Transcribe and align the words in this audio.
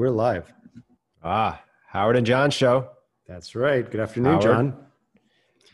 We're 0.00 0.08
live. 0.08 0.50
Ah, 1.22 1.62
Howard 1.88 2.16
and 2.16 2.26
John 2.26 2.50
show. 2.50 2.88
That's 3.28 3.54
right. 3.54 3.88
Good 3.88 4.00
afternoon, 4.00 4.32
Howard. 4.32 4.42
John. 4.42 4.86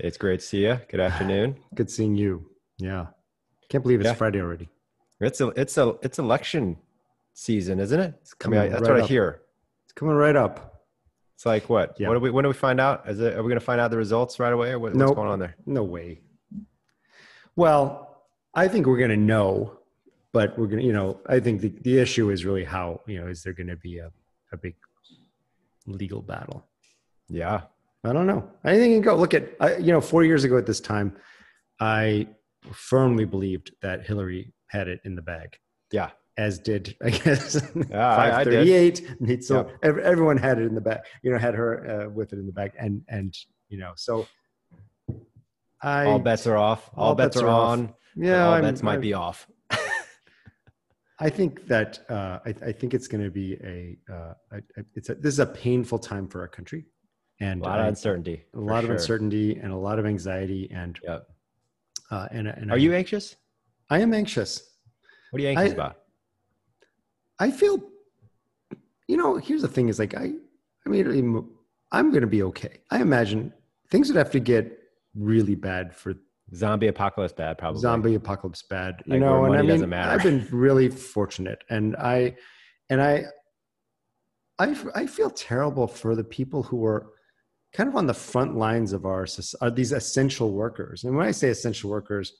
It's 0.00 0.16
great 0.18 0.40
to 0.40 0.44
see 0.44 0.64
you. 0.66 0.80
Good 0.88 0.98
afternoon. 0.98 1.60
Good 1.76 1.88
seeing 1.88 2.16
you. 2.16 2.50
Yeah. 2.76 3.06
Can't 3.68 3.84
believe 3.84 4.00
it's 4.00 4.08
Yeah. 4.08 4.14
Friday 4.14 4.40
already. 4.40 4.68
It's 5.20 5.40
a 5.40 5.50
it's 5.50 5.78
a 5.78 5.94
it's 6.02 6.18
election 6.18 6.76
season, 7.34 7.78
isn't 7.78 8.00
it? 8.00 8.14
It's 8.20 8.34
coming 8.34 8.58
coming. 8.58 8.72
that's 8.72 8.82
right 8.82 8.94
what 8.94 9.04
I 9.04 9.06
hear. 9.06 9.42
It's 9.84 9.92
coming 9.92 10.16
right 10.16 10.34
up. 10.34 10.82
It's 11.36 11.46
like 11.46 11.70
what? 11.70 11.94
Yeah. 12.00 12.08
What 12.08 12.14
do 12.14 12.20
we? 12.20 12.30
When 12.30 12.42
do 12.42 12.48
we 12.48 12.54
find 12.54 12.80
out? 12.80 13.08
Is 13.08 13.20
it? 13.20 13.34
Are 13.34 13.44
we 13.44 13.48
going 13.48 13.60
to 13.60 13.64
find 13.64 13.80
out 13.80 13.92
the 13.92 13.96
results 13.96 14.40
right 14.40 14.52
away, 14.52 14.70
or 14.72 14.80
what, 14.80 14.92
what's 14.92 15.12
going 15.12 15.28
on 15.28 15.38
there? 15.38 15.54
No 15.66 15.84
way. 15.84 16.20
Well, 17.54 18.24
I 18.52 18.66
think 18.66 18.88
we're 18.88 18.98
going 18.98 19.10
to 19.10 19.16
know, 19.16 19.78
but 20.32 20.58
we're 20.58 20.66
going 20.66 20.80
to, 20.80 20.84
you 20.86 20.92
know, 20.92 21.20
I 21.26 21.40
think 21.40 21.60
the, 21.60 21.68
the 21.82 21.98
issue 21.98 22.30
is 22.30 22.44
really 22.44 22.64
how, 22.64 23.00
you 23.06 23.20
know, 23.20 23.26
is 23.28 23.42
there 23.42 23.52
going 23.52 23.68
to 23.68 23.76
be 23.76 23.98
a, 23.98 24.10
a 24.52 24.56
big 24.56 24.74
legal 25.86 26.22
battle? 26.22 26.66
Yeah. 27.28 27.62
I 28.04 28.12
don't 28.12 28.26
know. 28.26 28.48
Anything 28.64 28.92
can 28.94 29.00
go. 29.02 29.16
Look 29.16 29.34
at, 29.34 29.48
I, 29.60 29.76
you 29.76 29.92
know, 29.92 30.00
four 30.00 30.24
years 30.24 30.44
ago 30.44 30.56
at 30.58 30.66
this 30.66 30.80
time, 30.80 31.16
I 31.80 32.28
firmly 32.72 33.24
believed 33.24 33.72
that 33.82 34.06
Hillary 34.06 34.52
had 34.68 34.88
it 34.88 35.00
in 35.04 35.14
the 35.16 35.22
bag. 35.22 35.56
Yeah. 35.92 36.10
as 36.36 36.58
did 36.58 36.94
I 37.02 37.10
guess 37.10 37.54
Yeah, 37.90 38.06
I- 38.16 38.40
I 38.40 38.44
did. 38.44 38.68
538. 38.68 39.10
And 39.20 39.44
So 39.44 39.70
ev- 39.82 39.98
everyone 39.98 40.36
had 40.36 40.58
it 40.58 40.64
in 40.66 40.74
the 40.74 40.80
back, 40.80 41.06
you 41.22 41.30
know, 41.32 41.38
had 41.38 41.54
her 41.54 42.04
uh, 42.06 42.08
with 42.10 42.32
it 42.32 42.38
in 42.38 42.46
the 42.46 42.52
back, 42.52 42.74
and 42.78 43.02
and 43.08 43.34
you 43.68 43.78
know, 43.78 43.92
so 43.96 44.26
I 45.82 46.06
all 46.06 46.18
bets 46.18 46.46
are 46.46 46.56
off. 46.56 46.90
All, 46.96 47.14
bets, 47.14 47.36
are, 47.36 47.48
off. 47.48 47.70
on. 47.70 47.94
yeah, 48.16 48.46
all 48.46 48.54
I'm- 48.54 48.62
bets 48.62 48.82
might 48.82 48.96
I- 48.96 48.98
be 48.98 49.12
off. 49.14 49.46
I 51.18 51.30
think 51.30 51.66
that 51.66 52.00
uh, 52.10 52.40
I, 52.44 52.50
I 52.66 52.72
think 52.72 52.92
it's 52.92 53.08
going 53.08 53.24
to 53.24 53.30
be 53.30 53.54
a, 53.64 53.96
uh, 54.12 54.34
a, 54.52 54.60
it's 54.94 55.08
a 55.08 55.14
this 55.14 55.32
is 55.34 55.38
a 55.40 55.46
painful 55.46 55.98
time 55.98 56.28
for 56.28 56.40
our 56.42 56.48
country, 56.48 56.84
and 57.40 57.62
A 57.62 57.64
lot 57.64 57.80
of 57.80 57.86
uncertainty. 57.86 58.44
a 58.54 58.58
lot 58.60 58.84
of 58.84 58.90
uncertainty 58.90 59.56
and 59.62 59.72
a 59.72 59.76
lot 59.76 59.98
of 59.98 60.04
anxiety, 60.06 60.70
and 60.70 60.98
Yep. 61.02 61.26
uh, 62.10 62.28
and 62.32 62.48
and 62.48 62.70
Are 62.70 62.74
I, 62.74 62.78
you 62.80 62.92
anxious? 62.94 63.36
I 63.88 64.00
am 64.00 64.12
anxious. 64.12 64.62
What 65.30 65.40
are 65.40 65.42
you 65.42 65.48
anxious 65.50 65.70
I- 65.70 65.74
about? 65.74 65.96
I 67.38 67.50
feel, 67.50 67.82
you 69.08 69.16
know, 69.16 69.36
here's 69.36 69.62
the 69.62 69.68
thing: 69.68 69.88
is 69.88 69.98
like 69.98 70.14
I, 70.14 70.32
I 70.84 70.88
mean, 70.88 71.06
I'm- 71.06 71.50
I'm 71.92 72.10
going 72.10 72.22
to 72.22 72.26
be 72.26 72.42
okay. 72.42 72.80
I 72.90 73.00
imagine 73.00 73.52
things 73.90 74.08
would 74.08 74.16
have 74.16 74.30
to 74.32 74.40
get 74.40 74.64
really 75.14 75.54
bad 75.54 75.94
for 75.94 76.14
Zombie 76.54 76.86
apocalypse 76.86 77.32
bad, 77.32 77.58
probably. 77.58 77.80
zombie 77.80 78.14
apocalypse 78.14 78.62
bad, 78.62 79.02
you 79.04 79.14
Like, 79.14 79.20
know. 79.20 79.44
And 79.44 79.56
I 79.56 79.62
mean, 79.62 79.92
I've 79.92 80.22
been 80.22 80.46
really 80.52 80.88
fortunate, 80.88 81.64
and 81.70 81.96
I, 81.96 82.36
and 82.88 83.02
I, 83.02 83.24
I, 84.58 84.76
I 84.94 85.06
feel 85.06 85.30
terrible 85.30 85.86
for 85.86 86.14
the 86.14 86.24
people 86.24 86.62
who 86.62 86.84
are 86.84 87.08
kind 87.72 87.88
of 87.88 87.96
on 87.96 88.06
the 88.06 88.14
front 88.14 88.56
lines 88.56 88.92
of 88.92 89.04
our 89.04 89.26
are 89.60 89.70
these 89.70 89.92
essential 89.92 90.52
workers. 90.52 91.04
And 91.04 91.16
when 91.16 91.26
I 91.26 91.30
say 91.32 91.48
essential 91.48 91.90
workers, 91.90 92.32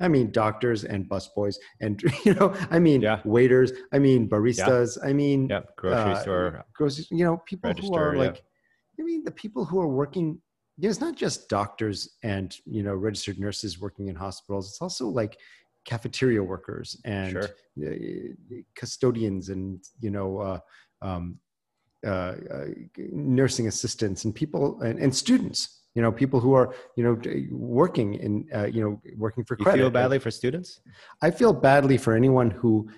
I 0.00 0.08
mean 0.08 0.30
doctors 0.32 0.84
and 0.84 1.08
busboys, 1.08 1.56
and 1.80 2.02
you 2.24 2.34
know, 2.34 2.54
I 2.70 2.78
mean 2.78 3.02
Yeah. 3.02 3.20
waiters, 3.24 3.70
I 3.92 3.98
mean 3.98 4.28
baristas, 4.28 4.98
I 5.04 5.12
mean 5.12 5.48
Yep. 5.50 5.76
Grocery 5.76 6.12
uh, 6.12 6.20
store. 6.20 6.64
grocery, 6.74 7.06
you 7.10 7.24
know, 7.24 7.36
people 7.46 7.72
who 7.74 7.94
are 7.94 8.14
yeah. 8.14 8.22
like, 8.24 8.42
I 8.98 9.02
mean, 9.02 9.24
the 9.24 9.30
people 9.30 9.64
who 9.66 9.78
are 9.80 9.88
working, 9.88 10.40
it's 10.80 11.00
not 11.00 11.16
just 11.16 11.48
doctors 11.48 12.16
and, 12.22 12.54
you 12.66 12.82
know, 12.82 12.94
registered 12.94 13.38
nurses 13.38 13.80
working 13.80 14.08
in 14.08 14.14
hospitals. 14.14 14.68
It's 14.68 14.82
also 14.82 15.06
like 15.08 15.38
cafeteria 15.84 16.42
workers 16.42 17.00
and 17.04 17.32
Sure. 17.32 17.48
uh, 17.86 18.56
custodians 18.74 19.48
and, 19.48 19.82
you 20.00 20.10
know, 20.10 20.38
uh, 20.38 20.60
um, 21.02 21.38
uh, 22.06 22.34
uh, 22.54 22.66
nursing 23.12 23.68
assistants 23.68 24.24
and 24.24 24.34
people 24.34 24.80
and, 24.82 24.98
and 24.98 25.14
students, 25.14 25.82
you 25.94 26.02
know, 26.02 26.12
people 26.12 26.40
who 26.40 26.52
are, 26.52 26.74
you 26.96 27.02
know, 27.04 27.18
working 27.50 28.14
in, 28.14 28.46
uh, 28.54 28.66
you 28.66 28.82
know, 28.82 29.00
working 29.16 29.44
for 29.44 29.56
You 29.58 29.64
credit. 29.64 29.78
feel 29.80 29.90
badly 29.90 30.18
for 30.18 30.30
students? 30.30 30.80
I 31.22 31.30
feel 31.30 31.52
badly 31.52 31.96
for 31.96 32.14
anyone 32.14 32.50
who 32.50 32.90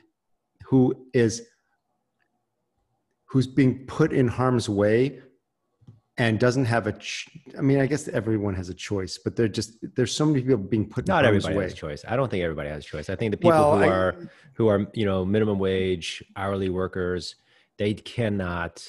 who 0.65 1.07
is 1.15 1.43
who's 3.27 3.47
being 3.47 3.87
put 3.87 4.13
in 4.13 4.27
harm's 4.29 4.69
way 4.69 5.21
and 6.19 6.39
doesn't 6.39 6.65
have 6.67 6.87
a 6.87 6.93
ch- 6.93 7.29
I 7.57 7.61
mean 7.63 7.81
I 7.81 7.87
guess 7.87 8.09
everyone 8.09 8.55
has 8.55 8.69
a 8.69 8.75
choice 8.75 9.19
but 9.19 9.37
they're 9.37 9.49
just 9.49 9.71
there's 9.97 10.13
so 10.13 10.27
many 10.27 10.43
people 10.43 10.57
being 10.59 10.89
put 10.89 11.07
Not 11.07 11.25
everybody 11.25 11.57
way. 11.57 11.65
has 11.65 11.75
choice. 11.75 12.05
I 12.07 12.17
don't 12.17 12.29
think 12.31 12.43
everybody 12.43 12.69
has 12.69 12.85
choice. 12.85 13.09
I 13.09 13.17
think 13.17 13.31
the 13.31 13.37
people 13.37 13.51
Well, 13.51 13.77
who 13.79 13.85
I- 13.85 13.89
are 13.89 14.31
who 14.55 14.69
are 14.69 14.87
you 14.95 15.05
know 15.07 15.25
minimum 15.25 15.59
wage 15.59 16.23
hourly 16.37 16.69
workers, 16.69 17.37
they 17.79 17.95
cannot 17.95 18.85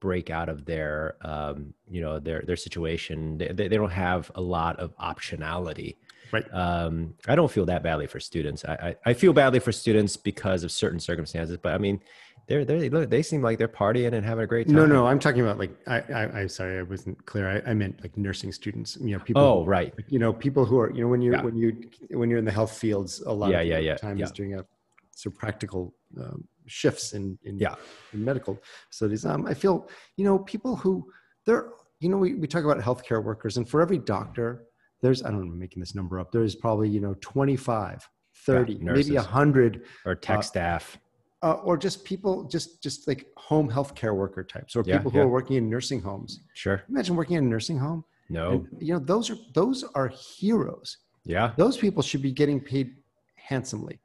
break 0.00 0.28
out 0.28 0.48
of 0.50 0.64
their 0.66 1.16
um, 1.22 1.72
you 1.88 2.00
know 2.00 2.18
their 2.18 2.42
their 2.42 2.56
situation. 2.56 3.38
They, 3.38 3.48
they 3.48 3.68
don't 3.68 3.90
have 3.92 4.30
a 4.34 4.40
lot 4.40 4.78
of 4.80 4.94
optionality. 4.98 5.96
Right. 6.32 6.44
Um, 6.52 7.14
I 7.28 7.36
don't 7.36 7.50
feel 7.50 7.66
that 7.66 7.84
badly 7.84 8.08
for 8.08 8.18
students. 8.18 8.64
I, 8.64 8.72
I 8.74 9.10
I 9.10 9.14
feel 9.14 9.32
badly 9.32 9.60
for 9.60 9.70
students 9.72 10.16
because 10.16 10.64
of 10.64 10.72
certain 10.72 10.98
circumstances. 10.98 11.56
But 11.62 11.74
I 11.74 11.78
mean, 11.78 12.00
they're 12.46 12.64
they 12.64 12.90
look 12.90 13.08
they 13.10 13.22
seem 13.22 13.40
like 13.42 13.58
they're 13.58 13.68
partying 13.68 14.12
and 14.12 14.24
having 14.24 14.44
a 14.44 14.46
great 14.46 14.66
time. 14.66 14.76
No, 14.76 14.86
no, 14.86 15.06
I'm 15.06 15.18
talking 15.18 15.40
about 15.40 15.58
like 15.58 15.70
I, 15.86 16.00
I, 16.00 16.40
I 16.42 16.46
sorry, 16.46 16.78
I 16.78 16.82
wasn't 16.82 17.24
clear. 17.26 17.48
I, 17.64 17.70
I 17.70 17.74
meant 17.74 18.00
like 18.02 18.16
nursing 18.16 18.52
students. 18.52 18.96
You 19.00 19.12
know, 19.16 19.18
people. 19.24 19.42
Oh 19.42 19.64
right. 19.64 19.94
you 20.08 20.18
know, 20.18 20.32
people 20.32 20.64
who 20.64 20.78
are 20.78 20.90
you 20.92 21.02
know 21.02 21.08
when 21.08 21.22
you 21.22 21.32
Yeah. 21.32 21.42
when 21.42 21.56
you 21.56 21.76
when 22.10 22.28
you're 22.28 22.38
in 22.38 22.44
the 22.44 22.52
health 22.52 22.76
fields, 22.76 23.22
a 23.22 23.32
lot 23.32 23.50
Yeah, 23.50 23.60
of 23.60 23.66
yeah, 23.68 23.78
yeah, 23.78 23.96
time 23.96 24.18
yeah. 24.18 24.24
is 24.24 24.32
doing 24.32 24.54
a 24.54 24.64
so 25.12 25.30
practical 25.30 25.94
um, 26.20 26.44
shifts 26.66 27.12
in 27.14 27.38
in, 27.44 27.58
Yeah. 27.58 27.74
in 28.12 28.24
medical 28.24 28.60
studies. 28.90 29.24
Um, 29.24 29.46
I 29.46 29.54
feel 29.54 29.88
you 30.16 30.24
know 30.24 30.38
people 30.40 30.76
who 30.76 31.10
they're 31.46 31.70
you 32.00 32.08
know 32.10 32.18
we, 32.18 32.34
we 32.34 32.46
talk 32.46 32.64
about 32.64 32.78
healthcare 32.80 33.22
workers, 33.24 33.56
and 33.56 33.66
for 33.68 33.80
every 33.80 33.98
doctor, 33.98 34.64
there's 35.00 35.22
I 35.22 35.30
don't 35.30 35.46
know, 35.46 35.52
I'm 35.52 35.58
making 35.58 35.80
this 35.80 35.94
number 35.94 36.20
up. 36.20 36.30
There's 36.30 36.54
probably 36.54 36.88
you 36.90 37.00
know 37.00 37.14
25, 37.22 38.06
30, 38.46 38.78
maybe 38.82 39.16
a 39.16 39.22
hundred 39.22 39.84
Or 40.04 40.14
tech 40.14 40.38
Uh, 40.40 40.42
staff. 40.42 40.98
Uh, 41.44 41.58
or 41.68 41.76
just 41.86 42.04
people, 42.04 42.34
just 42.54 42.82
just 42.82 43.06
like 43.10 43.20
home 43.36 43.68
healthcare 43.76 44.14
worker 44.22 44.42
types, 44.54 44.74
or 44.76 44.82
Yeah, 44.86 44.96
people 44.96 45.10
who 45.10 45.18
yeah. 45.18 45.24
are 45.24 45.28
working 45.38 45.56
in 45.60 45.68
nursing 45.68 46.00
homes. 46.08 46.40
Sure. 46.54 46.78
Imagine 46.88 47.14
working 47.20 47.36
in 47.36 47.44
a 47.44 47.48
nursing 47.56 47.78
home. 47.78 48.00
No. 48.30 48.46
And, 48.52 48.68
you 48.86 48.92
know, 48.94 48.98
those 49.12 49.26
are 49.32 49.36
those 49.60 49.84
are 49.94 50.08
heroes. 50.38 50.88
Yeah. 51.34 51.52
Those 51.56 51.76
people 51.84 52.02
should 52.02 52.22
be 52.22 52.32
getting 52.32 52.58
paid 52.60 52.88
handsomely, 53.36 53.96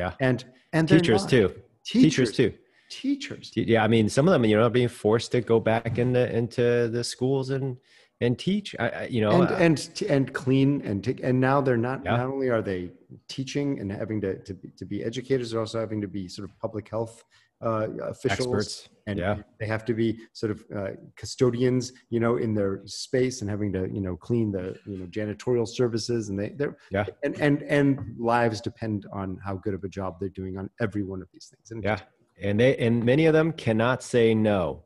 Yeah. 0.00 0.12
and 0.20 0.44
and 0.72 0.88
Teachers 0.88 1.24
too. 1.34 1.46
Teachers 1.84 2.32
too. 2.32 2.52
Teachers. 2.90 3.52
Yeah, 3.54 3.84
I 3.84 3.88
mean, 3.88 4.08
some 4.08 4.26
of 4.28 4.32
them, 4.32 4.44
you 4.44 4.56
know, 4.56 4.64
are 4.64 4.70
being 4.70 4.88
forced 4.88 5.30
to 5.32 5.40
go 5.40 5.60
back 5.60 5.98
into 5.98 6.22
into 6.40 6.88
the 6.96 7.04
schools 7.04 7.50
and 7.50 7.76
and 8.20 8.38
teach. 8.38 8.74
I, 8.78 8.88
I 8.88 9.04
you 9.06 9.20
know, 9.20 9.30
and 9.42 9.50
uh, 9.50 9.54
and 9.56 10.02
and 10.08 10.32
clean 10.32 10.82
and 10.84 11.02
take 11.02 11.20
and 11.22 11.40
now 11.40 11.60
they're 11.60 11.76
not 11.76 12.02
Yeah. 12.04 12.16
not 12.16 12.26
only 12.26 12.48
are 12.50 12.62
they 12.62 12.90
teaching 13.28 13.80
and 13.80 13.90
having 13.92 14.20
to 14.22 14.38
to 14.42 14.54
be, 14.54 14.68
to 14.76 14.84
be 14.84 15.04
educators 15.04 15.50
they're 15.50 15.60
also 15.60 15.78
having 15.80 16.00
to 16.00 16.08
be 16.08 16.28
sort 16.28 16.48
of 16.48 16.58
public 16.58 16.88
health 16.88 17.24
uh, 17.64 17.88
officials 18.02 18.46
experts. 18.46 18.88
and 19.08 19.18
yeah, 19.18 19.36
they 19.58 19.66
have 19.66 19.84
to 19.84 19.94
be 19.94 20.16
sort 20.32 20.52
of 20.52 20.64
uh, 20.76 20.90
custodians 21.16 21.92
you 22.10 22.20
know 22.20 22.36
in 22.36 22.54
their 22.54 22.82
space 22.86 23.40
and 23.40 23.48
having 23.50 23.72
to 23.72 23.88
you 23.92 24.00
know 24.00 24.16
clean 24.16 24.52
the 24.52 24.76
you 24.86 24.98
know 24.98 25.06
janitorial 25.06 25.66
services 25.66 26.28
and 26.28 26.38
they 26.38 26.50
they're 26.50 26.76
Yeah. 26.90 27.06
and 27.24 27.40
and 27.40 27.62
and 27.62 27.98
lives 28.18 28.60
depend 28.60 29.06
on 29.12 29.38
how 29.44 29.56
good 29.56 29.74
of 29.74 29.82
a 29.84 29.88
job 29.88 30.16
they're 30.20 30.28
doing 30.28 30.56
on 30.58 30.68
every 30.80 31.02
one 31.04 31.20
of 31.22 31.28
these 31.32 31.46
things 31.52 31.70
and 31.70 31.82
yeah, 31.82 32.00
and 32.40 32.58
they 32.60 32.76
and 32.76 33.04
many 33.04 33.26
of 33.26 33.32
them 33.32 33.52
cannot 33.52 34.02
say 34.02 34.34
no. 34.34 34.82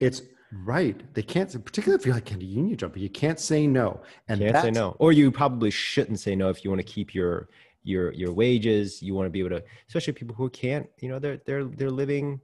it's 0.00 0.22
right 0.62 1.14
they 1.14 1.22
can't 1.22 1.50
particularly 1.64 2.00
if 2.00 2.06
you're 2.06 2.14
like 2.14 2.30
in 2.30 2.40
a 2.40 2.44
union 2.44 2.76
job 2.76 2.96
you 2.96 3.10
can't 3.10 3.40
say 3.40 3.66
no 3.66 4.00
and 4.28 4.40
Can't 4.40 4.56
say 4.58 4.70
no, 4.70 4.96
or 4.98 5.12
you 5.12 5.30
probably 5.30 5.70
shouldn't 5.70 6.20
say 6.20 6.36
no 6.36 6.48
if 6.48 6.64
you 6.64 6.70
want 6.70 6.80
to 6.80 6.86
keep 6.86 7.14
your 7.14 7.48
your 7.82 8.12
your 8.12 8.32
wages. 8.32 9.02
You 9.02 9.14
want 9.14 9.26
to 9.26 9.30
be 9.30 9.40
able 9.40 9.50
to, 9.50 9.62
especially 9.88 10.14
people 10.14 10.34
who 10.34 10.48
can't. 10.50 10.88
You 11.00 11.10
know, 11.10 11.18
they're 11.18 11.40
they're 11.46 11.64
they're 11.64 11.90
living 11.90 12.40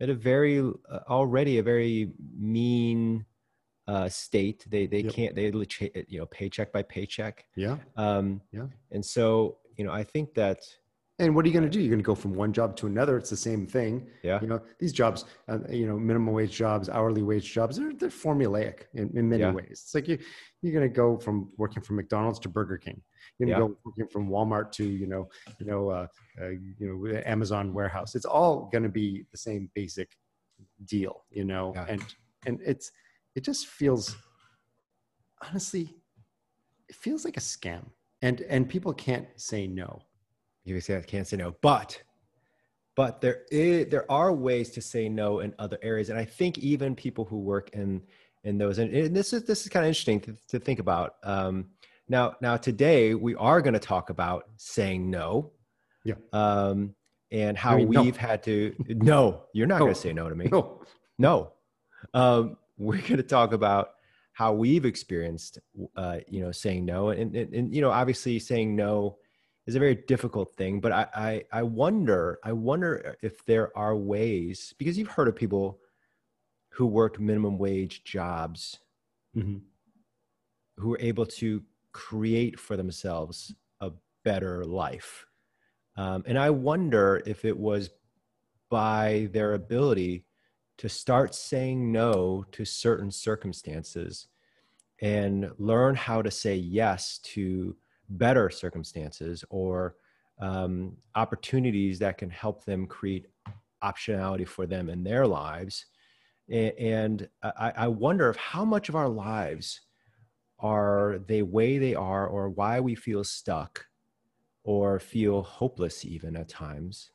at 0.00 0.08
a 0.08 0.14
very 0.14 0.58
uh, 0.60 1.00
already 1.08 1.58
a 1.58 1.62
very 1.62 2.12
mean 2.38 3.24
uh, 3.86 4.08
state. 4.08 4.64
They 4.68 4.86
they 4.86 5.00
Yep. 5.02 5.12
can't 5.12 5.34
they 5.34 5.46
you 6.08 6.18
know 6.18 6.26
paycheck 6.26 6.72
by 6.72 6.82
paycheck. 6.82 7.44
yeah 7.56 7.76
Um, 7.96 8.40
Yeah. 8.52 8.66
And 8.90 9.04
so 9.04 9.58
you 9.76 9.84
know, 9.84 9.92
I 9.92 10.02
think 10.02 10.34
that 10.34 10.58
And 11.20 11.34
what 11.34 11.44
are 11.44 11.48
you 11.48 11.52
going 11.54 11.64
to 11.64 11.70
do? 11.70 11.80
You're 11.80 11.90
going 11.90 11.98
to 11.98 12.04
go 12.04 12.14
from 12.14 12.32
one 12.34 12.52
job 12.52 12.76
to 12.76 12.86
another. 12.86 13.16
It's 13.16 13.30
the 13.30 13.36
same 13.36 13.66
thing. 13.66 14.06
yeah, 14.22 14.40
You 14.40 14.46
know, 14.46 14.60
these 14.78 14.92
jobs, 14.92 15.24
uh, 15.48 15.58
you 15.68 15.86
know, 15.86 15.98
minimum 15.98 16.32
wage 16.32 16.52
jobs, 16.52 16.88
hourly 16.88 17.22
wage 17.22 17.52
jobs, 17.52 17.76
they're, 17.76 17.92
they're 17.92 18.08
formulaic 18.08 18.82
in, 18.94 19.10
in 19.16 19.28
many 19.28 19.42
Yeah. 19.42 19.50
ways. 19.50 19.82
It's 19.84 19.94
like 19.96 20.06
you, 20.06 20.18
you're 20.62 20.72
going 20.72 20.88
to 20.88 20.94
go 20.94 21.18
from 21.18 21.50
working 21.56 21.82
from 21.82 21.96
McDonald's 21.96 22.38
to 22.40 22.48
Burger 22.48 22.78
King. 22.78 23.02
You're 23.38 23.48
going 23.48 23.58
to 23.58 23.64
Yeah. 23.64 23.68
go 23.68 23.78
working 23.84 24.06
from 24.06 24.28
Walmart 24.28 24.70
to, 24.72 24.84
you 24.84 25.08
know, 25.08 25.28
you 25.58 25.66
know, 25.66 25.88
uh, 25.88 26.06
uh, 26.40 26.50
you 26.50 26.74
know, 26.80 27.20
Amazon 27.26 27.74
warehouse. 27.74 28.14
It's 28.14 28.24
all 28.24 28.68
going 28.70 28.84
to 28.84 28.88
be 28.88 29.24
the 29.32 29.38
same 29.38 29.68
basic 29.74 30.16
deal, 30.84 31.24
you 31.30 31.44
know, 31.44 31.72
Yeah. 31.74 31.86
and, 31.88 32.04
and 32.46 32.60
it's, 32.64 32.92
it 33.34 33.42
just 33.42 33.66
feels, 33.66 34.16
honestly, 35.50 35.96
it 36.88 36.94
feels 36.94 37.24
like 37.24 37.36
a 37.36 37.40
scam 37.40 37.86
and, 38.22 38.40
and 38.42 38.68
people 38.68 38.92
can't 38.94 39.26
say 39.34 39.66
no. 39.66 40.02
You 40.68 40.80
say 40.80 40.96
I 40.96 41.02
can't 41.02 41.26
say 41.26 41.36
no, 41.36 41.54
but 41.60 42.00
but 42.96 43.20
there 43.20 43.42
is 43.52 43.86
there 43.90 44.10
are 44.10 44.32
ways 44.32 44.70
to 44.70 44.80
say 44.82 45.08
no 45.08 45.38
in 45.40 45.54
other 45.58 45.78
areas. 45.82 46.10
And 46.10 46.18
i 46.18 46.24
think 46.24 46.58
even 46.58 46.96
people 46.96 47.24
who 47.24 47.38
work 47.38 47.70
in 47.72 48.02
in 48.44 48.58
those 48.58 48.78
and, 48.78 48.92
and 48.94 49.14
this 49.14 49.32
is 49.32 49.44
this 49.44 49.62
is 49.62 49.68
kind 49.68 49.84
of 49.84 49.88
interesting 49.88 50.20
to, 50.20 50.36
to 50.48 50.58
think 50.58 50.80
about. 50.80 51.14
Um, 51.22 51.66
now 52.08 52.34
now 52.40 52.56
today 52.56 53.14
we 53.14 53.34
are 53.36 53.60
going 53.60 53.74
to 53.74 53.80
talk 53.80 54.10
about 54.10 54.48
saying 54.56 55.08
no. 55.10 55.52
Yeah. 56.04 56.14
um, 56.32 56.94
and 57.30 57.56
how 57.58 57.74
I 57.74 57.76
mean, 57.76 57.88
we've 57.88 58.16
had 58.16 58.42
to 58.44 58.74
no 58.88 59.42
you're 59.52 59.66
not 59.66 59.78
No. 59.78 59.84
going 59.86 59.94
to 59.94 60.00
say 60.00 60.12
no 60.12 60.28
to 60.28 60.34
me. 60.34 60.48
No. 60.50 60.80
no. 61.18 61.52
Um, 62.14 62.56
we're 62.78 63.00
going 63.02 63.16
to 63.18 63.22
talk 63.22 63.52
about 63.52 63.90
how 64.32 64.52
we've 64.54 64.84
experienced 64.84 65.58
uh, 65.96 66.18
you 66.26 66.40
know 66.40 66.50
saying 66.52 66.84
no. 66.84 67.10
And, 67.10 67.34
and, 67.36 67.54
and 67.54 67.74
you 67.74 67.80
know 67.80 67.90
obviously 67.90 68.38
saying 68.38 68.74
no 68.74 69.18
is 69.68 69.76
a 69.76 69.78
very 69.78 69.94
difficult 69.94 70.56
thing 70.56 70.80
but 70.80 70.92
I, 70.92 71.06
I 71.14 71.44
i 71.60 71.62
wonder 71.62 72.38
i 72.44 72.52
wonder 72.52 73.16
if 73.22 73.44
there 73.44 73.76
are 73.76 73.94
ways 73.96 74.74
because 74.78 74.96
you've 74.98 75.08
heard 75.16 75.28
of 75.28 75.36
people 75.36 75.80
who 76.70 76.86
worked 76.86 77.20
minimum 77.20 77.58
wage 77.58 78.02
jobs 78.04 78.80
Mhm. 79.36 79.60
who 80.78 80.88
were 80.90 81.00
able 81.00 81.26
to 81.26 81.62
create 81.92 82.58
for 82.58 82.76
themselves 82.76 83.54
a 83.80 83.92
better 84.24 84.64
life 84.64 85.26
um, 85.96 86.22
and 86.26 86.38
i 86.38 86.50
wonder 86.50 87.22
if 87.26 87.44
it 87.44 87.56
was 87.56 87.90
by 88.70 89.28
their 89.32 89.54
ability 89.54 90.24
to 90.78 90.88
start 90.88 91.34
saying 91.34 91.92
no 91.92 92.44
to 92.52 92.64
certain 92.64 93.10
circumstances 93.10 94.28
and 95.00 95.50
learn 95.58 95.94
how 95.94 96.22
to 96.22 96.30
say 96.30 96.54
yes 96.56 97.18
to 97.18 97.76
better 98.08 98.50
circumstances 98.50 99.44
or 99.50 99.96
um, 100.40 100.96
opportunities 101.14 101.98
that 101.98 102.18
can 102.18 102.30
help 102.30 102.64
them 102.64 102.86
create 102.86 103.26
optionality 103.82 104.46
for 104.46 104.66
them 104.66 104.88
in 104.88 105.02
their 105.02 105.26
lives. 105.26 105.86
And 106.50 107.28
I, 107.42 107.72
I 107.76 107.88
wonder 107.88 108.30
if 108.30 108.36
how 108.36 108.64
much 108.64 108.88
of 108.88 108.96
our 108.96 109.08
lives 109.08 109.80
are 110.58 111.20
the 111.26 111.42
way 111.42 111.78
they 111.78 111.94
are 111.94 112.26
or 112.26 112.48
why 112.48 112.80
we 112.80 112.94
feel 112.94 113.22
stuck 113.22 113.84
or 114.64 114.98
feel 114.98 115.42
hopeless 115.42 116.04
even 116.04 116.36
at 116.36 116.48
times 116.48 117.10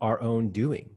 our 0.00 0.20
own 0.20 0.50
doing. 0.50 0.90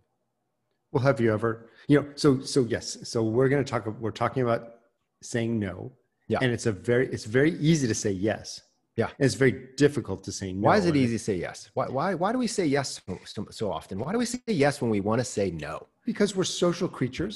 Well, 0.92 1.04
have 1.04 1.20
you 1.20 1.34
ever, 1.34 1.70
you 1.88 2.02
know, 2.02 2.08
so 2.16 2.40
so 2.42 2.66
yes, 2.66 2.98
so 3.04 3.24
we're 3.24 3.50
going 3.50 3.64
to 3.64 3.70
talk. 3.70 3.88
We're 4.00 4.12
talking 4.12 4.44
about 4.44 4.76
saying 5.22 5.60
no. 5.60 5.92
Yeah. 6.28 6.40
And 6.42 6.52
it's 6.52 6.68
a 6.68 6.72
very, 6.72 7.08
it's 7.08 7.26
very 7.26 7.58
easy 7.58 7.88
to 7.88 7.96
say 7.96 8.12
yes. 8.12 8.62
Yeah. 8.96 9.08
And 9.18 9.26
it's 9.26 9.36
very 9.36 9.70
difficult 9.76 10.24
to 10.26 10.32
say 10.32 10.54
no. 10.54 10.68
Why 10.68 10.78
is 10.78 10.86
it 10.86 10.96
easy 10.96 11.16
to 11.18 11.24
say 11.24 11.36
yes? 11.38 11.70
Why, 11.74 11.88
why, 11.88 12.14
why 12.14 12.32
do 12.32 12.38
we 12.38 12.48
say 12.48 12.66
yes 12.66 13.02
so, 13.08 13.20
so- 13.26 13.48
so 13.50 13.72
often? 13.72 14.00
Why 14.00 14.12
do 14.12 14.18
we 14.20 14.26
say 14.26 14.40
yes 14.48 14.82
when 14.82 14.92
we 14.92 15.02
want 15.02 15.20
to 15.20 15.26
say 15.26 15.50
no? 15.52 15.88
Because 16.06 16.36
we're 16.36 16.44
social 16.44 16.88
creatures, 16.88 17.36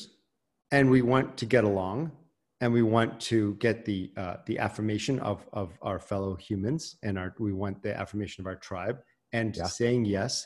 and 0.71 0.89
we 0.92 1.01
want 1.01 1.38
to 1.38 1.45
get 1.45 1.63
along, 1.63 2.12
and 2.62 2.71
we 2.74 2.83
want 2.83 3.19
to 3.31 3.56
get 3.56 3.86
the 3.86 4.12
uh, 4.18 4.38
the 4.45 4.59
affirmation 4.59 5.19
of 5.19 5.45
of 5.54 5.68
our 5.81 6.00
fellow 6.00 6.36
humans, 6.36 6.98
and 7.04 7.18
our 7.18 7.33
we 7.39 7.54
want 7.54 7.81
the 7.81 7.98
affirmation 7.98 8.42
of 8.42 8.48
our 8.48 8.56
tribe. 8.57 8.98
And 9.33 9.56
Yeah. 9.56 9.65
saying 9.65 10.06
yes 10.06 10.45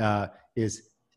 uh, 0.00 0.28
is 0.54 0.72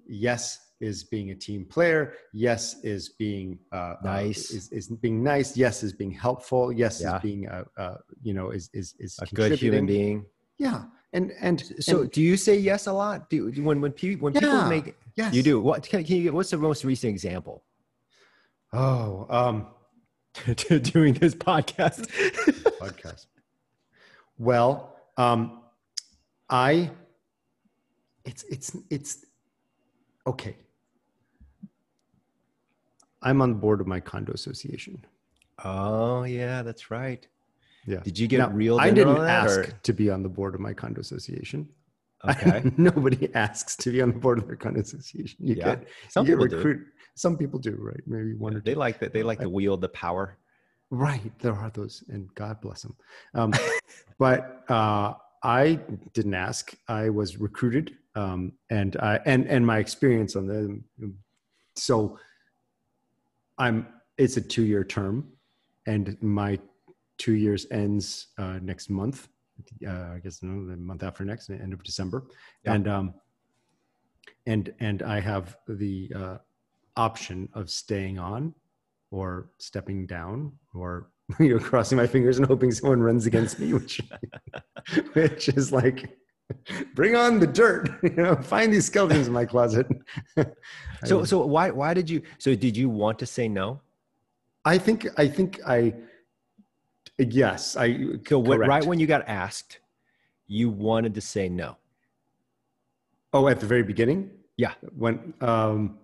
yes 0.08 0.44
is 0.82 1.04
being 1.04 1.32
a 1.32 1.36
team 1.36 1.66
player. 1.66 2.14
Yes 2.34 2.82
is 2.84 3.10
being 3.10 3.60
uh, 3.72 3.76
uh, 3.76 3.96
Nice. 4.04 4.52
is, 4.52 4.72
is 4.72 4.88
being 4.88 5.24
nice. 5.24 5.56
Yes 5.58 5.84
is 5.84 5.94
being 5.94 6.12
helpful. 6.12 6.72
Yes 6.72 7.02
Yeah. 7.02 7.16
is 7.18 7.22
being 7.22 7.48
uh, 7.50 7.64
uh, 7.78 7.98
you 8.22 8.34
know 8.34 8.52
is 8.52 8.70
is 8.74 8.96
is 9.00 9.18
A 9.22 9.26
good 9.34 9.54
human 9.60 9.86
being. 9.86 10.26
Yeah, 10.58 10.84
and 11.14 11.32
and 11.42 11.62
So, 11.80 12.02
and- 12.02 12.12
do 12.12 12.22
you 12.22 12.36
say 12.38 12.56
yes 12.58 12.88
a 12.88 12.94
lot? 12.94 13.30
Do 13.30 13.52
when 13.64 13.82
when 13.82 13.92
people 13.92 14.26
when 14.26 14.34
people 14.34 14.50
Yeah. 14.50 14.70
make 14.70 14.96
yes, 15.16 15.34
you 15.34 15.44
do 15.44 15.60
what? 15.62 15.84
Can, 15.84 16.04
can 16.04 16.16
you 16.18 16.24
get 16.24 16.34
what's 16.34 16.50
the 16.52 16.58
most 16.58 16.84
recent 16.86 17.12
example 17.12 17.64
Oh, 18.72 19.26
um, 19.30 19.68
to 20.56 20.80
doing 20.80 21.14
this 21.16 21.34
podcast? 21.36 22.06
podcast. 22.82 23.26
Well, 24.38 24.96
um, 25.18 25.62
I, 26.50 26.92
it's 28.26 28.44
it's 28.44 28.76
it's 28.90 29.26
okay. 30.28 30.56
I'm 33.22 33.42
on 33.42 33.50
the 33.50 33.56
board 33.56 33.82
of 33.82 33.88
my 33.88 34.00
condo 34.00 34.34
association. 34.34 35.06
oh 35.64 36.24
yeah, 36.24 36.62
that's 36.62 36.90
right. 36.92 37.26
Yeah. 37.86 38.00
Did 38.04 38.20
you 38.20 38.28
get 38.28 38.38
Now, 38.40 38.50
real? 38.50 38.80
I 38.80 38.92
didn't 38.92 39.18
ask 39.18 39.82
to 39.84 39.94
be 39.94 40.10
on 40.10 40.22
the 40.24 40.30
board 40.30 40.54
of 40.56 40.62
my 40.62 40.74
condo 40.74 41.02
association. 41.02 41.68
Okay. 42.28 42.70
Nobody 42.78 43.34
asks 43.34 43.76
to 43.78 43.92
be 43.92 44.02
on 44.02 44.12
the 44.12 44.20
board 44.20 44.38
of 44.40 44.48
their 44.48 44.58
condo 44.58 44.82
association. 44.82 45.38
You 45.40 45.56
Yeah. 45.56 45.76
get 45.76 45.88
Some 46.10 46.26
you 46.28 46.34
people 46.38 46.48
do. 46.48 46.86
Some 47.16 47.38
people 47.38 47.60
do, 47.60 47.76
right? 47.80 48.02
Maybe 48.06 48.34
one 48.34 48.56
or 48.56 48.62
They 48.62 48.74
two. 48.74 48.80
like 48.80 49.00
that. 49.00 49.14
They 49.14 49.24
like 49.24 49.40
to 49.40 49.50
wield 49.50 49.82
the 49.82 49.90
power. 49.90 50.38
Right. 50.92 51.32
There 51.40 51.54
are 51.54 51.70
those, 51.72 52.04
and 52.10 52.34
God 52.36 52.62
bless 52.62 52.82
them. 52.84 52.96
Um, 53.34 53.54
but 54.20 54.64
uh, 54.70 55.14
I 55.44 55.80
didn't 56.14 56.34
ask. 56.34 56.74
I 56.88 57.10
was 57.10 57.38
recruited, 57.38 57.98
um, 58.16 58.54
and 58.70 58.96
I, 58.98 59.20
and 59.26 59.48
and 59.48 59.66
my 59.66 59.78
experience 59.80 60.36
on 60.36 60.46
the 60.48 60.82
so 61.76 62.18
I'm. 63.60 63.88
It's 64.18 64.38
a 64.38 64.42
two 64.42 64.64
year 64.64 64.84
term, 64.84 65.28
and 65.86 66.18
my 66.22 66.60
two 67.18 67.34
years 67.34 67.68
ends 67.72 68.28
uh, 68.38 68.60
next 68.62 68.90
month. 68.90 69.28
Uh, 69.86 70.14
I 70.16 70.20
guess 70.24 70.42
no, 70.42 70.66
the 70.66 70.78
month 70.78 71.04
after 71.04 71.24
next, 71.26 71.48
the 71.48 71.56
end 71.56 71.74
of 71.74 71.84
December, 71.84 72.26
Yeah. 72.66 72.74
and 72.74 72.88
um, 72.88 73.14
and 74.46 74.74
and 74.80 75.04
I 75.04 75.20
have 75.20 75.58
the 75.68 76.12
uh, 76.16 76.38
option 76.96 77.50
of 77.54 77.70
staying 77.70 78.18
on 78.20 78.54
or 79.12 79.50
stepping 79.58 80.06
down 80.06 80.52
or 80.74 81.10
you 81.40 81.50
know 81.58 81.60
crossing 81.60 81.98
my 81.98 82.08
fingers 82.08 82.38
and 82.38 82.48
hoping 82.48 82.72
someone 82.72 83.02
runs 83.02 83.26
against 83.26 83.60
me 83.60 83.74
which 83.74 84.02
which 85.14 85.50
is 85.50 85.72
like 85.72 86.18
bring 86.96 87.16
on 87.16 87.40
the 87.40 87.48
dirt 87.48 87.90
you 88.04 88.10
know 88.12 88.36
find 88.36 88.74
these 88.74 88.86
skeletons 88.86 89.28
in 89.28 89.34
my 89.34 89.46
closet 89.46 89.88
So 91.06 91.24
so 91.24 91.46
why 91.46 91.70
why 91.70 91.94
did 91.94 92.10
you? 92.10 92.22
So 92.40 92.56
did 92.56 92.76
you 92.76 92.90
want 92.90 93.20
to 93.20 93.26
say 93.26 93.48
no? 93.48 93.80
I 94.66 94.78
think 94.78 95.08
i 95.18 95.28
think 95.30 95.60
i 95.66 95.94
yes 97.18 97.78
i 97.78 97.88
So 98.28 98.40
what, 98.40 98.60
right 98.60 98.86
when 98.86 99.00
you 99.00 99.08
got 99.08 99.24
asked, 99.28 99.80
you 100.48 100.70
wanted 100.70 101.14
to 101.16 101.22
say 101.22 101.48
no. 101.48 101.78
oh 103.34 103.48
at 103.48 103.60
the 103.62 103.66
very 103.66 103.84
beginning 103.84 104.30
Yeah. 104.58 104.74
when 104.98 105.34
um 105.42 105.98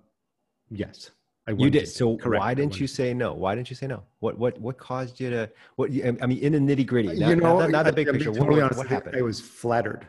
yes 0.69 1.11
I 1.47 1.51
You 1.51 1.69
did. 1.69 1.87
So 1.87 2.17
correct, 2.17 2.39
why 2.41 2.53
didn't 2.55 2.79
you 2.79 2.87
say 2.87 3.13
no? 3.13 3.29
Why 3.35 3.53
didn't 3.53 3.69
you 3.69 3.75
say 3.75 3.85
no? 3.85 4.01
What 4.19 4.33
what 4.39 4.53
what 4.59 4.77
caused 4.79 5.19
you 5.19 5.29
to? 5.29 5.41
What 5.75 5.91
you- 5.91 6.17
I 6.23 6.25
mean, 6.25 6.39
in 6.39 6.51
the 6.53 6.61
nitty 6.69 6.87
gritty, 6.87 7.09
not, 7.19 7.29
you 7.29 7.35
know 7.35 7.59
not, 7.59 7.69
not 7.69 7.85
the 7.85 7.93
big 7.93 8.07
I- 8.09 8.13
picture. 8.13 8.31
Totally 8.33 8.61
what, 8.61 8.63
honest, 8.63 8.77
what 8.79 8.87
happened? 8.87 9.15
i 9.15 9.21
was 9.21 9.39
flattered 9.39 10.07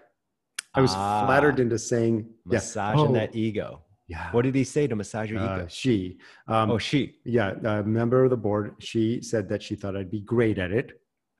i 0.76 0.80
was 0.80 0.92
Ah, 0.94 1.24
flattered 1.26 1.58
into 1.60 1.78
saying 1.78 2.14
yeah, 2.46 2.58
massaging 2.58 3.10
oh, 3.10 3.12
that 3.12 3.34
ego. 3.34 3.82
yeah 4.08 4.30
What 4.32 4.42
did 4.46 4.54
he 4.54 4.64
say 4.64 4.86
to 4.86 4.94
massage 4.96 5.30
your 5.30 5.40
uh, 5.40 5.56
ego? 5.56 5.66
she 5.68 6.18
um, 6.48 6.70
oh, 6.70 6.78
she. 6.78 7.16
yeah, 7.24 7.50
a 7.64 7.82
member 7.82 8.22
of 8.24 8.30
the 8.30 8.36
board. 8.36 8.74
She 8.78 9.20
said 9.22 9.48
that 9.50 9.60
she 9.66 9.74
thought 9.74 9.96
I'd 9.96 10.10
be 10.10 10.20
great 10.20 10.58
at 10.58 10.70
it. 10.80 10.88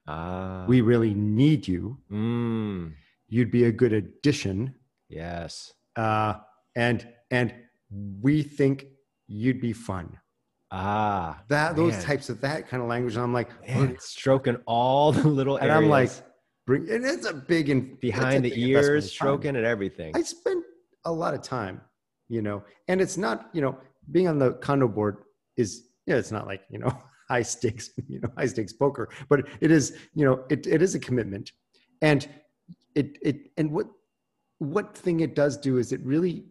Ah. 0.07 0.65
We 0.67 0.81
really 0.81 1.13
need 1.13 1.67
you. 1.67 1.97
Mm, 2.11 2.93
You'd 3.29 3.51
be 3.51 3.65
a 3.65 3.71
good 3.81 3.93
addition, 4.01 4.73
yes. 5.09 5.73
uh, 5.95 6.33
and 6.75 7.07
and 7.31 7.53
we 8.21 8.41
think 8.43 8.85
you'd 9.27 9.59
be 9.61 9.73
fun. 9.73 10.17
Ah. 10.71 11.41
That 11.49 11.75
those 11.75 11.97
types 12.03 12.29
of 12.29 12.41
that 12.41 12.67
kind 12.69 12.81
of 12.83 12.89
language. 12.89 13.15
And 13.15 13.23
I'm 13.23 13.33
like, 13.33 13.49
Man, 13.67 13.95
stroking 13.99 14.57
all 14.65 15.11
the 15.11 15.27
little 15.27 15.57
and 15.57 15.71
I'm 15.71 15.87
like, 15.89 16.09
areas 16.09 16.23
bring. 16.67 16.87
And 16.91 17.03
it's 17.03 17.25
a 17.25 17.33
big 17.33 17.69
and 17.69 17.99
behind 17.99 18.45
the 18.45 18.51
a 18.51 18.55
big 18.55 18.63
investment 18.63 18.95
ears, 18.95 19.11
stroking 19.11 19.55
and 19.55 19.65
everything. 19.65 20.11
I 20.15 20.21
spent 20.21 20.63
a 21.05 21.11
lot 21.11 21.33
of 21.33 21.41
time, 21.41 21.81
you 22.29 22.43
know, 22.43 22.63
and 22.87 23.01
it's 23.01 23.17
not, 23.17 23.49
you 23.53 23.61
know, 23.61 23.75
being 24.11 24.27
on 24.27 24.37
the 24.37 24.53
condo 24.53 24.87
board 24.87 25.23
is, 25.55 25.87
yeah, 26.05 26.17
it's 26.17 26.31
not 26.31 26.45
like, 26.45 26.61
you 26.69 26.77
know, 26.77 26.95
high 27.29 27.41
stakes, 27.41 27.89
you 28.07 28.19
know, 28.19 28.29
high 28.37 28.45
stakes 28.45 28.73
poker, 28.73 29.09
but 29.29 29.47
it 29.61 29.71
is, 29.71 29.97
you 30.13 30.25
know, 30.25 30.43
it, 30.49 30.67
it 30.67 30.83
is 30.83 30.93
a 30.93 30.99
commitment. 30.99 31.51
And 32.03 32.27
it, 32.93 33.17
it, 33.23 33.51
and 33.57 33.71
what, 33.71 33.87
what 34.59 34.95
thing 34.95 35.21
it 35.21 35.35
does 35.35 35.57
do 35.57 35.77
is 35.77 35.91
it 35.91 36.01
really, 36.03 36.45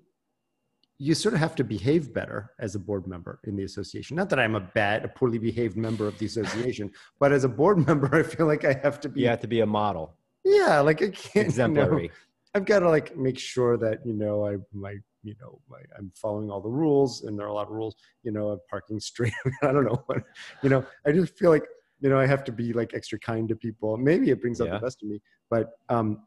you 0.99 1.15
sort 1.15 1.35
of 1.35 1.41
have 1.41 1.55
to 1.57 1.65
behave 1.65 2.15
better 2.15 2.53
as 2.59 2.75
a 2.75 2.79
board 2.79 3.07
member 3.07 3.39
in 3.45 3.55
the 3.57 3.65
association. 3.65 4.17
Not 4.17 4.31
that 4.31 4.39
I'm 4.39 4.55
a 4.55 4.61
bad, 4.61 5.05
a 5.05 5.09
poorly 5.09 5.39
behaved 5.39 5.77
member 5.77 6.07
of 6.07 6.19
the 6.19 6.27
association, 6.27 6.91
but 7.21 7.33
as 7.33 7.45
a 7.45 7.49
board 7.49 7.87
member, 7.87 8.15
I 8.15 8.23
feel 8.23 8.47
like 8.47 8.65
I 8.65 8.73
have 8.83 8.99
to 9.01 9.09
be, 9.09 9.21
you 9.23 9.29
have 9.29 9.41
to 9.43 9.47
be 9.49 9.61
a 9.61 9.67
model, 9.67 10.17
yeah, 10.45 10.81
like 10.81 11.03
I 11.03 11.09
can't, 11.11 11.35
you 11.35 11.43
know, 11.43 11.47
exemplary. 11.47 12.11
I've 12.55 12.65
got 12.65 12.79
to 12.81 12.89
like 12.89 13.17
make 13.17 13.39
sure 13.39 13.77
that 13.77 13.99
you 14.07 14.15
know 14.15 14.47
I 14.47 14.57
my 14.73 14.95
you 15.23 15.35
know 15.41 15.61
my, 15.69 15.79
I'm 15.99 16.11
following 16.15 16.51
all 16.51 16.61
the 16.63 16.71
rules, 16.71 17.25
and 17.25 17.39
there 17.39 17.45
are 17.45 17.51
a 17.51 17.53
lot 17.53 17.67
of 17.67 17.73
rules. 17.75 17.97
You 18.23 18.33
know, 18.33 18.51
I'm 18.51 18.61
parking 18.71 18.99
straight. 18.99 19.35
I 19.63 19.73
don't 19.73 19.85
know 19.85 20.03
what 20.07 20.23
you 20.63 20.71
know. 20.71 20.87
I 21.07 21.13
just 21.13 21.37
feel 21.37 21.51
like 21.51 21.65
you 22.01 22.09
know 22.09 22.19
I 22.19 22.27
have 22.27 22.45
to 22.45 22.53
be 22.53 22.73
like 22.73 22.95
extra 22.95 23.19
kind 23.19 23.47
to 23.51 23.57
people. 23.57 23.97
Maybe 23.99 24.31
it 24.31 24.41
brings 24.41 24.61
out 24.63 24.69
Yeah. 24.69 24.75
the 24.75 24.81
best 24.87 25.03
of 25.03 25.09
me, 25.09 25.21
but 25.51 25.73
um, 25.91 26.23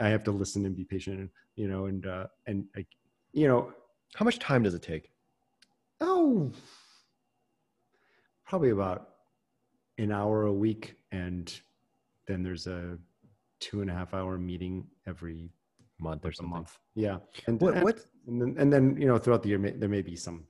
I 0.00 0.08
have 0.08 0.24
to 0.24 0.32
listen 0.32 0.64
and 0.66 0.74
be 0.74 0.84
patient, 0.84 1.20
and 1.20 1.28
you 1.54 1.68
know, 1.68 1.86
and 1.86 2.06
uh, 2.06 2.26
and 2.48 2.64
I, 2.74 2.84
you 3.32 3.46
know, 3.46 3.72
How 4.14 4.24
much 4.24 4.38
time 4.38 4.62
does 4.62 4.74
it 4.74 4.82
take? 4.82 5.10
oh, 6.00 6.52
probably 8.46 8.70
about 8.70 9.08
an 9.98 10.12
hour 10.12 10.44
a 10.46 10.52
week, 10.52 10.94
and 11.10 11.52
then 12.28 12.42
there's 12.44 12.66
a 12.68 12.96
two 13.60 13.80
and 13.82 13.90
a 13.90 13.94
half 13.94 14.14
hour 14.14 14.38
meeting 14.38 14.86
every 15.06 15.50
Month 16.00 16.24
or 16.24 16.28
a 16.28 16.34
something. 16.34 16.50
month. 16.50 16.78
Yeah, 16.94 17.18
and 17.48 17.60
What 17.60 17.74
and- 17.74 17.82
what 17.84 17.98
and 18.28 18.40
then 18.40 18.54
and 18.58 18.72
then 18.72 18.96
you 19.00 19.06
know 19.08 19.18
throughout 19.18 19.42
the 19.42 19.48
year 19.48 19.58
may, 19.58 19.72
there 19.72 19.88
may 19.88 20.02
be 20.02 20.14
some 20.14 20.44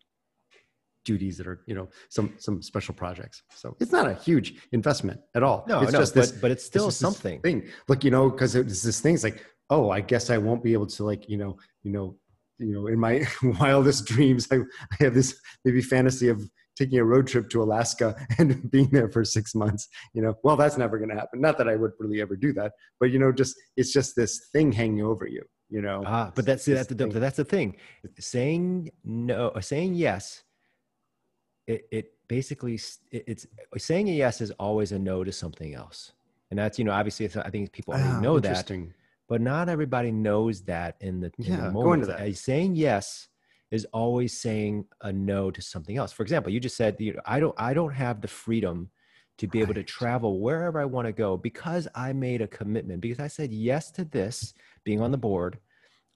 duties 1.07 1.39
that 1.39 1.47
are 1.47 1.63
you 1.67 1.75
know 1.75 1.89
some 2.11 2.35
some 2.39 2.61
special 2.61 2.95
projects. 2.95 3.43
So 3.55 3.75
it's 3.81 3.91
not 3.93 4.07
a 4.07 4.13
huge 4.15 4.61
investment 4.73 5.19
at 5.35 5.43
all. 5.43 5.65
No, 5.67 5.81
it's 5.81 5.93
no, 5.93 6.01
just 6.01 6.15
but, 6.15 6.21
this 6.21 6.33
but 6.33 6.51
it's 6.51 6.65
it's 6.65 6.67
still 6.67 6.91
something. 6.91 7.41
thing. 7.41 7.67
Look, 7.89 8.05
you 8.05 8.11
know, 8.11 8.29
because 8.29 8.55
it's 8.55 8.83
this 8.83 9.01
thing. 9.01 9.15
It's 9.15 9.25
like, 9.25 9.43
oh, 9.71 9.89
I 9.91 10.03
guess 10.03 10.29
I 10.29 10.37
won't 10.37 10.63
be 10.63 10.75
able 10.75 10.87
to 10.89 11.05
like, 11.05 11.27
you 11.31 11.39
know, 11.39 11.57
you 11.83 11.93
know, 11.93 12.17
you 12.59 12.73
know, 12.73 12.87
in 12.89 12.99
my 12.99 13.25
wildest 13.61 14.07
dreams, 14.07 14.47
I, 14.51 14.57
I 14.57 14.97
have 15.05 15.15
this 15.15 15.41
maybe 15.65 15.81
fantasy 15.83 16.29
of 16.29 16.43
taking 16.77 16.99
a 16.99 17.05
road 17.05 17.27
trip 17.27 17.51
to 17.51 17.63
Alaska 17.63 18.15
and 18.39 18.71
being 18.71 18.89
there 18.91 19.09
for 19.09 19.25
six 19.25 19.55
months. 19.55 19.89
You 20.15 20.23
know, 20.23 20.35
well, 20.45 20.57
that's 20.57 20.77
never 20.79 20.99
going 20.99 21.11
to 21.11 21.17
happen. 21.17 21.41
Not 21.41 21.59
that 21.59 21.69
I 21.69 21.77
would 21.77 21.93
really 21.99 22.21
ever 22.21 22.37
do 22.37 22.53
that, 22.55 22.73
but 23.01 23.11
you 23.11 23.19
know, 23.19 23.33
just 23.33 23.55
it's 23.77 23.93
just 23.93 24.15
this 24.17 24.49
thing 24.53 24.73
hanging 24.73 25.03
over 25.05 25.27
you. 25.27 25.43
You 25.71 25.83
know, 25.83 26.03
Ah, 26.07 26.33
but 26.35 26.47
that's 26.47 26.65
that's 26.65 26.87
the 26.89 26.95
thing. 26.95 27.11
that's 27.11 27.37
the 27.37 27.45
thing. 27.45 27.77
Saying 28.19 28.91
no, 29.05 29.49
or 29.49 29.61
saying 29.61 29.95
yes, 29.97 30.43
it 31.67 31.87
it 31.93 32.13
basically 32.27 32.75
it, 33.11 33.25
it's 33.27 33.47
saying 33.77 34.09
a 34.09 34.13
yes 34.13 34.41
is 34.41 34.51
always 34.53 34.93
a 34.93 34.99
no 34.99 35.25
to 35.25 35.33
something 35.33 35.75
else, 35.75 36.13
and 36.51 36.59
that's 36.59 36.79
you 36.79 36.87
know 36.87 36.93
obviously 36.93 37.29
I 37.45 37.51
think 37.51 37.71
people 37.73 37.93
already 37.93 38.09
Ah, 38.09 38.21
know 38.21 38.41
that. 38.41 38.67
But 39.29 39.41
not 39.41 39.69
everybody 39.69 40.11
knows 40.11 40.63
that 40.63 40.97
in 41.01 41.21
the, 41.21 41.27
in 41.39 41.45
Yeah, 41.45 41.67
the 41.67 41.73
moment. 41.73 42.03
into 42.03 42.07
that. 42.07 42.21
Uh, 42.21 42.33
Saying 42.33 42.75
yes 42.77 43.29
is 43.71 43.85
always 43.93 44.39
saying 44.39 44.87
a 45.03 45.13
no 45.13 45.51
to 45.51 45.61
something 45.61 45.97
else. 45.97 46.13
For 46.13 46.23
example, 46.23 46.51
you 46.53 46.59
just 46.61 46.77
said 46.77 46.97
you 46.99 47.13
know, 47.15 47.21
I 47.27 47.39
don't 47.39 47.55
I 47.59 47.75
don't 47.75 47.93
have 47.93 48.21
the 48.21 48.29
freedom 48.29 48.91
to 49.37 49.47
be 49.47 49.61
able 49.61 49.75
to 49.75 49.85
travel 49.85 50.41
wherever 50.41 50.81
I 50.81 50.85
want 50.85 51.07
to 51.07 51.13
go 51.13 51.37
because 51.37 51.87
I 51.95 52.13
made 52.13 52.43
a 52.43 52.49
commitment 52.49 53.01
because 53.01 53.21
I 53.21 53.29
said 53.29 53.53
yes 53.53 53.91
to 53.93 54.05
this 54.05 54.55
being 54.85 55.01
on 55.01 55.13
the 55.13 55.19
board. 55.19 55.59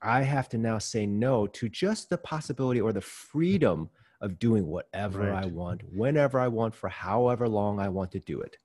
I 0.03 0.23
have 0.23 0.49
to 0.51 0.59
now 0.59 0.79
say 0.79 1.07
no 1.07 1.47
to 1.49 1.69
just 1.69 2.11
the 2.11 2.19
possibility 2.19 2.81
or 2.81 2.93
the 2.93 3.01
freedom 3.01 3.91
of 4.21 4.39
doing 4.39 4.67
whatever 4.67 5.33
I 5.33 5.45
want, 5.45 5.83
whenever 5.85 6.41
I 6.41 6.49
want, 6.49 6.75
for 6.75 6.89
however 6.89 7.49
long 7.49 7.79
I 7.79 7.89
want 7.89 8.11
to 8.13 8.19
do 8.21 8.41
it. 8.41 8.57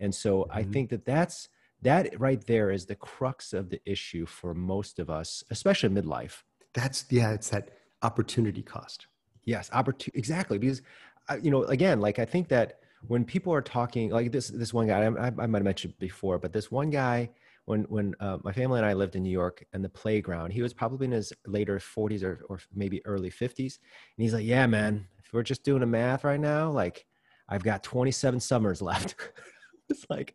And 0.00 0.14
so 0.14 0.46
I 0.50 0.62
Mhm. 0.62 0.72
think 0.72 0.90
that 0.90 1.04
that's 1.04 1.48
that 1.82 2.18
right 2.18 2.44
there 2.46 2.70
is 2.70 2.86
the 2.86 2.94
crux 2.94 3.52
of 3.52 3.70
the 3.70 3.80
issue 3.84 4.26
for 4.26 4.54
most 4.54 4.98
of 4.98 5.10
us, 5.10 5.44
especially 5.50 5.90
midlife. 5.90 6.42
That's 6.74 7.04
yeah, 7.10 7.32
it's 7.32 7.50
that 7.50 7.70
opportunity 8.02 8.62
cost. 8.62 9.06
Yes, 9.44 9.70
opportunity 9.72 10.18
exactly 10.18 10.58
because 10.58 10.82
uh, 11.28 11.36
you 11.42 11.50
know 11.50 11.64
again, 11.64 12.00
like 12.00 12.18
I 12.18 12.24
think 12.24 12.48
that 12.48 12.80
when 13.08 13.24
people 13.24 13.52
are 13.52 13.62
talking 13.62 14.10
like 14.10 14.30
this, 14.32 14.48
this 14.48 14.72
one 14.72 14.86
guy 14.86 15.02
I, 15.02 15.06
I, 15.06 15.26
I 15.26 15.46
might 15.46 15.58
have 15.58 15.64
mentioned 15.64 15.94
before, 15.98 16.38
but 16.38 16.52
this 16.52 16.70
one 16.70 16.90
guy 16.90 17.30
when 17.64 17.82
when 17.84 18.14
uh, 18.20 18.38
my 18.42 18.52
family 18.52 18.78
and 18.78 18.86
I 18.86 18.92
lived 18.92 19.16
in 19.16 19.22
New 19.22 19.30
York 19.30 19.64
and 19.72 19.84
the 19.84 19.88
playground, 19.88 20.52
he 20.52 20.62
was 20.62 20.72
probably 20.72 21.06
in 21.06 21.12
his 21.12 21.32
later 21.46 21.78
40s 21.78 22.22
or 22.22 22.44
or 22.48 22.60
maybe 22.74 23.04
early 23.06 23.30
50s, 23.30 23.58
and 23.58 24.18
he's 24.18 24.34
like, 24.34 24.44
"Yeah, 24.44 24.66
man, 24.66 25.06
if 25.18 25.32
we're 25.32 25.42
just 25.42 25.64
doing 25.64 25.80
the 25.80 25.86
math 25.86 26.24
right 26.24 26.40
now, 26.40 26.70
like 26.70 27.06
I've 27.48 27.62
got 27.62 27.82
27 27.82 28.40
summers 28.40 28.82
left." 28.82 29.16
it's 29.88 30.06
like, 30.10 30.34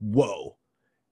whoa, 0.00 0.56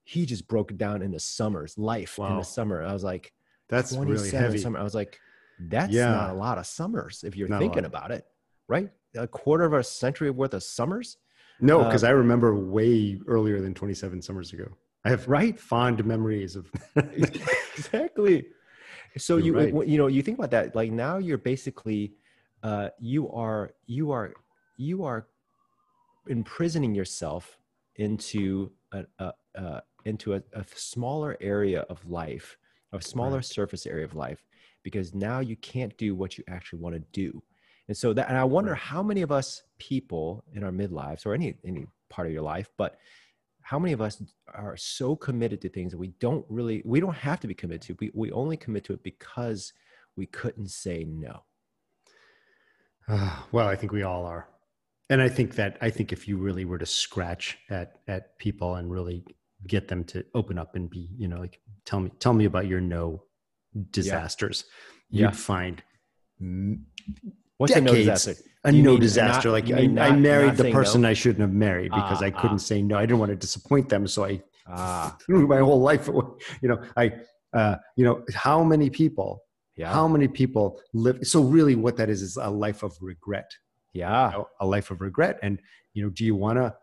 he 0.05 0.27
just 0.27 0.47
broke 0.47 0.71
it 0.71 0.79
down 0.79 1.03
into 1.03 1.19
summers, 1.19 1.77
life 1.79 2.19
in 2.19 2.37
the 2.37 2.45
summer. 2.45 2.83
I 2.83 2.93
was 2.93 3.03
like, 3.03 3.33
That's 3.69 3.93
really 3.93 4.07
27 4.07 4.43
heavy. 4.43 4.59
summer. 4.59 4.79
I 4.79 4.83
was 4.83 4.95
like, 4.95 5.19
that's 5.59 5.93
Yeah. 5.93 6.11
not 6.11 6.31
a 6.31 6.35
lot 6.35 6.59
of 6.59 6.67
summers 6.67 7.25
if 7.25 7.37
you're 7.37 7.49
Not 7.49 7.61
thinking 7.61 7.85
about 7.87 8.11
it, 8.11 8.27
right? 8.69 8.91
A 9.17 9.27
quarter 9.27 9.65
of 9.65 9.73
a 9.73 9.83
century 9.83 10.31
worth 10.31 10.55
of 10.55 10.63
summers, 10.63 11.17
No, 11.61 11.81
Uh, 11.81 11.85
because 11.85 12.05
I 12.05 12.11
remember 12.11 12.55
way 12.55 13.19
earlier 13.27 13.61
than 13.61 13.73
27 13.75 14.21
summers 14.21 14.53
ago. 14.53 14.77
I 15.05 15.11
have 15.11 15.27
right? 15.29 15.59
fond 15.59 16.05
memories 16.05 16.57
of. 16.57 16.71
exactly. 16.97 18.47
So 19.17 19.37
You're 19.37 19.47
you 19.61 19.79
right. 19.79 19.89
you 19.89 19.99
know 19.99 20.09
you 20.09 20.23
think 20.23 20.39
about 20.39 20.51
that 20.51 20.75
like 20.75 20.91
now 20.91 21.19
you're 21.19 21.39
basically 21.39 22.15
uh, 22.63 22.89
you 22.99 23.31
are 23.31 23.73
you 23.87 24.11
are 24.11 24.35
you 24.77 25.05
are 25.05 25.29
imprisoning 26.27 26.95
yourself 26.95 27.59
into 27.97 28.73
a, 28.93 29.05
a, 29.19 29.33
uh, 29.57 29.81
into 30.05 30.35
a, 30.35 30.43
a 30.53 30.65
smaller 30.75 31.37
area 31.41 31.83
of 31.83 32.05
life, 32.09 32.57
a 32.93 33.01
smaller 33.01 33.41
Right. 33.41 33.43
surface 33.43 33.87
area 33.87 34.05
of 34.05 34.15
life, 34.15 34.45
because 34.83 35.15
now 35.15 35.41
you 35.41 35.57
can't 35.57 35.97
do 35.99 36.15
what 36.15 36.39
you 36.39 36.45
actually 36.49 36.81
want 36.81 36.95
to 36.95 37.01
do. 37.13 37.43
And 37.89 37.97
so 37.97 38.13
that, 38.15 38.29
and 38.29 38.39
I 38.39 38.45
wonder 38.45 38.75
Right. 38.75 38.75
how 38.75 39.03
many 39.03 39.23
of 39.23 39.33
us 39.33 39.63
people 39.79 40.45
in 40.53 40.65
our 40.65 40.71
midlives 40.71 41.27
or 41.27 41.35
any 41.35 41.57
any 41.65 41.87
part 42.09 42.27
of 42.27 42.33
your 42.33 42.43
life, 42.43 42.71
but 42.79 42.99
how 43.63 43.79
many 43.79 43.93
of 43.93 44.01
us 44.01 44.23
are 44.49 44.77
so 44.77 45.17
committed 45.17 45.61
to 45.63 45.69
things 45.69 45.93
that 45.93 45.99
we 45.99 46.09
don't 46.21 46.45
really 46.49 46.83
we 46.85 47.01
don't 47.01 47.15
have 47.15 47.41
to 47.41 47.47
be 47.49 47.55
committed 47.55 47.83
to. 47.83 47.97
We 48.01 48.11
we 48.15 48.33
only 48.33 48.57
commit 48.57 48.85
to 48.85 48.93
it 48.95 49.03
because 49.03 49.73
we 50.17 50.27
couldn't 50.27 50.69
say 50.69 51.05
no. 51.05 51.45
Ah, 53.09 53.49
well, 53.53 53.69
I 53.69 53.77
think 53.77 53.93
we 53.93 54.03
all 54.03 54.25
are, 54.27 54.49
and 55.11 55.21
I 55.23 55.29
think 55.29 55.55
that 55.57 55.79
I 55.81 55.91
think 55.91 56.13
if 56.13 56.29
you 56.29 56.37
really 56.37 56.65
were 56.65 56.79
to 56.79 56.87
scratch 56.87 57.59
at 57.71 58.01
at 58.09 58.39
people 58.39 58.77
and 58.77 58.91
really 58.91 59.25
get 59.67 59.89
them 59.89 60.05
to 60.05 60.25
open 60.35 60.59
up 60.59 60.75
and 60.77 60.89
be, 60.91 61.09
you 61.17 61.29
know, 61.29 61.39
like 61.39 61.61
tell 61.85 62.01
me 62.01 62.11
tell 62.19 62.33
me 62.33 62.45
about 62.45 62.67
your 62.67 62.81
no 62.81 63.23
disasters, 63.91 64.65
Yeah. 65.11 65.27
you'd 65.29 65.37
find 65.37 65.83
m- 66.41 66.87
What's 67.59 67.75
a 67.77 67.81
no 67.81 67.93
Decades. 67.93 68.07
disaster? 68.25 68.51
a 68.65 68.73
You 68.73 68.83
no 68.83 68.99
disaster. 68.99 69.49
not- 69.49 69.53
like 69.55 69.71
I, 69.71 69.83
mean 69.83 69.99
I 69.99 70.11
married 70.17 70.53
the 70.57 70.63
saying 70.65 70.73
no? 70.75 70.79
person 70.79 71.05
I 71.05 71.13
shouldn't 71.13 71.41
have 71.41 71.53
married 71.53 71.91
because 71.93 72.21
Ah, 72.23 72.27
I 72.27 72.31
couldn't 72.31 72.55
ah. 72.57 72.71
say 72.71 72.83
no. 72.83 72.97
I 72.97 73.03
didn't 73.07 73.19
want 73.19 73.31
to 73.31 73.37
disappoint 73.37 73.89
them, 73.89 74.07
so 74.07 74.25
I 74.25 74.43
Ah, 74.67 75.17
threw 75.27 75.47
my 75.47 75.59
whole 75.59 75.81
life 75.81 76.09
away. 76.09 76.25
You 76.63 76.71
know, 76.71 76.83
I, 76.97 77.13
uh, 77.53 77.77
you 77.97 78.05
know, 78.05 78.25
how 78.35 78.65
many 78.65 78.89
people, 78.91 79.43
yeah, 79.77 79.93
how 79.93 80.09
many 80.09 80.27
people 80.27 80.81
live? 80.95 81.19
So 81.27 81.43
really, 81.43 81.75
what 81.75 81.97
that 81.99 82.09
is 82.09 82.23
is 82.23 82.37
a 82.37 82.49
life 82.51 82.83
of 82.83 82.97
regret. 83.01 83.51
yeah, 83.93 84.31
you 84.33 84.39
know, 84.39 84.49
a 84.61 84.67
life 84.67 84.91
of 84.91 85.01
regret. 85.01 85.39
And 85.43 85.61
you 85.93 86.03
know, 86.03 86.11
do 86.11 86.25
you 86.25 86.35
want 86.35 86.57
to? 86.59 86.75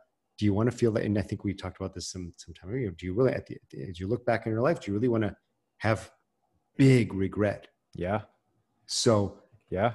Do 0.41 0.45
you 0.45 0.55
want 0.55 0.71
to 0.71 0.75
feel 0.75 0.91
that? 0.93 1.03
And 1.03 1.19
I 1.19 1.21
think 1.21 1.43
we 1.43 1.53
talked 1.53 1.77
about 1.79 1.93
this 1.93 2.09
some 2.11 2.33
some 2.35 2.55
time 2.55 2.73
ago. 2.73 2.89
Do 2.97 3.05
you 3.05 3.13
really, 3.13 3.31
at 3.31 3.45
the, 3.45 3.59
as 3.87 3.99
you 3.99 4.07
look 4.07 4.25
back 4.25 4.47
in 4.47 4.51
your 4.51 4.61
life, 4.61 4.79
do 4.79 4.89
you 4.89 4.95
really 4.95 5.07
want 5.07 5.21
to 5.21 5.35
have 5.77 6.09
big 6.77 7.13
regret? 7.13 7.67
yeah, 7.93 8.21
So 8.87 9.37
yeah, 9.69 9.91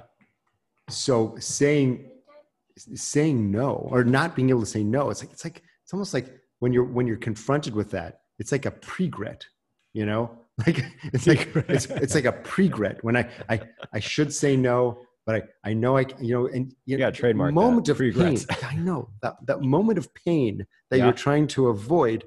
so 0.89 1.35
saying 1.41 2.13
saying 2.95 3.51
no 3.51 3.89
or 3.91 4.05
not 4.05 4.37
being 4.37 4.51
able 4.51 4.61
to 4.61 4.67
say 4.67 4.85
no 4.85 5.11
it's 5.11 5.21
like 5.21 5.33
it's 5.33 5.43
like 5.43 5.65
it's 5.83 5.93
almost 5.93 6.15
like 6.15 6.39
when 6.61 6.73
you're 6.73 6.85
when 6.85 7.09
you're 7.09 7.17
confronted 7.17 7.75
with 7.75 7.91
that 7.91 8.21
it's 8.39 8.53
like 8.53 8.67
a 8.67 8.71
pregret 8.71 9.43
you 9.95 10.07
know 10.07 10.31
like 10.67 10.85
it's 11.15 11.27
like 11.27 11.51
it's, 11.69 11.87
it's 11.87 12.15
like 12.15 12.27
a 12.27 12.33
pregret 12.33 13.03
when 13.03 13.17
i 13.17 13.29
i 13.49 13.59
i 13.95 13.99
should 13.99 14.33
say 14.33 14.57
no 14.57 15.01
but 15.27 15.35
i 15.65 15.71
i 15.71 15.73
know 15.75 15.97
i 15.99 16.05
you 16.21 16.33
know 16.35 16.47
and 16.47 16.71
you 16.87 16.93
You 16.97 16.99
gotta 16.99 17.17
trademark 17.17 17.51
that, 17.51 17.55
moment 17.55 17.89
of 17.89 17.99
pain 17.99 18.39
i 18.73 18.77
know 18.77 19.11
that 19.23 19.35
that 19.47 19.61
moment 19.61 19.99
of 19.99 20.09
pain 20.15 20.65
that 20.91 20.99
Yeah. 20.99 21.05
you're 21.05 21.13
trying 21.13 21.47
to 21.49 21.69
avoid 21.69 22.25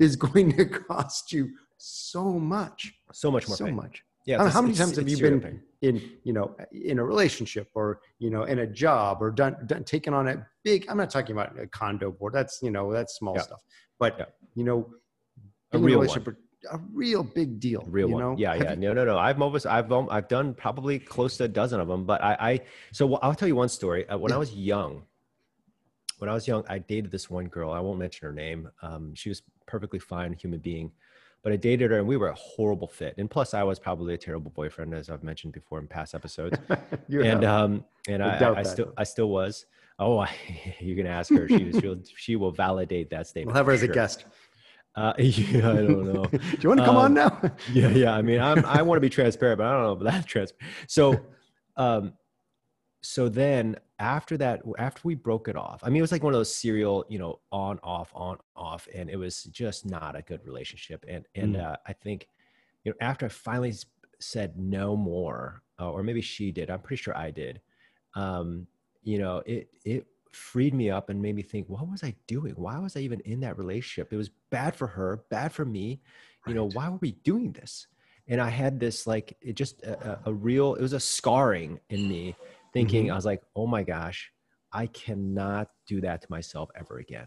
is 0.00 0.16
going 0.26 0.56
to 0.56 0.64
cost 0.64 1.32
you 1.32 1.50
so 1.76 2.24
much 2.54 2.92
so 3.12 3.30
much 3.30 3.46
more. 3.48 3.56
so 3.56 3.66
pain. 3.66 3.76
much 3.76 4.02
Yeah, 4.26 4.34
I 4.34 4.38
don't 4.38 4.44
know, 4.44 4.48
it's- 4.48 4.54
how 4.54 4.62
many 4.62 4.74
times 4.74 4.96
have 4.96 5.08
you 5.08 5.18
been 5.18 5.40
pain. 5.40 5.62
in 5.82 5.94
you 6.24 6.32
know 6.32 6.56
in 6.72 6.98
a 6.98 7.04
relationship 7.04 7.68
or 7.74 8.00
you 8.18 8.30
know 8.34 8.42
in 8.52 8.58
a 8.60 8.66
job 8.66 9.12
or 9.22 9.30
done, 9.30 9.54
done 9.66 9.84
taken 9.84 10.12
on 10.18 10.24
a 10.28 10.34
big 10.64 10.80
i'm 10.88 10.96
not 11.02 11.10
talking 11.10 11.32
about 11.36 11.50
a 11.60 11.66
condo 11.68 12.10
board 12.10 12.32
that's 12.32 12.54
you 12.62 12.70
know 12.76 12.84
that's 12.92 13.12
small 13.20 13.34
Yeah. 13.36 13.42
stuff 13.48 13.62
but 14.02 14.12
Yeah. 14.18 14.24
you 14.58 14.64
know 14.64 14.78
A 15.72 15.78
real 15.78 16.00
relationship, 16.00 16.36
a 16.70 16.78
real 16.92 17.22
big 17.22 17.60
deal 17.60 17.84
real 17.88 18.08
you 18.08 18.14
one. 18.14 18.22
know? 18.22 18.34
Yeah, 18.38 18.54
Have 18.54 18.62
yeah. 18.62 18.70
you- 18.70 18.76
No, 18.76 18.92
no, 18.92 19.04
no. 19.04 19.18
I've 19.18 19.40
almost, 19.40 19.66
I've, 19.66 19.90
um, 19.92 20.08
I've 20.10 20.28
done 20.28 20.54
probably 20.54 20.98
close 20.98 21.36
to 21.38 21.44
a 21.44 21.48
dozen 21.48 21.80
of 21.80 21.88
them. 21.88 22.04
But 22.04 22.22
I, 22.22 22.36
I 22.40 22.60
so 22.92 23.14
I'll 23.16 23.34
tell 23.34 23.48
you 23.48 23.56
one 23.56 23.68
story. 23.68 24.08
Uh, 24.08 24.18
when 24.18 24.32
I 24.32 24.36
was 24.36 24.52
young, 24.54 25.02
when 26.18 26.28
I 26.28 26.34
was 26.34 26.48
young, 26.48 26.64
I 26.68 26.78
dated 26.78 27.10
this 27.10 27.30
one 27.30 27.46
girl. 27.46 27.70
I 27.70 27.80
won't 27.80 27.98
mention 27.98 28.26
her 28.26 28.32
name. 28.32 28.70
Um, 28.82 29.14
she 29.14 29.28
was 29.28 29.42
perfectly 29.66 29.98
fine 30.00 30.32
human 30.32 30.58
being, 30.58 30.90
but 31.42 31.52
I 31.52 31.56
dated 31.56 31.92
her, 31.92 31.98
and 31.98 32.08
we 32.08 32.16
were 32.16 32.28
a 32.28 32.34
horrible 32.34 32.88
fit. 32.88 33.14
And 33.18 33.30
plus, 33.30 33.54
I 33.54 33.62
was 33.62 33.78
probably 33.78 34.14
a 34.14 34.18
terrible 34.18 34.50
boyfriend, 34.50 34.94
as 34.94 35.10
I've 35.10 35.22
mentioned 35.22 35.52
before 35.52 35.78
in 35.78 35.86
past 35.86 36.14
episodes. 36.14 36.58
and 37.08 37.44
um, 37.44 37.84
and 38.08 38.22
I 38.22 38.36
I, 38.38 38.58
I, 38.58 38.62
still. 38.64 38.92
I 38.96 39.04
still 39.04 39.28
was. 39.30 39.66
Oh, 40.00 40.18
I, 40.28 40.30
you 40.80 40.96
can 40.96 41.06
ask 41.06 41.32
her. 41.32 41.48
She, 41.48 41.72
she'll, 41.80 42.00
she 42.16 42.36
will 42.36 42.52
validate 42.52 43.10
that 43.10 43.26
statement. 43.28 43.54
we'll 43.54 43.56
have 43.56 43.66
her 43.66 43.72
as 43.72 43.82
a 43.82 43.88
guest 43.88 44.24
Uh, 44.94 45.12
yeah, 45.18 45.70
I 45.70 45.74
don't 45.82 46.12
know. 46.12 46.24
do 46.32 46.38
you 46.60 46.68
want 46.68 46.80
to 46.80 46.86
come 46.86 46.96
on 46.96 47.06
Um, 47.06 47.14
now 47.14 47.40
yeah 47.72 47.88
yeah 47.90 48.14
i 48.14 48.22
mean 48.22 48.40
i'm 48.40 48.64
i 48.64 48.82
want 48.82 48.96
to 48.96 49.00
be 49.00 49.08
transparent 49.10 49.58
but 49.58 49.66
i 49.66 49.72
don't 49.72 49.82
know 49.82 49.92
about 49.92 50.12
that 50.12 50.26
transparent 50.26 50.74
so 50.88 51.20
um 51.76 52.14
so 53.02 53.28
then 53.28 53.76
after 54.00 54.36
that 54.36 54.60
after 54.78 55.00
we 55.04 55.14
broke 55.14 55.46
it 55.46 55.54
off 55.56 55.80
i 55.84 55.88
mean 55.88 55.98
it 55.98 56.00
was 56.00 56.10
like 56.10 56.22
one 56.24 56.32
of 56.32 56.38
those 56.38 56.52
serial 56.54 57.04
you 57.08 57.18
know 57.18 57.38
on 57.52 57.78
off 57.84 58.10
on 58.14 58.38
off 58.56 58.88
and 58.92 59.08
it 59.08 59.16
was 59.16 59.44
just 59.44 59.86
not 59.86 60.16
a 60.16 60.22
good 60.22 60.44
relationship 60.44 61.04
and 61.08 61.24
and 61.36 61.54
Mm. 61.54 61.64
uh, 61.72 61.76
i 61.86 61.92
think 61.92 62.28
you 62.82 62.90
know 62.90 62.96
after 63.00 63.26
i 63.26 63.28
finally 63.28 63.72
said 64.18 64.58
no 64.58 64.96
more 64.96 65.62
uh, 65.80 65.88
or 65.92 66.02
maybe 66.02 66.20
she 66.20 66.50
did. 66.50 66.70
I'm 66.70 66.80
pretty 66.80 67.00
sure 67.00 67.16
I 67.16 67.30
did. 67.30 67.60
Um, 68.16 68.66
you 69.04 69.18
know, 69.18 69.44
it 69.46 69.68
it 69.84 70.06
freed 70.32 70.74
me 70.74 70.90
up 70.90 71.10
and 71.10 71.20
made 71.20 71.34
me 71.34 71.42
think, 71.42 71.68
what 71.68 71.88
was 71.88 72.02
I 72.02 72.14
doing? 72.26 72.54
Why 72.56 72.78
was 72.78 72.96
I 72.96 73.00
even 73.00 73.20
in 73.20 73.40
that 73.40 73.58
relationship? 73.58 74.12
It 74.12 74.16
was 74.16 74.30
bad 74.50 74.74
for 74.74 74.86
her, 74.86 75.24
bad 75.30 75.52
for 75.52 75.64
me. 75.64 76.00
You 76.46 76.54
know, 76.54 76.68
why 76.70 76.88
were 76.88 76.98
we 77.00 77.12
doing 77.12 77.52
this? 77.52 77.86
And 78.26 78.40
I 78.40 78.48
had 78.48 78.80
this 78.80 79.06
like 79.06 79.36
it 79.40 79.54
just 79.54 79.82
a, 79.82 80.18
a 80.26 80.32
real 80.32 80.74
it 80.74 80.82
was 80.82 80.92
a 80.92 81.00
scarring 81.00 81.80
in 81.90 82.08
me, 82.08 82.36
thinking 82.72 83.06
Mhm. 83.06 83.12
I 83.12 83.16
was 83.16 83.24
like, 83.24 83.42
oh 83.54 83.66
my 83.66 83.82
gosh, 83.82 84.30
I 84.72 84.86
cannot 84.86 85.68
do 85.86 86.00
that 86.02 86.22
to 86.22 86.26
myself 86.30 86.70
ever 86.74 86.98
again. 86.98 87.26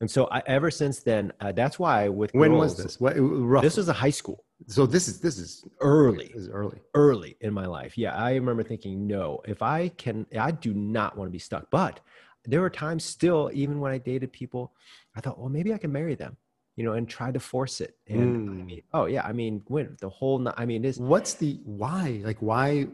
And 0.00 0.10
so 0.10 0.28
I, 0.30 0.42
ever 0.46 0.70
since 0.70 1.02
then, 1.02 1.32
uh, 1.40 1.52
that's 1.52 1.78
why 1.78 2.08
with 2.08 2.34
When 2.34 2.54
was 2.54 2.76
this? 2.76 3.00
What, 3.00 3.14
roughly. 3.16 3.66
This 3.66 3.76
was 3.76 3.88
a 3.88 3.92
high 3.94 4.10
school, 4.10 4.44
so 4.66 4.86
this 4.86 5.08
is 5.08 5.20
this 5.20 5.38
is 5.38 5.64
early, 5.80 6.28
This 6.34 6.42
is 6.44 6.48
early. 6.48 6.80
early 6.94 7.36
in 7.40 7.52
my 7.52 7.66
life. 7.66 7.96
Yeah, 7.98 8.14
I 8.14 8.34
remember 8.34 8.62
thinking, 8.62 9.06
no, 9.06 9.40
if 9.46 9.62
I 9.62 9.88
can, 9.90 10.26
I 10.38 10.50
do 10.50 10.72
not 10.74 11.16
want 11.16 11.28
to 11.28 11.32
be 11.32 11.38
stuck. 11.38 11.70
But 11.70 12.00
there 12.44 12.60
were 12.60 12.70
times 12.70 13.04
still, 13.04 13.50
even 13.52 13.80
when 13.80 13.92
I 13.92 13.98
dated 13.98 14.32
people, 14.32 14.72
I 15.16 15.20
thought, 15.20 15.38
well, 15.38 15.48
maybe 15.48 15.74
I 15.74 15.78
can 15.78 15.92
marry 15.92 16.14
them, 16.14 16.36
you 16.76 16.84
know, 16.84 16.92
and 16.94 17.08
try 17.08 17.30
to 17.32 17.40
force 17.40 17.80
it. 17.80 17.96
And 18.08 18.20
I 18.22 18.26
Mm. 18.26 18.66
mean, 18.66 18.82
oh 18.94 19.06
yeah, 19.06 19.24
I 19.26 19.32
mean, 19.32 19.62
when 19.68 19.96
the 20.00 20.08
whole, 20.08 20.46
I 20.56 20.64
mean, 20.64 20.82
this, 20.82 20.96
What's 20.98 21.34
the 21.34 21.60
why? 21.64 22.20
Like 22.24 22.38
why? 22.40 22.84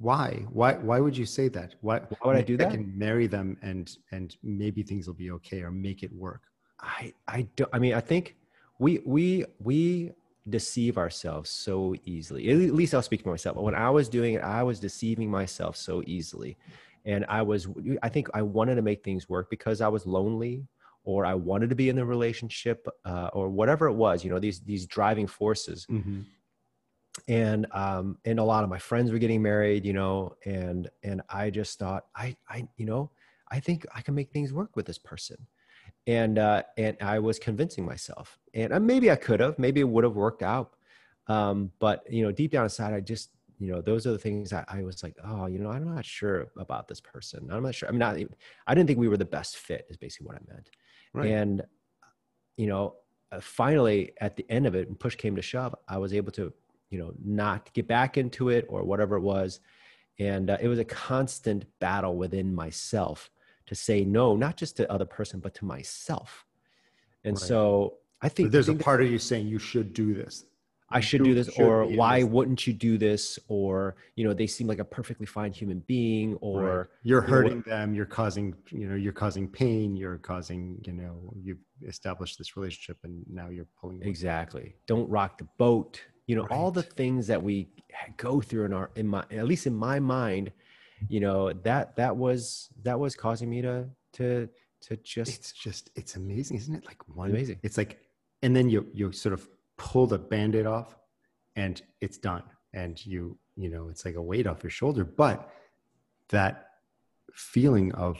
Why? 0.00 0.44
Why? 0.50 0.74
Why 0.74 1.00
would 1.00 1.16
you 1.16 1.26
say 1.26 1.48
that? 1.48 1.74
Why? 1.80 2.00
Why 2.00 2.18
would 2.24 2.36
I 2.36 2.42
do 2.42 2.56
that? 2.58 2.68
I 2.68 2.70
can 2.72 2.98
marry 2.98 3.26
them 3.26 3.56
and 3.62 3.96
and 4.10 4.36
maybe 4.42 4.82
things 4.82 5.06
will 5.06 5.14
be 5.14 5.30
okay 5.32 5.62
or 5.62 5.70
make 5.70 6.02
it 6.02 6.12
work. 6.12 6.42
I, 6.80 7.14
I 7.28 7.42
don't, 7.56 7.70
I 7.72 7.78
mean, 7.78 7.94
I 7.94 8.00
think 8.00 8.36
we, 8.78 9.00
we, 9.06 9.44
we 9.60 10.10
deceive 10.48 10.98
ourselves 10.98 11.50
so 11.50 11.94
easily. 12.04 12.50
At 12.50 12.74
least 12.74 12.94
I'll 12.94 13.02
speak 13.02 13.22
for 13.22 13.30
myself. 13.30 13.56
But 13.56 13.62
when 13.62 13.74
I 13.74 13.90
was 13.90 14.08
doing 14.08 14.34
it, 14.34 14.42
I 14.42 14.62
was 14.62 14.78
deceiving 14.78 15.30
myself 15.30 15.76
so 15.76 16.02
easily. 16.06 16.56
And 17.04 17.24
I 17.28 17.42
was, 17.42 17.68
I 18.02 18.08
think 18.08 18.28
I 18.34 18.42
wanted 18.42 18.76
to 18.76 18.82
make 18.82 19.02
things 19.02 19.28
work 19.28 19.50
because 19.50 19.80
I 19.80 19.88
was 19.88 20.06
lonely 20.06 20.66
or 21.04 21.26
I 21.26 21.34
wanted 21.34 21.68
to 21.70 21.76
be 21.76 21.88
in 21.88 21.96
the 21.96 22.04
relationship 22.04 22.86
uh, 23.04 23.28
or 23.32 23.48
whatever 23.50 23.86
it 23.86 23.92
was, 23.94 24.24
you 24.24 24.30
know, 24.30 24.38
these, 24.38 24.60
these 24.60 24.86
driving 24.86 25.26
forces. 25.26 25.86
And, 27.28 27.66
um, 27.72 28.18
and 28.24 28.38
a 28.38 28.44
lot 28.44 28.64
of 28.64 28.70
my 28.70 28.78
friends 28.78 29.12
were 29.12 29.18
getting 29.18 29.42
married, 29.42 29.84
you 29.84 29.92
know, 29.92 30.36
and, 30.44 30.88
and 31.02 31.22
I 31.28 31.50
just 31.50 31.78
thought 31.78 32.04
I, 32.16 32.36
I, 32.48 32.66
you 32.76 32.86
know, 32.86 33.10
I 33.50 33.60
think 33.60 33.86
I 33.94 34.00
can 34.00 34.14
make 34.14 34.30
things 34.30 34.52
work 34.52 34.74
with 34.76 34.86
this 34.86 34.98
person 34.98 35.46
and 36.06 36.38
uh, 36.38 36.62
and 36.76 36.96
I 37.00 37.18
was 37.18 37.38
convincing 37.38 37.84
myself, 37.84 38.38
and 38.52 38.72
uh, 38.72 38.80
maybe 38.80 39.10
I 39.10 39.16
could 39.16 39.40
have, 39.40 39.58
maybe 39.58 39.80
it 39.80 39.88
would 39.88 40.04
have 40.04 40.16
worked 40.16 40.42
out, 40.42 40.74
um, 41.28 41.70
but 41.78 42.04
you 42.10 42.22
know, 42.22 42.32
deep 42.32 42.52
down 42.52 42.64
inside, 42.64 42.92
I 42.92 43.00
just 43.00 43.30
you 43.58 43.72
know, 43.72 43.80
those 43.80 44.06
are 44.06 44.12
the 44.12 44.18
things 44.18 44.52
I, 44.52 44.64
I 44.68 44.82
was 44.82 45.02
like, 45.02 45.16
oh, 45.24 45.46
you 45.46 45.58
know, 45.58 45.70
I'm 45.70 45.94
not 45.94 46.04
sure 46.04 46.48
about 46.58 46.88
this 46.88 47.00
person. 47.00 47.48
I'm 47.50 47.62
not 47.62 47.74
sure. 47.74 47.88
I'm 47.88 47.98
not. 47.98 48.16
I 48.66 48.74
didn't 48.74 48.88
think 48.88 48.98
we 48.98 49.08
were 49.08 49.16
the 49.16 49.24
best 49.24 49.56
fit. 49.56 49.86
Is 49.88 49.96
basically 49.96 50.26
what 50.26 50.36
I 50.36 50.52
meant. 50.52 50.70
Right. 51.12 51.30
And 51.30 51.62
you 52.56 52.66
know, 52.66 52.96
uh, 53.32 53.40
finally, 53.40 54.12
at 54.20 54.36
the 54.36 54.46
end 54.48 54.66
of 54.66 54.74
it, 54.74 54.88
when 54.88 54.96
push 54.96 55.14
came 55.16 55.36
to 55.36 55.42
shove, 55.42 55.74
I 55.88 55.98
was 55.98 56.12
able 56.12 56.32
to, 56.32 56.52
you 56.90 56.98
know, 56.98 57.12
not 57.24 57.72
get 57.72 57.88
back 57.88 58.16
into 58.18 58.48
it 58.48 58.66
or 58.68 58.84
whatever 58.84 59.16
it 59.16 59.22
was, 59.22 59.60
and 60.18 60.50
uh, 60.50 60.58
it 60.60 60.68
was 60.68 60.78
a 60.78 60.84
constant 60.84 61.64
battle 61.80 62.16
within 62.16 62.54
myself 62.54 63.30
to 63.66 63.74
say 63.74 64.04
no, 64.04 64.36
not 64.36 64.56
just 64.56 64.76
to 64.76 64.90
other 64.90 65.04
person, 65.04 65.40
but 65.40 65.54
to 65.54 65.64
myself. 65.64 66.44
And 67.24 67.34
Right. 67.36 67.42
so 67.48 67.98
I 68.20 68.28
think 68.28 68.48
But 68.48 68.52
there's 68.52 68.68
I 68.68 68.72
a 68.72 68.74
think 68.74 68.84
part 68.84 69.02
of 69.02 69.10
you 69.10 69.18
saying 69.18 69.46
you 69.48 69.58
should 69.58 69.92
do 69.92 70.14
this. 70.14 70.44
I 70.90 71.00
should 71.00 71.18
do- 71.18 71.30
do 71.30 71.34
this, 71.34 71.52
should 71.52 71.64
or 71.64 71.86
why 71.86 72.20
this. 72.20 72.28
wouldn't 72.30 72.66
you 72.66 72.72
do 72.72 72.98
this? 72.98 73.38
Or 73.48 73.96
you 74.16 74.24
know, 74.24 74.32
they 74.32 74.46
seem 74.46 74.66
like 74.66 74.78
a 74.78 74.84
perfectly 74.84 75.26
fine 75.26 75.52
human 75.52 75.80
being, 75.80 76.34
or 76.36 76.60
Right. 76.62 76.86
you're 77.02 77.20
you 77.22 77.26
know, 77.26 77.32
hurting 77.34 77.60
them. 77.62 77.94
You're 77.94 78.06
causing 78.06 78.54
you 78.70 78.86
know 78.88 78.94
you're 78.94 79.12
causing 79.12 79.48
pain. 79.48 79.96
You're 79.96 80.18
causing 80.18 80.80
you 80.86 80.92
know 80.92 81.32
you've 81.42 81.58
established 81.86 82.38
this 82.38 82.56
relationship 82.56 82.98
and 83.02 83.24
now 83.28 83.48
you're 83.48 83.66
pulling 83.80 83.96
away. 83.96 84.08
Exactly. 84.08 84.76
Don't 84.86 85.08
rock 85.10 85.38
the 85.38 85.48
boat. 85.58 86.00
You 86.26 86.36
know, 86.36 86.46
all 86.50 86.70
the 86.70 86.82
things 86.82 87.26
that 87.26 87.42
we 87.42 87.68
go 88.16 88.40
through 88.40 88.66
in 88.66 88.72
our 88.72 88.90
in 88.94 89.08
my 89.08 89.24
at 89.32 89.46
least 89.46 89.66
in 89.66 89.74
my 89.74 89.98
mind, 89.98 90.52
you 91.08 91.20
know, 91.20 91.52
that 91.52 91.96
that 91.96 92.16
was 92.16 92.68
that 92.82 92.98
was 92.98 93.14
causing 93.16 93.48
me 93.50 93.62
to 93.62 93.86
to 94.14 94.48
to 94.82 94.96
just 94.98 95.32
It's 95.38 95.52
just 95.52 95.90
it's 95.94 96.16
amazing, 96.16 96.56
isn't 96.58 96.74
it? 96.74 96.86
Like 96.86 97.06
one 97.08 97.30
Amazing. 97.30 97.58
It's 97.62 97.76
like 97.78 97.98
and 98.42 98.54
then 98.54 98.68
you 98.68 98.86
you 98.92 99.12
sort 99.12 99.32
of 99.32 99.48
pull 99.76 100.06
the 100.06 100.18
band-aid 100.18 100.66
off 100.66 100.96
and 101.56 101.80
it's 102.00 102.18
done. 102.18 102.42
And 102.72 103.04
you 103.06 103.38
you 103.56 103.68
know 103.70 103.88
it's 103.88 104.04
like 104.04 104.16
a 104.16 104.22
weight 104.22 104.46
off 104.46 104.62
your 104.62 104.70
shoulder. 104.70 105.04
But 105.04 105.48
that 106.30 106.68
feeling 107.32 107.92
of 107.92 108.16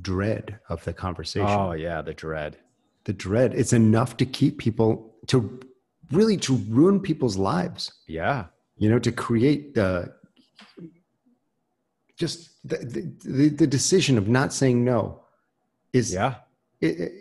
dread 0.00 0.58
of 0.68 0.84
the 0.84 0.92
conversation. 0.92 1.48
Oh 1.48 1.72
yeah, 1.72 2.02
the 2.02 2.14
dread. 2.14 2.58
the 3.04 3.12
dread 3.12 3.54
it's 3.54 3.72
enough 3.72 4.16
to 4.16 4.26
keep 4.26 4.58
people 4.58 5.14
to 5.28 5.60
really 6.12 6.36
to 6.36 6.56
ruin 6.68 6.98
people's 7.00 7.36
lives 7.36 7.92
Yeah. 8.08 8.46
you 8.78 8.88
know 8.90 8.98
to 8.98 9.12
create 9.12 9.74
the 9.74 10.12
just 12.16 12.50
the, 12.68 12.76
the, 13.24 13.48
the, 13.50 13.66
decision 13.66 14.16
of 14.18 14.28
not 14.28 14.52
saying 14.52 14.84
no 14.84 15.20
is 15.92 16.12
Yeah. 16.12 16.36
it, 16.80 16.98
it, 17.00 17.12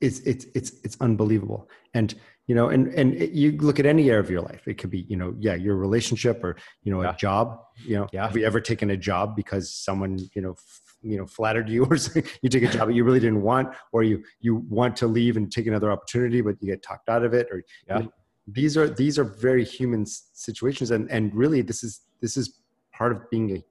it's 0.00 0.18
it's 0.20 0.46
it's 0.54 0.72
it's 0.82 0.96
unbelievable 1.00 1.68
and 1.94 2.14
you 2.46 2.54
know 2.54 2.68
and 2.68 2.88
and 2.94 3.14
it, 3.14 3.30
you 3.30 3.52
look 3.52 3.78
at 3.78 3.86
any 3.86 4.08
area 4.10 4.20
of 4.20 4.28
your 4.30 4.42
life 4.42 4.66
it 4.66 4.76
could 4.76 4.90
be 4.90 5.06
you 5.08 5.16
know 5.16 5.34
yeah 5.38 5.54
your 5.54 5.76
relationship 5.76 6.42
or 6.42 6.56
you 6.82 6.90
know 6.92 7.02
Yeah. 7.02 7.12
a 7.12 7.16
job 7.16 7.60
you 7.86 7.96
know 7.96 8.06
Yeah. 8.12 8.26
have 8.26 8.36
you 8.36 8.44
ever 8.44 8.60
taken 8.60 8.90
a 8.90 8.96
job 8.96 9.36
because 9.36 9.72
someone 9.72 10.18
you 10.34 10.42
know 10.42 10.52
f- 10.52 10.80
you 11.02 11.16
know 11.18 11.26
flattered 11.26 11.68
you 11.68 11.84
or 11.90 11.96
you 12.42 12.48
take 12.48 12.64
a 12.64 12.68
job 12.68 12.88
that 12.88 12.94
you 12.94 13.04
really 13.04 13.20
didn't 13.20 13.42
want 13.42 13.74
or 13.92 14.02
you 14.02 14.24
you 14.40 14.56
want 14.68 14.96
to 14.96 15.06
leave 15.06 15.36
and 15.36 15.50
take 15.52 15.66
another 15.66 15.90
opportunity 15.92 16.40
but 16.40 16.56
you 16.60 16.66
get 16.68 16.82
talked 16.82 17.08
out 17.08 17.24
of 17.24 17.32
it 17.34 17.46
or 17.52 17.62
Yeah. 17.86 17.98
you 17.98 18.04
know, 18.04 18.12
these 18.48 18.76
are 18.76 18.88
these 18.88 19.18
are 19.18 19.24
very 19.24 19.64
human 19.64 20.04
situations 20.06 20.90
and 20.90 21.10
and 21.10 21.34
really 21.34 21.62
this 21.62 21.82
is 21.84 22.00
this 22.20 22.36
is 22.36 22.60
part 22.92 23.12
of 23.12 23.18
being 23.30 23.56
a 23.56 23.64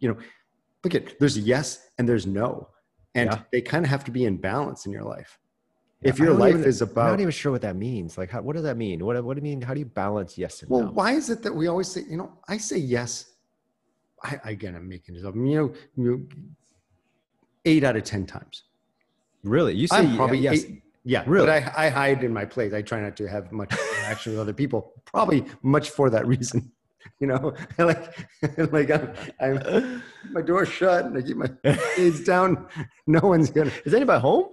you 0.00 0.08
know 0.08 0.16
look 0.82 0.94
at 0.94 1.18
there's 1.18 1.38
yes 1.38 1.88
and 1.98 2.08
there's 2.08 2.26
no 2.26 2.68
and 3.14 3.30
Yeah. 3.30 3.42
they 3.52 3.60
kind 3.60 3.84
of 3.84 3.90
have 3.90 4.04
to 4.04 4.10
be 4.10 4.24
in 4.24 4.36
balance 4.36 4.86
in 4.86 4.92
your 4.92 5.02
life 5.02 5.38
Yeah, 6.02 6.10
if 6.10 6.18
your 6.18 6.34
life 6.34 6.54
even- 6.54 6.64
is 6.64 6.82
about, 6.82 7.04
I'm 7.06 7.10
not 7.12 7.20
even 7.20 7.30
sure 7.30 7.52
what 7.52 7.62
that 7.62 7.76
means. 7.76 8.18
Like, 8.18 8.30
how, 8.34 8.42
what 8.42 8.54
does 8.56 8.64
that 8.64 8.76
mean? 8.76 9.04
What 9.06 9.14
what 9.24 9.34
do 9.36 9.38
you 9.38 9.48
mean? 9.50 9.60
How 9.62 9.72
do 9.76 9.80
you 9.80 9.86
balance 10.04 10.36
yes 10.36 10.54
and 10.62 10.70
well 10.70 10.84
no? 10.84 10.90
why 11.00 11.12
is 11.20 11.30
it 11.30 11.42
that 11.44 11.54
we 11.60 11.66
always 11.72 11.88
say 11.94 12.02
you 12.12 12.16
know 12.20 12.30
i 12.48 12.56
say 12.58 12.78
yes 12.78 13.10
i 14.22 14.32
again 14.54 14.74
i'm 14.76 14.88
making 14.88 15.14
this 15.14 15.24
up 15.24 15.34
you 15.36 15.42
know, 15.58 15.68
you 15.96 16.04
know 16.10 16.18
eight 17.64 17.84
out 17.84 17.96
of 17.96 18.04
ten 18.04 18.24
times 18.26 18.64
Really? 19.42 19.74
You 19.74 19.86
say 19.88 19.96
i'm 19.98 20.10
yeah, 20.10 20.16
probably 20.16 20.38
yes? 20.38 20.64
eight, 20.64 20.82
yeah 21.04 21.22
Really? 21.26 21.46
but 21.46 21.52
I, 21.78 21.86
I 21.86 21.88
hide 22.00 22.20
in 22.24 22.32
my 22.40 22.44
place 22.54 22.72
i 22.72 22.82
try 22.82 23.00
not 23.00 23.16
to 23.20 23.26
have 23.34 23.52
much 23.52 23.70
interaction 23.72 24.32
with 24.32 24.40
other 24.40 24.52
people 24.62 24.80
probably 25.04 25.44
much 25.62 25.90
for 25.90 26.06
that 26.10 26.26
reason 26.26 26.70
you 27.20 27.26
know 27.26 27.54
like 27.78 28.28
like 28.72 28.90
i'm, 28.90 29.12
I'm 29.40 30.02
my 30.30 30.42
door's 30.42 30.68
shut 30.68 31.06
and 31.06 31.16
i 31.18 31.22
keep 31.22 31.36
my 31.36 31.50
kids 31.96 32.24
down 32.32 32.66
no 33.06 33.20
one's 33.20 33.50
gonna 33.50 33.72
Is 33.84 33.94
anybody 33.94 34.20
home? 34.20 34.48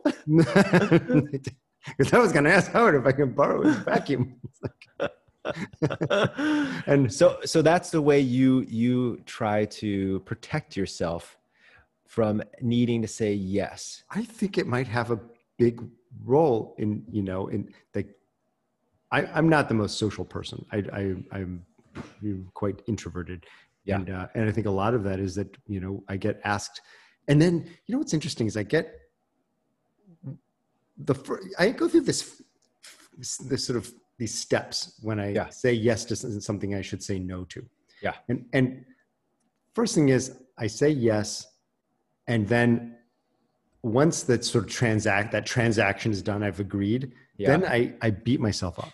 because 1.97 2.13
i 2.13 2.17
was 2.17 2.31
gonna 2.31 2.49
ask 2.49 2.71
howard 2.71 2.95
if 2.95 3.05
i 3.05 3.11
can 3.11 3.33
borrow 3.33 3.63
his 3.63 3.77
vacuum 3.77 4.39
and 6.85 7.11
so 7.11 7.39
so 7.45 7.61
that's 7.61 7.89
the 7.89 8.01
way 8.01 8.19
you 8.19 8.61
you 8.69 9.21
try 9.25 9.65
to 9.65 10.19
protect 10.21 10.77
yourself 10.77 11.37
from 12.11 12.43
needing 12.61 13.01
to 13.01 13.07
say 13.07 13.33
yes. 13.33 14.03
I 14.09 14.23
think 14.25 14.57
it 14.57 14.67
might 14.67 14.87
have 14.87 15.11
a 15.11 15.19
big 15.57 15.81
role 16.25 16.75
in 16.77 17.05
you 17.09 17.21
know 17.21 17.47
in 17.47 17.73
like 17.95 18.09
I, 19.13 19.25
I'm 19.27 19.47
not 19.47 19.69
the 19.69 19.75
most 19.75 19.97
social 19.97 20.25
person. 20.25 20.65
I, 20.73 20.83
I 20.91 21.15
I'm 21.31 21.65
you 22.21 22.45
quite 22.53 22.81
introverted, 22.87 23.45
Yeah. 23.85 23.95
and 23.97 24.09
uh, 24.09 24.27
and 24.35 24.49
I 24.49 24.51
think 24.51 24.67
a 24.67 24.71
lot 24.71 24.93
of 24.93 25.03
that 25.03 25.19
is 25.19 25.35
that 25.35 25.55
you 25.67 25.79
know 25.79 26.03
I 26.07 26.17
get 26.17 26.39
asked, 26.43 26.81
and 27.27 27.41
then 27.41 27.65
you 27.85 27.93
know 27.93 27.99
what's 27.99 28.13
interesting 28.13 28.47
is 28.47 28.55
I 28.57 28.63
get 28.63 28.93
the 30.97 31.15
fir- 31.15 31.41
I 31.57 31.69
go 31.71 31.87
through 31.87 32.01
this 32.01 32.41
this 33.49 33.65
sort 33.65 33.77
of 33.77 33.91
these 34.17 34.33
steps 34.37 34.99
when 35.01 35.19
I 35.19 35.29
Yeah. 35.33 35.49
say 35.49 35.73
yes 35.73 36.05
to 36.05 36.15
something 36.15 36.75
I 36.75 36.81
should 36.81 37.03
say 37.03 37.19
no 37.19 37.43
to. 37.45 37.65
Yeah. 38.01 38.15
And 38.29 38.45
and 38.53 38.85
first 39.73 39.95
thing 39.95 40.09
is 40.09 40.37
I 40.57 40.67
say 40.67 40.89
yes, 40.89 41.47
and 42.27 42.47
then 42.47 42.97
once 43.83 44.23
that 44.23 44.45
sort 44.45 44.65
of 44.65 44.69
transact 44.71 45.31
that 45.31 45.45
transaction 45.45 46.11
is 46.11 46.21
done, 46.21 46.43
I've 46.43 46.59
agreed. 46.59 47.11
Yeah. 47.37 47.49
Then 47.57 47.65
I 47.65 47.95
I 48.01 48.11
beat 48.11 48.39
myself 48.39 48.77
up. 48.79 48.91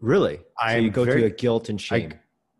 really? 0.00 0.36
so 0.36 0.44
I'm 0.58 0.90
go 0.90 1.04
very- 1.04 1.20
through 1.20 1.26
a 1.28 1.30
guilt 1.30 1.68
and 1.68 1.80
shame. 1.80 2.12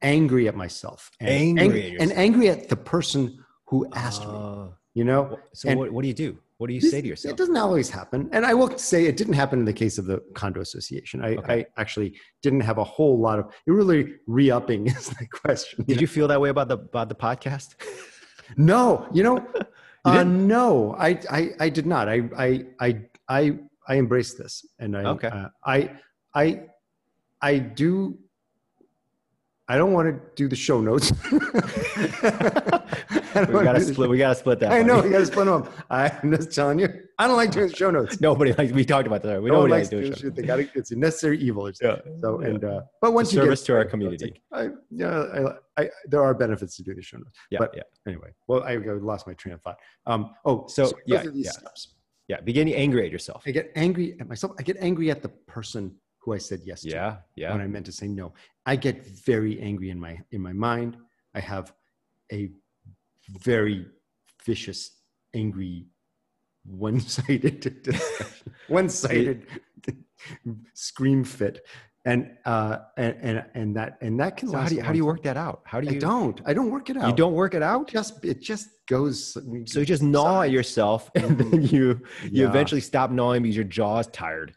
Angry 0.02 0.46
at 0.48 0.54
myself 0.56 1.10
and 1.20 1.58
Angry 1.58 1.94
at 1.94 2.00
and 2.02 2.12
angry 2.12 2.48
at 2.48 2.68
the 2.68 2.76
person 2.76 3.44
who 3.66 3.86
asked 3.94 4.22
me 4.22 4.28
Oh. 4.28 4.74
you 4.94 5.04
know 5.04 5.38
so 5.54 5.68
and- 5.68 5.78
what, 5.78 5.90
what 5.92 6.02
do 6.02 6.08
you 6.08 6.14
do? 6.14 6.38
What 6.58 6.68
do 6.68 6.74
you 6.74 6.80
This- 6.80 6.90
say 6.90 7.02
to 7.02 7.06
yourself? 7.08 7.32
It 7.34 7.36
doesn't 7.36 7.56
always 7.58 7.90
happen. 7.90 8.30
And 8.32 8.46
I 8.46 8.54
will 8.54 8.78
say 8.78 9.04
it 9.04 9.18
didn't 9.18 9.34
happen 9.34 9.58
in 9.58 9.66
the 9.66 9.74
case 9.74 9.98
of 9.98 10.06
the 10.06 10.20
condo 10.34 10.62
association. 10.62 11.22
I, 11.22 11.34
Okay. 11.36 11.52
I 11.76 11.80
actually 11.82 12.16
didn't 12.40 12.62
have 12.62 12.78
a 12.78 12.84
whole 12.84 13.18
lot 13.20 13.38
of 13.38 13.44
it 13.66 13.70
really 13.72 14.14
re-upping 14.26 14.86
is 14.96 15.10
the 15.10 15.26
question. 15.26 15.84
Did 15.86 16.00
you 16.00 16.06
feel 16.06 16.26
that 16.28 16.40
way 16.40 16.48
about 16.48 16.68
the 16.68 16.78
about 16.78 17.08
the 17.10 17.14
podcast? 17.14 17.74
No, 18.56 19.06
you 19.12 19.22
know, 19.24 19.36
You 20.06 20.12
uh, 20.12 20.22
no, 20.22 20.94
I, 20.96 21.18
I, 21.30 21.50
I 21.58 21.68
did 21.68 21.84
not. 21.84 22.08
I, 22.08 22.18
I, 22.38 22.64
I, 22.80 22.90
I, 23.28 23.58
I 23.88 23.94
embrace 23.96 24.34
this, 24.34 24.64
and 24.78 24.96
I, 24.96 25.02
Okay. 25.14 25.26
uh, 25.28 25.48
I, 25.64 25.90
I, 26.32 26.62
I 27.42 27.58
do. 27.58 28.16
I 29.68 29.76
don't 29.76 29.92
want 29.92 30.08
to 30.08 30.20
do 30.36 30.48
the 30.48 30.56
show 30.56 30.80
notes. 30.80 31.12
We 33.36 33.64
gotta 33.64 33.80
split. 33.82 34.08
We 34.08 34.16
gotta 34.16 34.34
split 34.34 34.60
that. 34.60 34.72
I 34.72 34.80
know 34.82 34.96
buddy. 34.96 35.08
you 35.08 35.12
got 35.12 35.18
to 35.18 35.26
split 35.26 35.44
them 35.44 35.62
up. 35.62 35.72
I'm 35.90 36.34
just 36.34 36.52
telling 36.52 36.78
you, 36.78 36.88
I 37.18 37.26
don't 37.26 37.36
like 37.36 37.50
doing 37.50 37.70
show 37.70 37.90
notes. 37.90 38.18
Nobody 38.18 38.54
likes. 38.54 38.72
We 38.72 38.82
talked 38.82 39.06
about 39.06 39.22
that. 39.24 39.42
We 39.42 39.50
No 39.50 39.60
one 39.60 39.68
nobody 39.68 39.72
likes 39.82 39.84
likes 39.84 39.90
doing 39.90 40.12
shows. 40.12 40.20
shit. 40.20 40.34
They 40.36 40.42
got 40.42 40.60
it's 40.60 40.90
a 40.92 40.96
necessary 40.96 41.38
evil. 41.38 41.68
Yeah. 41.82 41.96
So 42.22 42.40
Yeah. 42.40 42.46
and 42.48 42.64
uh, 42.64 42.80
but 43.02 43.12
once 43.12 43.34
you 43.34 43.40
service 43.42 43.60
get 43.60 43.66
to 43.66 43.76
our 43.76 43.84
community. 43.84 44.40
like, 44.50 44.70
I, 44.70 44.74
yeah, 44.90 45.54
I, 45.76 45.82
I, 45.82 45.90
there 46.06 46.22
are 46.22 46.32
benefits 46.32 46.76
to 46.78 46.82
doing 46.82 46.96
the 46.96 47.02
show 47.02 47.18
notes. 47.18 47.30
Yeah, 47.50 47.58
but- 47.58 47.74
yeah, 47.76 47.82
Anyway, 48.06 48.30
well, 48.46 48.62
I, 48.64 48.76
lost 48.76 49.26
my 49.26 49.34
train 49.34 49.54
of 49.54 49.60
thought. 49.60 49.76
Um, 50.06 50.30
oh, 50.46 50.66
So, 50.68 50.86
go 50.90 50.96
yeah, 51.06 51.22
these 51.24 51.44
yeah. 51.46 51.50
steps. 51.50 51.94
yeah. 52.28 52.40
Beginning 52.40 52.74
angry 52.74 53.04
at 53.04 53.12
yourself. 53.12 53.42
I 53.46 53.50
get 53.50 53.70
angry 53.76 54.16
at 54.18 54.28
myself. 54.28 54.52
I 54.58 54.62
get 54.62 54.78
angry 54.80 55.10
at 55.10 55.20
the 55.20 55.28
person 55.28 55.94
who 56.20 56.32
I 56.32 56.38
said 56.38 56.60
yes 56.64 56.80
to 56.82 56.88
Yeah, 56.88 57.16
yeah. 57.36 57.52
when 57.52 57.60
I 57.60 57.66
meant 57.66 57.84
to 57.86 57.92
say 57.92 58.08
no. 58.08 58.32
I 58.66 58.74
get 58.76 59.06
very 59.06 59.60
angry 59.60 59.90
in 59.90 59.98
my 60.00 60.18
in 60.32 60.42
my 60.42 60.52
mind. 60.52 60.96
I 61.34 61.40
have 61.40 61.72
a 62.32 62.50
very 63.28 63.86
vicious, 64.44 64.90
angry, 65.34 65.86
one-sided 66.66 67.96
one-sided 68.68 69.46
scream 70.74 71.22
fit, 71.22 71.64
and 72.04 72.36
uh, 72.44 72.78
and 72.96 73.16
and 73.20 73.44
and 73.54 73.76
that 73.76 73.98
and 74.00 74.18
that 74.18 74.36
can 74.36 74.48
So 74.48 74.56
how 74.56 74.68
do 74.68 74.74
you 74.74 74.82
how 74.82 74.90
do 74.92 74.98
you 74.98 75.06
work 75.06 75.22
that 75.22 75.36
out? 75.36 75.60
How 75.64 75.80
do 75.80 75.86
you? 75.86 75.96
I 75.96 75.98
don't. 76.00 76.40
I 76.44 76.52
don't 76.52 76.70
work 76.70 76.90
it 76.90 76.96
out. 76.96 77.06
You 77.08 77.14
don't 77.14 77.34
work 77.34 77.54
it 77.54 77.62
out. 77.62 77.86
just 77.88 78.24
it 78.24 78.40
just 78.40 78.68
goes. 78.88 79.34
So 79.66 79.78
you 79.80 79.86
just 79.86 80.02
gnaw 80.02 80.42
at 80.42 80.50
yourself, 80.50 81.10
and 81.14 81.38
then 81.38 81.62
you 81.74 82.00
you 82.24 82.42
Yeah. 82.42 82.48
eventually 82.48 82.80
stop 82.80 83.12
gnawing 83.12 83.42
because 83.42 83.54
your 83.56 83.64
jaw 83.64 84.00
is 84.00 84.08
tired, 84.08 84.54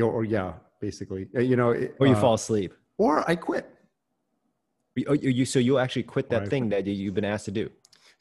or, 0.00 0.06
or 0.10 0.24
yeah, 0.24 0.54
basically, 0.88 1.22
Uh, 1.36 1.40
you 1.50 1.56
know, 1.60 1.70
it- 1.82 1.92
or 2.00 2.06
you 2.10 2.16
uh, 2.18 2.20
fall 2.24 2.34
asleep. 2.42 2.70
or 3.04 3.12
I 3.32 3.34
quit. 3.48 3.64
You, 4.96 5.04
oh, 5.10 5.16
you, 5.24 5.30
you- 5.38 5.48
so 5.54 5.58
you 5.68 5.74
actually 5.84 6.06
quit 6.14 6.26
that 6.34 6.48
thing 6.52 6.64
that 6.72 6.82
you- 6.86 6.98
you've 7.02 7.14
been 7.20 7.30
asked 7.34 7.46
to 7.52 7.56
do. 7.62 7.66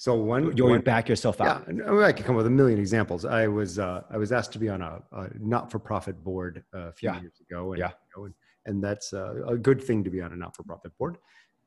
So 0.05 0.09
one, 0.33 0.43
you 0.57 0.63
one 0.75 0.81
back 0.93 1.03
yourself 1.11 1.35
yeah, 1.39 1.51
out. 1.51 1.67
and 1.67 1.77
I, 2.09 2.11
could 2.15 2.25
come 2.27 2.35
with 2.41 2.47
a 2.53 2.55
million 2.61 2.79
examples. 2.85 3.21
I 3.41 3.43
was 3.59 3.71
uh, 3.87 4.01
I 4.15 4.17
was 4.23 4.29
asked 4.37 4.51
to 4.57 4.59
be 4.65 4.69
on 4.75 4.81
a, 4.89 4.93
a 5.21 5.23
not-for-profit 5.53 6.15
board 6.29 6.53
uh, 6.75 6.89
a 6.91 6.93
few 6.99 7.09
Yeah. 7.09 7.21
years 7.23 7.37
ago, 7.45 7.59
and, 7.73 7.79
Yeah. 7.83 7.91
you 8.05 8.09
know, 8.13 8.21
and, 8.27 8.33
and 8.67 8.75
that's 8.87 9.07
uh, 9.21 9.55
a 9.55 9.57
good 9.67 9.79
thing 9.87 9.99
to 10.05 10.09
be 10.15 10.19
on 10.25 10.31
a 10.33 10.39
not-for-profit 10.43 10.91
board. 10.99 11.15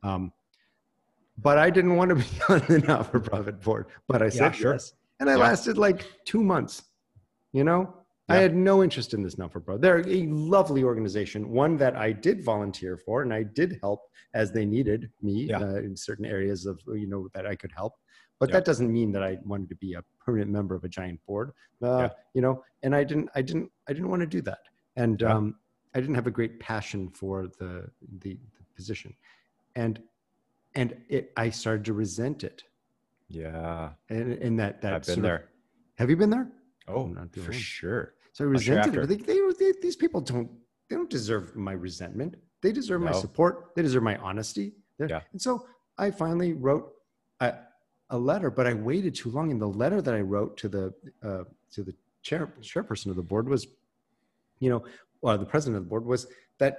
Um, 0.08 0.22
but 1.46 1.56
I 1.66 1.68
didn't 1.76 1.94
want 2.00 2.08
to 2.12 2.16
be 2.24 2.30
on 2.52 2.60
the 2.72 2.80
not-for-profit 2.90 3.56
board. 3.66 3.84
But 4.10 4.18
I 4.22 4.30
said 4.38 4.54
sure. 4.62 4.72
yes, 4.74 4.84
and 5.20 5.26
I 5.30 5.34
Yeah. 5.34 5.44
lasted 5.48 5.76
like 5.86 6.00
two 6.30 6.42
months. 6.52 6.74
You 7.58 7.64
know, 7.68 7.80
I 8.28 8.36
had 8.38 8.56
no 8.56 8.82
interest 8.82 9.14
in 9.14 9.22
this 9.22 9.38
not-for-profit. 9.38 9.80
They're 9.82 10.06
a 10.08 10.26
lovely 10.26 10.82
organization, 10.82 11.48
one 11.48 11.76
that 11.76 11.94
I 11.96 12.10
did 12.12 12.42
volunteer 12.44 12.96
for, 12.96 13.22
and 13.22 13.32
I 13.32 13.44
did 13.44 13.78
help 13.80 14.00
as 14.34 14.50
they 14.52 14.64
needed 14.64 15.10
me 15.22 15.44
Yeah. 15.44 15.60
uh, 15.60 15.74
in 15.76 15.96
certain 15.96 16.24
areas 16.24 16.66
of 16.66 16.80
you 16.88 17.06
know 17.06 17.28
that 17.34 17.46
I 17.46 17.54
could 17.54 17.70
help. 17.72 17.94
But 18.40 18.48
Yeah. 18.48 18.54
that 18.54 18.64
doesn't 18.64 18.92
mean 18.92 19.12
that 19.12 19.22
I 19.22 19.38
wanted 19.44 19.68
to 19.70 19.76
be 19.76 19.94
a 19.94 20.02
permanent 20.24 20.50
member 20.50 20.74
of 20.74 20.82
a 20.84 20.88
giant 20.88 21.24
board. 21.24 21.52
Uh, 21.80 21.86
Yeah. 21.86 22.08
You 22.34 22.42
know, 22.42 22.64
and 22.82 22.94
I 22.96 23.04
didn't, 23.04 23.30
I 23.34 23.42
didn't, 23.42 23.70
I 23.88 23.92
didn't 23.92 24.08
want 24.08 24.20
to 24.20 24.26
do 24.26 24.42
that, 24.42 24.62
and 24.96 25.20
Yeah. 25.20 25.32
um, 25.34 25.56
I 25.94 26.00
didn't 26.00 26.16
have 26.16 26.26
a 26.26 26.30
great 26.32 26.58
passion 26.58 27.08
for 27.10 27.46
the 27.58 27.90
the, 28.18 28.34
the 28.58 28.64
position, 28.74 29.14
and 29.76 30.02
and 30.74 30.96
it, 31.08 31.32
I 31.36 31.48
started 31.50 31.84
to 31.86 31.92
resent 31.94 32.42
it, 32.44 32.64
Yeah, 33.28 33.92
and 34.10 34.32
and 34.32 34.58
that 34.58 34.82
that 34.82 34.92
I've 34.94 35.02
been 35.02 35.14
sort 35.14 35.18
of- 35.18 35.22
there. 35.22 35.48
have 35.94 36.10
you 36.10 36.16
been 36.16 36.30
there? 36.30 36.50
Oh, 36.88 37.06
not 37.06 37.34
for 37.34 37.52
sure. 37.52 38.14
So 38.36 38.44
I 38.44 38.48
resented 38.48 38.94
it. 39.02 39.06
They, 39.06 39.16
they, 39.16 39.40
they, 39.58 39.72
these 39.80 39.96
people 39.96 40.20
don't 40.20 40.50
they 40.90 40.94
don't 40.96 41.08
deserve 41.08 41.56
my 41.56 41.72
resentment. 41.72 42.36
They 42.60 42.70
deserve 42.70 43.00
my 43.00 43.12
support. 43.20 43.74
They 43.74 43.80
deserve 43.82 44.02
my 44.02 44.16
honesty. 44.18 44.74
They're- 44.98 45.08
Yeah. 45.08 45.22
And 45.32 45.40
so 45.40 45.66
I 45.96 46.10
finally 46.10 46.52
wrote 46.52 46.92
a, 47.40 47.54
a 48.10 48.18
letter, 48.18 48.50
but 48.50 48.66
I 48.66 48.74
waited 48.74 49.14
too 49.14 49.30
long. 49.30 49.50
And 49.52 49.58
the 49.60 49.66
letter 49.84 50.02
that 50.02 50.12
I 50.14 50.20
wrote 50.20 50.58
to 50.58 50.68
the 50.68 50.84
uh, 51.22 51.44
to 51.74 51.82
the 51.82 51.94
chair 52.22 52.52
chairperson 52.60 53.06
of 53.08 53.16
the 53.16 53.22
board 53.32 53.48
was, 53.48 53.66
you 54.60 54.68
know, 54.68 54.84
well, 55.22 55.38
the 55.38 55.46
president 55.46 55.78
of 55.78 55.84
the 55.84 55.88
board 55.88 56.04
was 56.04 56.26
that 56.58 56.74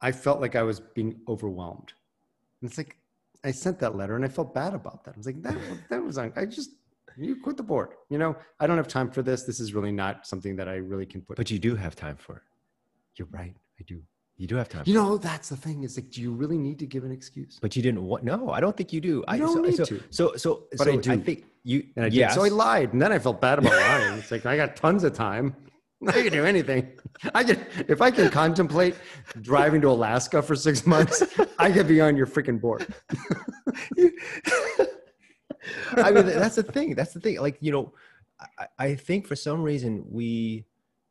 I 0.00 0.12
felt 0.12 0.40
like 0.40 0.56
I 0.56 0.62
was 0.62 0.80
being 0.80 1.20
overwhelmed. 1.28 1.92
And 2.60 2.70
it's 2.70 2.78
like 2.78 2.96
I 3.44 3.50
sent 3.50 3.78
that 3.80 3.96
letter 3.96 4.16
and 4.16 4.24
I 4.24 4.28
felt 4.28 4.54
bad 4.54 4.72
about 4.72 5.04
that. 5.04 5.12
I 5.14 5.18
was 5.18 5.26
like, 5.26 5.42
that 5.42 5.56
that 5.90 6.02
was 6.02 6.16
un- 6.16 6.32
I 6.36 6.46
just 6.46 6.70
you 7.16 7.36
quit 7.40 7.56
the 7.56 7.62
board. 7.62 7.90
You 8.08 8.18
know, 8.18 8.36
I 8.60 8.66
don't 8.66 8.76
have 8.76 8.88
time 8.88 9.10
for 9.10 9.22
this. 9.22 9.42
This 9.42 9.60
is 9.60 9.74
really 9.74 9.92
not 9.92 10.26
something 10.26 10.56
that 10.56 10.68
I 10.68 10.76
really 10.76 11.06
can 11.06 11.22
put. 11.22 11.36
But 11.36 11.50
you 11.50 11.58
do 11.58 11.74
have 11.74 11.96
time 11.96 12.16
for 12.16 12.36
it. 12.36 12.42
you're 13.16 13.28
right. 13.30 13.54
I 13.80 13.84
do. 13.86 14.02
You 14.38 14.46
do 14.46 14.56
have 14.56 14.68
time. 14.68 14.82
You 14.84 14.94
know, 14.94 15.16
that's 15.16 15.48
the 15.48 15.56
thing. 15.56 15.82
Is 15.82 15.96
like, 15.96 16.10
do 16.10 16.20
you 16.20 16.32
really 16.32 16.58
need 16.58 16.78
to 16.80 16.86
give 16.86 17.04
an 17.04 17.12
excuse? 17.12 17.58
but 17.60 17.74
you 17.74 17.82
didn't 17.82 18.02
want. 18.02 18.22
No, 18.22 18.50
I 18.50 18.60
don't 18.60 18.76
think 18.76 18.92
you 18.92 19.00
do. 19.00 19.24
I 19.26 19.38
don't 19.38 19.54
so, 19.54 19.60
need 19.62 19.76
so, 19.76 19.84
to. 19.86 20.02
So 20.10 20.36
so 20.36 20.64
But 20.72 20.84
so 20.86 20.92
I 20.92 20.96
do. 20.96 21.12
I 21.12 21.16
think 21.16 21.44
you. 21.64 21.84
And 21.96 22.04
I 22.04 22.08
yes. 22.08 22.34
did. 22.34 22.40
So 22.40 22.44
I 22.44 22.48
lied, 22.48 22.92
and 22.92 23.00
then 23.00 23.12
I 23.12 23.18
felt 23.18 23.40
bad 23.40 23.58
about 23.58 23.72
lying. 23.72 24.18
It's 24.18 24.30
like 24.30 24.44
I 24.44 24.56
got 24.56 24.76
tons 24.76 25.04
of 25.04 25.14
time. 25.14 25.56
I 26.06 26.12
can 26.12 26.32
do 26.32 26.44
anything. 26.44 26.92
I 27.34 27.42
can 27.44 27.64
if 27.88 28.02
I 28.02 28.10
can 28.10 28.30
contemplate 28.30 28.96
driving 29.40 29.80
to 29.80 29.88
Alaska 29.88 30.42
for 30.42 30.54
six 30.54 30.86
months. 30.86 31.22
I 31.58 31.72
could 31.72 31.88
be 31.88 32.02
on 32.02 32.16
your 32.16 32.26
freaking 32.26 32.60
board. 32.60 32.86
I 35.92 36.10
mean, 36.10 36.26
that's 36.26 36.56
the 36.56 36.62
thing. 36.62 36.94
That's 36.94 37.12
the 37.12 37.20
thing. 37.20 37.40
Like, 37.40 37.56
you 37.60 37.72
know, 37.72 37.92
I, 38.58 38.66
I 38.78 38.94
think 38.94 39.26
for 39.26 39.36
some 39.36 39.62
reason 39.62 40.04
we 40.10 40.64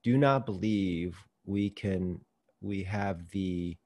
do 0.03 0.17
not 0.17 0.45
believe 0.45 1.17
we 1.45 1.69
can, 1.69 2.19
we 2.61 2.83
have 2.83 3.29
the 3.29 3.77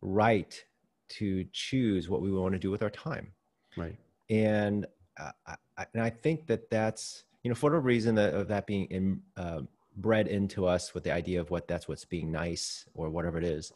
right 0.00 0.64
to 1.08 1.44
choose 1.52 2.08
what 2.08 2.22
we 2.22 2.30
want 2.32 2.52
to 2.52 2.58
do 2.58 2.70
with 2.70 2.82
our 2.82 2.90
time. 2.90 3.32
Right. 3.76 3.96
And, 4.28 4.86
uh, 5.18 5.32
I, 5.76 5.86
and 5.94 6.02
I 6.02 6.10
think 6.10 6.46
that 6.46 6.70
that's, 6.70 7.24
you 7.42 7.48
know, 7.48 7.54
for 7.54 7.70
the 7.70 7.78
reason 7.78 8.14
that, 8.16 8.34
of 8.34 8.48
that 8.48 8.66
being 8.66 8.86
in, 8.86 9.22
uh, 9.36 9.62
bred 9.96 10.28
into 10.28 10.66
us 10.66 10.94
with 10.94 11.04
the 11.04 11.12
idea 11.12 11.40
of 11.40 11.50
what 11.50 11.66
that's 11.66 11.88
what's 11.88 12.04
being 12.04 12.30
nice 12.30 12.84
or 12.94 13.10
whatever 13.10 13.38
it 13.38 13.44
is. 13.44 13.72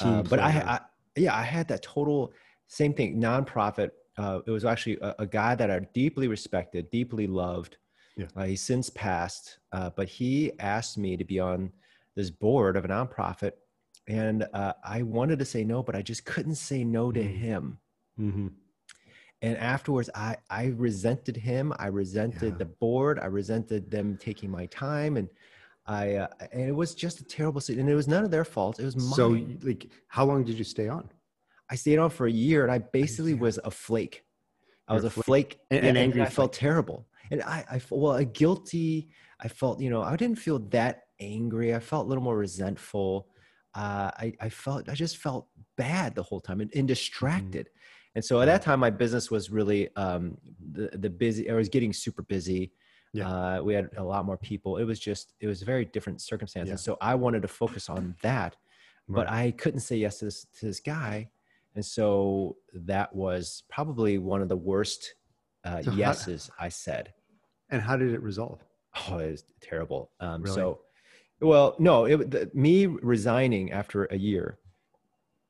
Uh, 0.00 0.22
but 0.22 0.38
I. 0.38 0.50
I, 0.50 0.80
yeah, 1.16 1.34
I 1.34 1.42
had 1.42 1.66
that 1.68 1.82
total 1.82 2.32
same 2.68 2.94
thing. 2.94 3.20
Nonprofit. 3.20 3.90
Uh, 4.18 4.40
it 4.46 4.50
was 4.50 4.64
actually 4.64 4.98
a, 5.00 5.14
a 5.20 5.26
guy 5.26 5.54
that 5.54 5.70
I 5.70 5.78
deeply 5.94 6.28
respected, 6.28 6.90
deeply 6.90 7.26
loved. 7.26 7.76
Yeah. 8.16 8.26
Uh, 8.36 8.44
he's 8.44 8.60
since 8.62 8.90
passed, 8.90 9.58
uh, 9.72 9.90
but 9.96 10.08
he 10.08 10.52
asked 10.58 10.98
me 10.98 11.16
to 11.16 11.24
be 11.24 11.38
on 11.40 11.72
this 12.16 12.28
board 12.30 12.76
of 12.76 12.84
a 12.84 12.88
nonprofit, 12.88 13.52
and 14.08 14.46
uh, 14.52 14.72
I 14.84 15.02
wanted 15.02 15.38
to 15.38 15.44
say 15.44 15.64
no, 15.64 15.82
but 15.82 15.94
I 15.94 16.02
just 16.02 16.24
couldn't 16.24 16.56
say 16.56 16.84
no 16.84 17.12
to 17.12 17.20
Mhm. 17.20 17.36
him. 17.38 17.78
Mhm. 18.18 18.52
And 19.42 19.56
afterwards, 19.56 20.10
I 20.14 20.36
I 20.50 20.66
resented 20.76 21.36
him. 21.36 21.72
I 21.78 21.86
resented 21.86 22.52
Yeah. 22.54 22.58
the 22.58 22.64
board. 22.66 23.18
I 23.20 23.26
resented 23.26 23.90
them 23.90 24.18
taking 24.18 24.50
my 24.50 24.66
time, 24.66 25.16
and 25.16 25.28
I 25.86 26.16
uh, 26.16 26.28
and 26.52 26.62
it 26.68 26.72
was 26.74 26.94
just 26.94 27.20
a 27.20 27.24
terrible. 27.24 27.60
sit- 27.62 27.78
And 27.78 27.88
it 27.88 27.94
was 27.94 28.08
none 28.08 28.24
of 28.24 28.30
their 28.30 28.44
fault. 28.44 28.78
It 28.80 28.84
was 28.84 28.96
mine. 28.96 29.14
So, 29.14 29.28
like, 29.66 29.88
how 30.08 30.26
long 30.26 30.44
did 30.44 30.58
you 30.58 30.64
stay 30.64 30.88
on? 30.88 31.08
I 31.70 31.76
stayed 31.76 31.98
on 31.98 32.10
for 32.10 32.26
a 32.26 32.30
year 32.30 32.64
and 32.64 32.72
I 32.72 32.78
basically 32.78 33.34
was 33.34 33.58
a 33.64 33.70
flake. 33.70 34.24
I 34.88 34.94
was 34.94 35.04
a 35.04 35.10
flake, 35.10 35.60
and, 35.70 35.84
yeah, 35.84 35.90
an 35.90 35.96
angry 35.96 36.20
I 36.20 36.28
felt 36.28 36.52
terrible. 36.52 37.06
And 37.30 37.42
I, 37.42 37.64
I, 37.70 37.80
well, 37.90 38.16
a 38.16 38.24
guilty, 38.24 39.10
I 39.38 39.46
felt, 39.46 39.80
you 39.80 39.88
know, 39.88 40.02
I 40.02 40.16
didn't 40.16 40.40
feel 40.40 40.58
that 40.70 41.04
angry. 41.20 41.72
I 41.76 41.78
felt 41.78 42.06
a 42.06 42.08
little 42.08 42.24
more 42.24 42.36
resentful. 42.36 43.28
Uh, 43.72 44.10
I, 44.18 44.32
I 44.40 44.48
felt, 44.48 44.88
I 44.88 44.94
just 44.94 45.18
felt 45.18 45.46
bad 45.76 46.16
the 46.16 46.24
whole 46.24 46.40
time 46.40 46.60
and, 46.60 46.72
and 46.74 46.88
distracted. 46.88 47.68
And 48.16 48.24
so 48.24 48.40
at 48.40 48.46
that 48.46 48.62
time, 48.62 48.80
my 48.80 48.90
business 48.90 49.30
was 49.30 49.48
really 49.48 49.94
um, 49.94 50.38
the, 50.72 50.90
the 50.94 51.08
busy, 51.08 51.48
I 51.48 51.54
was 51.54 51.68
getting 51.68 51.92
super 51.92 52.22
busy. 52.22 52.72
Yeah. 53.12 53.28
Uh, 53.30 53.62
we 53.62 53.74
had 53.74 53.90
a 53.96 54.02
lot 54.02 54.24
more 54.24 54.36
people. 54.36 54.78
It 54.78 54.84
was 54.84 54.98
just, 54.98 55.34
it 55.38 55.46
was 55.46 55.62
very 55.62 55.84
different 55.84 56.20
circumstances. 56.20 56.72
Yeah. 56.72 56.76
So 56.76 56.98
I 57.00 57.14
wanted 57.14 57.42
to 57.42 57.48
focus 57.48 57.88
on 57.88 58.16
that 58.22 58.56
but 59.10 59.28
I 59.28 59.50
couldn't 59.52 59.80
say 59.80 59.96
yes 59.96 60.18
to 60.18 60.26
this 60.26 60.46
to 60.58 60.66
this 60.66 60.80
guy, 60.80 61.30
and 61.74 61.84
so 61.84 62.56
that 62.74 63.14
was 63.14 63.62
probably 63.68 64.18
one 64.18 64.42
of 64.42 64.48
the 64.48 64.56
worst 64.56 65.14
uh, 65.64 65.82
So 65.82 65.90
how- 65.90 65.96
yeses 65.96 66.50
I 66.58 66.68
said. 66.68 67.12
and 67.70 67.80
how 67.82 67.96
did 67.96 68.12
it 68.12 68.22
resolve? 68.22 68.60
Oh, 69.08 69.18
it 69.18 69.30
was 69.30 69.44
terrible. 69.60 70.10
Um, 70.20 70.42
Really? 70.42 70.54
So, 70.56 70.80
well, 71.40 71.76
no, 71.78 72.04
it, 72.06 72.30
the, 72.30 72.50
me 72.54 72.86
resigning 72.86 73.70
after 73.72 74.04
a 74.06 74.16
year, 74.16 74.58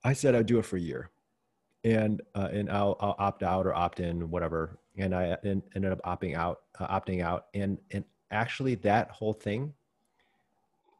I 0.04 0.12
said 0.12 0.34
I'd 0.34 0.46
do 0.46 0.58
it 0.58 0.64
for 0.66 0.76
a 0.76 0.80
year, 0.80 1.10
and 1.84 2.20
uh, 2.34 2.48
and 2.52 2.70
I'll, 2.70 2.96
I'll 3.00 3.16
opt 3.18 3.42
out 3.42 3.66
or 3.66 3.74
opt 3.74 3.98
in, 4.00 4.30
whatever. 4.30 4.78
And 4.98 5.14
I 5.14 5.36
en- 5.44 5.62
ended 5.74 5.90
up 5.92 6.00
opting 6.02 6.34
out, 6.36 6.60
uh, 6.78 6.86
opting 7.00 7.22
out, 7.22 7.46
and 7.54 7.78
and 7.92 8.04
actually 8.30 8.74
that 8.76 9.10
whole 9.10 9.32
thing 9.32 9.72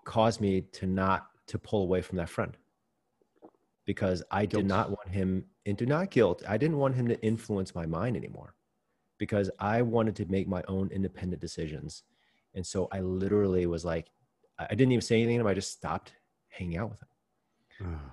caused 0.04 0.40
me 0.40 0.62
to 0.72 0.86
not 0.86 1.28
to 1.48 1.58
pull 1.58 1.82
away 1.82 2.00
from 2.02 2.16
that 2.18 2.28
friend 2.28 2.56
because 3.86 4.22
I 4.30 4.46
Guilt. 4.46 4.62
did 4.62 4.68
not 4.68 4.90
want 4.90 5.08
him 5.10 5.44
into 5.64 5.86
not 5.86 6.10
guilt. 6.10 6.42
I 6.48 6.56
didn't 6.56 6.78
want 6.78 6.94
him 6.94 7.08
to 7.08 7.20
influence 7.22 7.74
my 7.74 7.86
mind 7.86 8.16
anymore 8.16 8.54
because 9.18 9.50
I 9.58 9.82
wanted 9.82 10.16
to 10.16 10.26
make 10.26 10.48
my 10.48 10.62
own 10.68 10.90
independent 10.92 11.40
decisions. 11.40 12.04
And 12.54 12.66
so 12.66 12.88
I 12.92 13.00
literally 13.00 13.66
was 13.66 13.84
like, 13.84 14.10
I 14.58 14.64
I 14.64 14.74
didn't 14.74 14.92
even 14.92 15.02
say 15.02 15.16
anything 15.16 15.38
to 15.38 15.40
him. 15.42 15.46
I 15.46 15.54
just 15.54 15.72
stopped 15.72 16.12
hanging 16.48 16.78
out 16.78 16.90
with 16.90 17.02
him. 17.02 17.08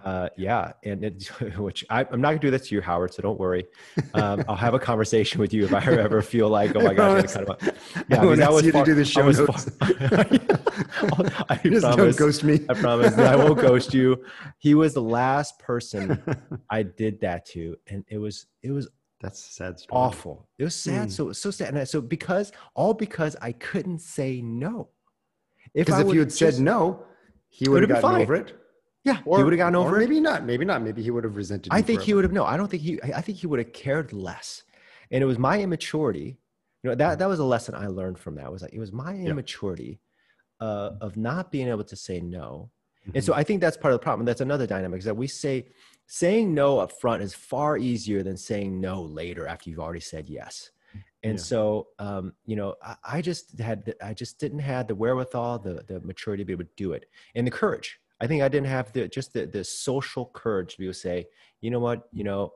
Uh, 0.04 0.30
yeah, 0.38 0.72
and 0.84 1.04
it, 1.04 1.28
which 1.58 1.84
I, 1.90 2.06
I'm 2.12 2.22
not 2.22 2.30
gonna 2.30 2.40
do 2.40 2.52
that 2.52 2.64
to 2.66 2.76
you, 2.76 2.82
Howard. 2.82 3.14
So 3.14 3.22
don't 3.22 3.40
worry. 3.40 3.66
Um, 4.14 4.44
I'll 4.48 4.56
have 4.56 4.74
a 4.74 4.80
conversation 4.80 5.42
with 5.42 5.54
you 5.54 5.66
if 5.66 5.74
I 5.74 5.80
ever 5.84 6.22
feel 6.22 6.48
like, 6.50 6.76
oh 6.76 6.82
my 6.82 6.94
gosh, 6.94 7.24
I 7.24 7.28
cut 7.28 7.44
him 7.44 7.50
off. 7.50 7.62
I 8.12 8.24
won't 8.26 8.38
because 8.38 8.40
ask 8.40 8.64
you 8.66 8.72
to 8.72 8.84
do 8.86 8.96
the 8.96 9.02
I 9.02 9.04
show 9.04 9.26
was 9.26 9.40
notes. 9.40 9.70
far- 9.72 11.46
I 11.50 11.60
Just 11.64 11.82
don't 11.84 11.96
promise. 11.96 12.16
ghost 12.16 12.44
me. 12.44 12.60
I 12.70 12.74
promise. 12.74 13.18
I 13.18 13.36
won't 13.36 13.60
ghost 13.60 13.94
you. 13.94 14.24
He 14.60 14.74
was 14.76 14.94
the 14.94 15.02
last 15.02 15.60
person 15.60 16.22
I 16.70 16.84
did 16.84 17.20
that 17.22 17.46
to, 17.48 17.76
and 17.88 18.06
it 18.10 18.18
was 18.18 18.46
it 18.64 18.72
was 18.72 18.88
That's 19.22 19.40
a 19.48 19.52
sad 19.52 19.80
story. 19.80 20.00
awful. 20.02 20.48
It 20.58 20.64
was 20.64 20.76
sad. 20.76 21.10
Mm. 21.10 21.12
So 21.12 21.32
so 21.34 21.52
sad. 21.52 21.70
And 21.70 21.80
I, 21.80 21.84
so 21.84 22.00
because 22.02 22.52
all 22.76 22.94
because 22.94 23.36
I 23.42 23.52
couldn't 23.52 24.00
say 24.00 24.42
no. 24.42 24.90
If 25.74 25.86
Because 25.88 26.02
I 26.06 26.08
if 26.08 26.14
you 26.14 26.20
had 26.22 26.32
said 26.32 26.60
no, 26.60 27.04
he 27.50 27.68
would 27.68 27.82
have 27.84 27.90
been 27.90 28.02
gotten 28.02 28.12
fine. 28.12 28.22
over 28.22 28.36
it. 28.36 28.56
Yeah, 29.08 29.22
he 29.24 29.44
would 29.44 29.54
have 29.54 29.58
gotten 29.58 29.76
over 29.76 29.96
or 29.96 29.98
it. 29.98 30.10
Maybe 30.10 30.20
not. 30.20 30.46
Maybe 30.46 30.66
not. 30.66 30.82
Maybe 30.82 31.02
he 31.02 31.12
would 31.12 31.24
have 31.24 31.36
resented. 31.36 31.74
I 31.74 31.82
think 31.82 32.02
he 32.02 32.14
would 32.14 32.24
have 32.24 32.34
no. 32.34 32.44
I 32.44 32.58
don't 32.58 32.70
think 32.70 32.84
he. 32.84 33.02
I 33.02 33.22
think 33.22 33.38
he 33.38 33.48
would 33.48 33.60
have 33.60 33.74
cared 33.74 34.14
less. 34.14 34.64
And 35.12 35.24
it 35.24 35.26
was 35.26 35.40
my 35.40 35.60
immaturity. 35.62 36.38
You 36.84 36.90
know 36.90 36.96
that 36.96 37.20
that 37.20 37.28
was 37.28 37.40
a 37.40 37.44
lesson 37.44 37.74
I 37.76 37.88
learned 37.88 38.20
from 38.20 38.36
that. 38.36 38.52
Was 38.52 38.62
like 38.62 38.74
it 38.74 38.80
was 38.80 38.92
my 38.92 39.14
immaturity 39.16 40.00
uh, 40.60 40.92
of 41.02 41.18
not 41.18 41.52
being 41.52 41.68
able 41.68 41.84
to 41.86 41.96
say 41.96 42.20
no. 42.20 42.70
And 43.16 43.24
so 43.24 43.34
I 43.34 43.44
think 43.44 43.62
that's 43.62 43.78
part 43.78 43.94
of 43.94 44.00
the 44.00 44.04
problem. 44.04 44.26
That's 44.26 44.42
another 44.42 44.68
dynamic 44.68 45.00
is 45.00 45.06
that 45.06 45.16
we 45.16 45.28
say 45.28 45.68
saying 46.08 46.54
no 46.54 46.80
up 46.80 46.92
front 47.00 47.24
is 47.24 47.34
far 47.34 47.78
easier 47.78 48.22
than 48.22 48.36
saying 48.36 48.80
no 48.82 49.02
later 49.02 49.48
after 49.48 49.70
you've 49.70 49.80
already 49.80 50.02
said 50.02 50.30
yes. 50.30 50.72
And 51.24 51.38
Yeah. 51.38 51.44
so, 51.44 51.88
um, 52.00 52.34
you 52.46 52.56
know, 52.56 52.76
I, 52.84 52.96
I 53.04 53.22
just 53.22 53.60
had, 53.60 53.86
the, 53.86 54.06
I 54.06 54.14
just 54.14 54.40
didn't 54.40 54.60
have 54.60 54.88
the 54.88 54.96
wherewithal, 54.96 55.60
the, 55.60 55.84
the 55.88 56.00
maturity 56.02 56.44
to 56.44 56.46
be 56.46 56.54
able 56.54 56.66
to 56.66 56.70
do 56.76 56.92
it 56.94 57.10
and 57.36 57.48
the 57.48 57.52
courage. 57.52 58.00
I 58.20 58.28
think 58.28 58.42
I 58.42 58.48
didn't 58.48 58.68
have 58.68 58.92
the, 58.94 59.08
just 59.08 59.34
the, 59.34 59.46
the 59.46 59.64
social 59.64 60.26
courage 60.34 60.74
to 60.74 60.78
be 60.80 60.86
able 60.86 60.94
to 60.94 61.00
say, 61.00 61.28
you 61.62 61.70
know 61.72 61.80
what, 61.80 62.08
you 62.12 62.24
know, 62.24 62.52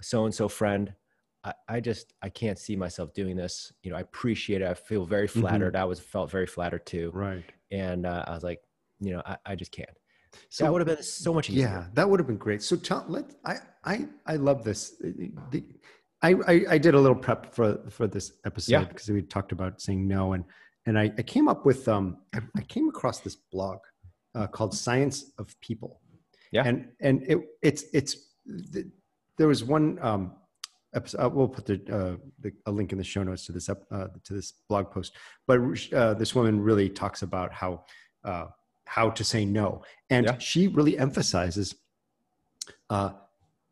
so-and-so 0.00 0.48
friend, 0.48 0.92
I, 1.42 1.52
I 1.68 1.80
just, 1.80 2.14
I 2.22 2.28
can't 2.28 2.58
see 2.58 2.76
myself 2.76 3.12
doing 3.12 3.36
this. 3.36 3.72
You 3.82 3.90
know, 3.90 3.96
I 3.96 4.00
appreciate 4.00 4.62
it. 4.62 4.68
I 4.68 4.74
feel 4.74 5.04
very 5.04 5.28
Mhm. 5.28 5.40
flattered. 5.40 5.76
I 5.76 5.84
was 5.84 6.00
felt 6.00 6.30
very 6.30 6.46
flattered 6.46 6.86
too 6.86 7.10
Right. 7.12 7.44
and 7.70 8.06
uh, 8.06 8.24
I 8.26 8.34
was 8.34 8.44
like, 8.44 8.60
you 9.00 9.12
know, 9.12 9.22
I, 9.26 9.36
I 9.46 9.54
just 9.56 9.72
can't. 9.72 9.90
So 10.48 10.64
that 10.64 10.72
would 10.72 10.80
have 10.80 10.96
been 10.96 11.02
so 11.04 11.32
much 11.34 11.50
easier. 11.50 11.68
Yeah, 11.68 11.86
that 11.94 12.08
would 12.08 12.18
have 12.18 12.26
been 12.26 12.38
great. 12.38 12.60
So 12.62 12.74
tell 12.76 13.04
let 13.08 13.34
I 13.44 13.56
I 13.84 14.06
I 14.26 14.34
love 14.34 14.64
this. 14.64 14.96
The, 15.50 15.64
I, 16.22 16.34
I 16.48 16.64
I 16.70 16.78
did 16.78 16.94
a 16.94 17.00
little 17.00 17.14
prep 17.16 17.54
for 17.54 17.78
for 17.88 18.08
this 18.08 18.32
episode 18.44 18.72
Yeah. 18.72 18.84
because 18.84 19.08
we 19.08 19.22
talked 19.22 19.52
about 19.52 19.80
saying 19.80 20.08
no 20.08 20.32
and 20.32 20.44
and 20.86 20.98
I, 20.98 21.12
I 21.18 21.22
came 21.22 21.46
up 21.46 21.64
with 21.64 21.86
um 21.86 22.18
I, 22.34 22.40
I 22.56 22.62
came 22.62 22.88
across 22.88 23.20
this 23.20 23.36
blog 23.36 23.78
uh, 24.34 24.46
called 24.46 24.74
Science 24.74 25.32
of 25.38 25.58
People. 25.60 26.00
Yeah. 26.52 26.64
And 26.66 26.88
and 27.00 27.22
it 27.28 27.38
it's 27.62 27.84
it's 27.92 28.16
th- 28.72 28.86
there 29.38 29.48
was 29.48 29.64
one 29.64 29.98
um 30.02 30.32
episode, 30.94 31.20
uh, 31.24 31.28
we'll 31.28 31.48
put 31.48 31.66
the, 31.66 31.74
uh, 31.92 32.16
the 32.40 32.52
a 32.66 32.70
link 32.70 32.92
in 32.92 32.98
the 32.98 33.04
show 33.04 33.22
notes 33.24 33.46
to 33.46 33.52
this 33.52 33.68
up, 33.68 33.82
uh, 33.90 34.06
to 34.22 34.32
this 34.32 34.52
blog 34.68 34.90
post. 34.92 35.16
But 35.48 35.58
uh, 35.92 36.14
this 36.14 36.34
woman 36.36 36.60
really 36.60 36.88
talks 36.88 37.22
about 37.22 37.52
how 37.52 37.84
uh, 38.24 38.46
how 38.86 39.10
to 39.10 39.24
say 39.24 39.44
no, 39.44 39.82
and 40.10 40.26
Yeah. 40.26 40.38
she 40.38 40.68
really 40.68 40.96
emphasizes 40.98 41.74
uh, 42.90 43.10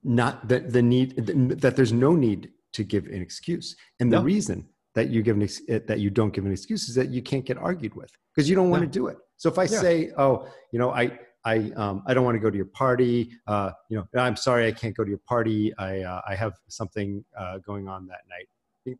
not 0.03 0.48
that 0.48 0.72
the 0.72 0.83
need 0.83 1.16
that 1.61 1.77
there's 1.77 1.92
no 1.92 2.14
need 2.16 2.51
to 2.72 2.83
give 2.83 3.07
an 3.07 3.22
excuse, 3.22 3.77
and 4.01 4.12
the 4.12 4.16
No. 4.18 4.22
reason 4.25 4.66
that 4.94 5.09
you 5.11 5.22
give 5.22 5.37
an 5.37 5.42
ex- 5.42 5.62
that 5.68 6.01
you 6.01 6.11
don't 6.11 6.33
give 6.35 6.44
an 6.44 6.53
excuse 6.53 6.88
is 6.88 6.94
that 6.96 7.11
you 7.11 7.22
can't 7.22 7.44
get 7.44 7.57
argued 7.57 7.94
with 7.94 8.11
because 8.35 8.48
you 8.51 8.57
don't 8.57 8.70
want 8.70 8.83
No. 8.83 8.88
to 8.88 8.92
do 8.92 9.07
it. 9.09 9.18
So 9.42 9.48
if 9.50 9.59
I 9.59 9.64
Yeah. 9.64 9.81
say, 9.81 10.12
oh, 10.16 10.46
you 10.70 10.78
know, 10.78 10.92
I 10.92 11.18
I 11.44 11.72
um, 11.72 12.05
I 12.07 12.14
don't 12.14 12.24
want 12.24 12.37
to 12.37 12.38
go 12.38 12.48
to 12.48 12.57
your 12.57 12.66
party. 12.66 13.33
Uh, 13.48 13.72
you 13.88 13.96
know, 13.98 14.07
I'm 14.22 14.37
sorry, 14.37 14.68
I 14.68 14.70
can't 14.70 14.96
go 14.96 15.02
to 15.02 15.11
your 15.11 15.18
party. 15.26 15.76
I 15.78 16.02
uh, 16.02 16.20
I 16.28 16.37
have 16.37 16.52
something 16.68 17.24
uh, 17.37 17.59
going 17.59 17.88
on 17.88 18.07
that 18.07 18.20
night. 18.31 18.48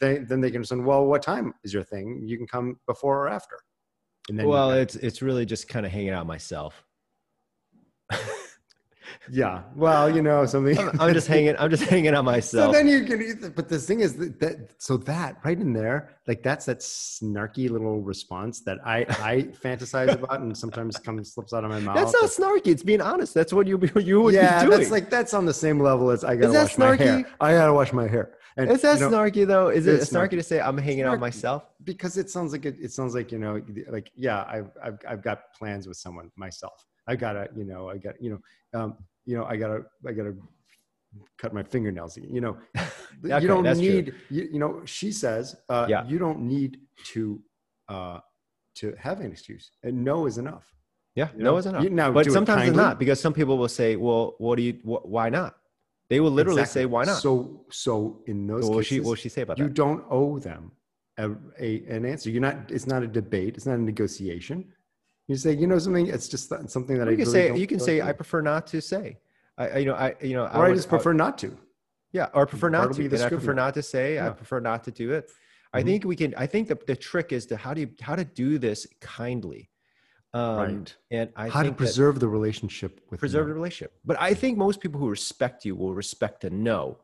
They, 0.00 0.18
then 0.18 0.40
they 0.40 0.50
can 0.50 0.57
understand. 0.57 0.85
Well, 0.85 1.07
what 1.07 1.22
time 1.22 1.55
is 1.62 1.72
your 1.72 1.85
thing? 1.85 2.22
You 2.24 2.37
can 2.38 2.48
come 2.48 2.81
before 2.88 3.22
or 3.24 3.28
after. 3.28 3.61
And 4.28 4.37
then 4.37 4.48
Well, 4.48 4.72
it's 4.72 4.96
it's 4.96 5.22
really 5.22 5.46
just 5.46 5.68
kind 5.68 5.87
of 5.87 5.92
hanging 5.92 6.11
out 6.11 6.26
myself. 6.26 6.85
yeah. 9.31 9.62
Well, 9.75 10.14
you 10.14 10.22
know 10.22 10.46
something. 10.46 10.79
I'm, 10.79 11.01
I'm 11.01 11.14
just 11.14 11.27
hanging. 11.27 11.55
I'm 11.59 11.70
just 11.70 11.85
hanging 11.85 12.14
on 12.14 12.25
myself. 12.25 12.53
So 12.72 12.72
then 12.72 12.87
you 12.88 13.05
can, 13.05 13.53
but 13.57 13.68
the 13.68 13.79
thing 13.79 14.01
is 14.01 14.14
that, 14.16 14.40
that 14.40 14.70
so 14.79 14.96
that 14.98 15.37
right 15.44 15.59
in 15.59 15.72
there, 15.72 16.16
like 16.27 16.42
that's 16.42 16.66
that 16.66 16.79
snarky 16.79 17.70
little 17.70 18.01
response 18.01 18.61
that 18.61 18.79
I 18.85 18.98
I 19.09 19.48
fantasize 19.64 20.12
about 20.12 20.40
and 20.40 20.57
sometimes 20.57 20.98
comes 20.98 21.33
slips 21.35 21.53
out 21.53 21.64
of 21.64 21.70
my 21.70 21.81
mouth. 21.87 21.96
That's 21.96 22.12
not 22.12 22.31
snarky. 22.31 22.68
It's 22.68 22.83
being 22.83 23.01
honest. 23.01 23.35
That's 23.35 23.53
what 23.53 23.66
you 23.66 23.81
you 23.96 24.22
would 24.22 24.35
yeah, 24.35 24.61
be 24.61 24.66
doing. 24.66 24.79
that's 24.79 24.90
like 24.90 25.11
that's 25.11 25.35
on 25.35 25.44
the 25.46 25.55
same 25.55 25.81
level 25.81 26.11
as 26.11 26.25
I 26.25 26.37
gotta 26.37 26.53
that 26.53 26.62
wash 26.62 26.79
my 26.79 26.96
hair. 26.96 27.18
snarky? 27.18 27.27
I 27.40 27.53
gotta 27.53 27.72
wash 27.72 27.92
my 27.92 28.07
hair. 28.09 28.35
And 28.57 28.70
is 28.70 28.83
that 28.83 29.01
you 29.01 29.09
know, 29.09 29.16
snarky 29.16 29.46
though? 29.46 29.68
Is 29.68 29.87
it 29.87 30.01
snarky, 30.03 30.29
snarky. 30.29 30.31
to 30.31 30.42
say 30.42 30.61
I'm 30.61 30.77
hanging 30.79 31.05
out 31.05 31.16
Snarky. 31.16 31.20
myself? 31.20 31.62
because 31.85 32.16
it 32.16 32.31
sounds 32.31 32.53
like 32.53 32.64
it, 32.64 32.77
it 32.81 32.92
sounds 32.92 33.14
like 33.14 33.33
you 33.33 33.38
know 33.38 33.61
like 33.88 34.11
yeah 34.16 34.44
I've, 34.48 34.70
I've 34.83 34.98
I've 35.09 35.22
got 35.22 35.53
plans 35.55 35.87
with 35.88 35.96
someone 35.96 36.31
myself. 36.37 36.85
I 37.06 37.16
gotta 37.16 37.48
you 37.56 37.64
know 37.64 37.88
I 37.88 37.96
got 37.98 38.14
you 38.22 38.30
know 38.30 38.40
um, 38.80 38.96
you 39.26 39.36
know 39.36 39.44
I 39.44 39.56
gotta 39.56 39.84
I 40.06 40.12
gotta 40.12 40.34
cut 41.38 41.52
my 41.52 41.62
fingernails. 41.62 42.16
You 42.16 42.40
know 42.40 42.56
Okay, 43.24 43.40
you 43.42 43.46
don't 43.48 43.64
need 43.78 44.14
you, 44.30 44.48
you 44.52 44.58
know 44.58 44.82
she 44.84 45.12
says 45.12 45.56
uh, 45.68 45.86
Yeah. 45.88 46.04
you 46.06 46.18
don't 46.18 46.40
need 46.40 46.78
to 47.12 47.40
uh, 47.88 48.18
to 48.76 48.94
have 48.98 49.20
an 49.20 49.30
excuse 49.30 49.70
and 49.82 50.02
no 50.04 50.26
is 50.26 50.38
enough. 50.38 50.74
Yeah, 51.14 51.28
You 51.36 51.44
no 51.44 51.56
is 51.58 51.66
enough. 51.66 51.84
you- 51.84 51.90
now 51.90 52.10
but 52.10 52.24
do 52.24 52.30
it 52.30 52.32
sometimes 52.32 52.68
it's 52.68 52.76
not 52.76 52.98
because 52.98 53.20
some 53.20 53.34
people 53.34 53.58
will 53.58 53.68
say, 53.68 53.96
"Well, 53.96 54.34
what 54.38 54.56
do 54.56 54.62
you? 54.62 54.74
Wh- 54.90 55.04
why 55.06 55.28
not?" 55.28 55.56
They 56.08 56.20
will 56.20 56.30
literally 56.30 56.62
Exactly. 56.62 56.82
say, 56.82 56.86
"Why 56.86 57.04
not?" 57.04 57.20
So 57.20 57.66
so 57.70 58.22
in 58.26 58.46
those 58.46 58.62
So 58.62 58.68
what 58.68 58.74
will 58.76 58.82
cases, 58.82 58.88
she 58.88 59.00
what 59.00 59.08
will 59.08 59.14
she 59.16 59.28
say 59.28 59.42
about 59.42 59.58
you 59.58 59.64
that? 59.68 59.74
don't 59.74 60.02
owe 60.10 60.38
them 60.38 60.72
a, 61.18 61.26
a 61.60 61.84
an 61.96 62.06
answer. 62.06 62.30
You're 62.30 62.40
not. 62.40 62.70
It's 62.70 62.86
not 62.86 63.02
a 63.02 63.06
debate. 63.06 63.56
It's 63.56 63.66
not 63.66 63.74
a 63.78 63.82
negotiation. 63.82 64.72
You 65.32 65.38
say, 65.38 65.54
you 65.54 65.66
know, 65.66 65.78
something. 65.78 66.06
It's 66.08 66.28
just 66.28 66.48
something 66.76 66.98
that 66.98 67.08
I 67.08 67.12
you 67.12 67.16
can 67.16 67.26
really 67.32 67.48
say 67.54 67.56
you 67.62 67.66
can 67.66 67.80
say 67.80 68.02
I 68.02 68.12
prefer 68.12 68.42
not 68.42 68.66
to 68.72 68.80
say. 68.82 69.16
I 69.56 69.64
I- 69.68 69.78
you 69.78 69.86
know 69.86 69.94
I 69.94 70.14
you 70.20 70.34
know 70.36 70.44
or 70.44 70.66
I, 70.66 70.68
would- 70.68 70.76
just 70.76 70.90
prefer 70.90 71.14
not 71.14 71.38
to. 71.38 71.56
Yeah, 72.12 72.28
or 72.34 72.44
prefer 72.46 72.68
not 72.68 72.80
That'll 72.82 72.94
to. 72.96 73.08
be 73.08 73.16
And 73.16 73.24
I 73.24 73.28
prefer 73.30 73.54
not 73.54 73.72
to 73.74 73.82
say. 73.82 74.06
I 74.20 74.28
prefer 74.42 74.60
not 74.60 74.84
to 74.84 74.90
do 74.90 75.06
it. 75.18 75.30
I 75.72 75.80
Mhm. 75.80 75.84
think 75.86 76.04
we 76.04 76.16
can. 76.16 76.34
I 76.36 76.46
think 76.52 76.68
the 76.68 76.78
the 76.86 76.96
trick 77.08 77.32
is 77.32 77.46
to 77.46 77.56
how 77.56 77.72
do 77.74 77.80
you 77.84 77.90
how 78.08 78.14
to 78.22 78.26
do 78.42 78.58
this 78.66 78.86
kindly, 79.00 79.70
um, 80.34 80.56
Right. 80.58 80.96
And 81.10 81.26
I 81.34 81.48
How 81.48 81.62
to 81.62 81.72
preserve 81.72 82.14
the 82.24 82.28
relationship 82.38 82.92
with 83.08 83.18
preserve 83.24 83.46
the 83.48 83.54
relationship. 83.60 83.92
But 84.04 84.16
I 84.20 84.34
think 84.34 84.58
most 84.58 84.78
people 84.84 84.98
who 85.00 85.08
respect 85.08 85.64
you 85.64 85.74
will 85.74 85.94
respect 85.94 86.44
a 86.44 86.50
no. 86.50 86.98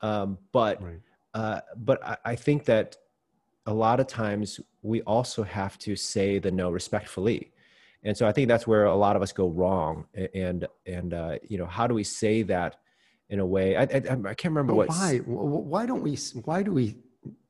Um, 0.00 0.38
but 0.52 0.74
Right. 0.82 1.02
uh, 1.40 1.60
but 1.88 1.98
I, 2.12 2.16
I 2.32 2.34
think 2.46 2.64
that 2.72 2.96
a 3.66 3.74
lot 3.86 4.00
of 4.02 4.06
times 4.06 4.48
we 4.92 4.98
also 5.02 5.42
have 5.42 5.74
to 5.86 5.92
say 6.12 6.28
the 6.46 6.50
no 6.62 6.70
respectfully. 6.80 7.40
And 8.04 8.16
so 8.16 8.26
I 8.26 8.32
think 8.32 8.48
that's 8.48 8.66
where 8.66 8.84
a 8.84 8.94
lot 8.94 9.16
of 9.16 9.22
us 9.22 9.32
go 9.32 9.48
wrong. 9.48 10.06
And 10.34 10.66
and 10.86 11.14
uh, 11.14 11.38
you 11.48 11.58
know, 11.58 11.66
how 11.66 11.86
do 11.86 11.94
we 11.94 12.04
say 12.04 12.42
that 12.42 12.76
in 13.30 13.40
a 13.40 13.46
way? 13.46 13.76
I 13.76 13.82
I, 13.82 13.86
I 14.32 14.34
can't 14.34 14.52
remember 14.54 14.74
what. 14.74 14.88
why? 14.88 15.18
Wh- 15.18 15.48
wh- 15.52 15.66
Why 15.72 15.86
don't 15.86 16.02
we? 16.02 16.16
Why 16.44 16.62
do 16.62 16.72
we? 16.72 16.96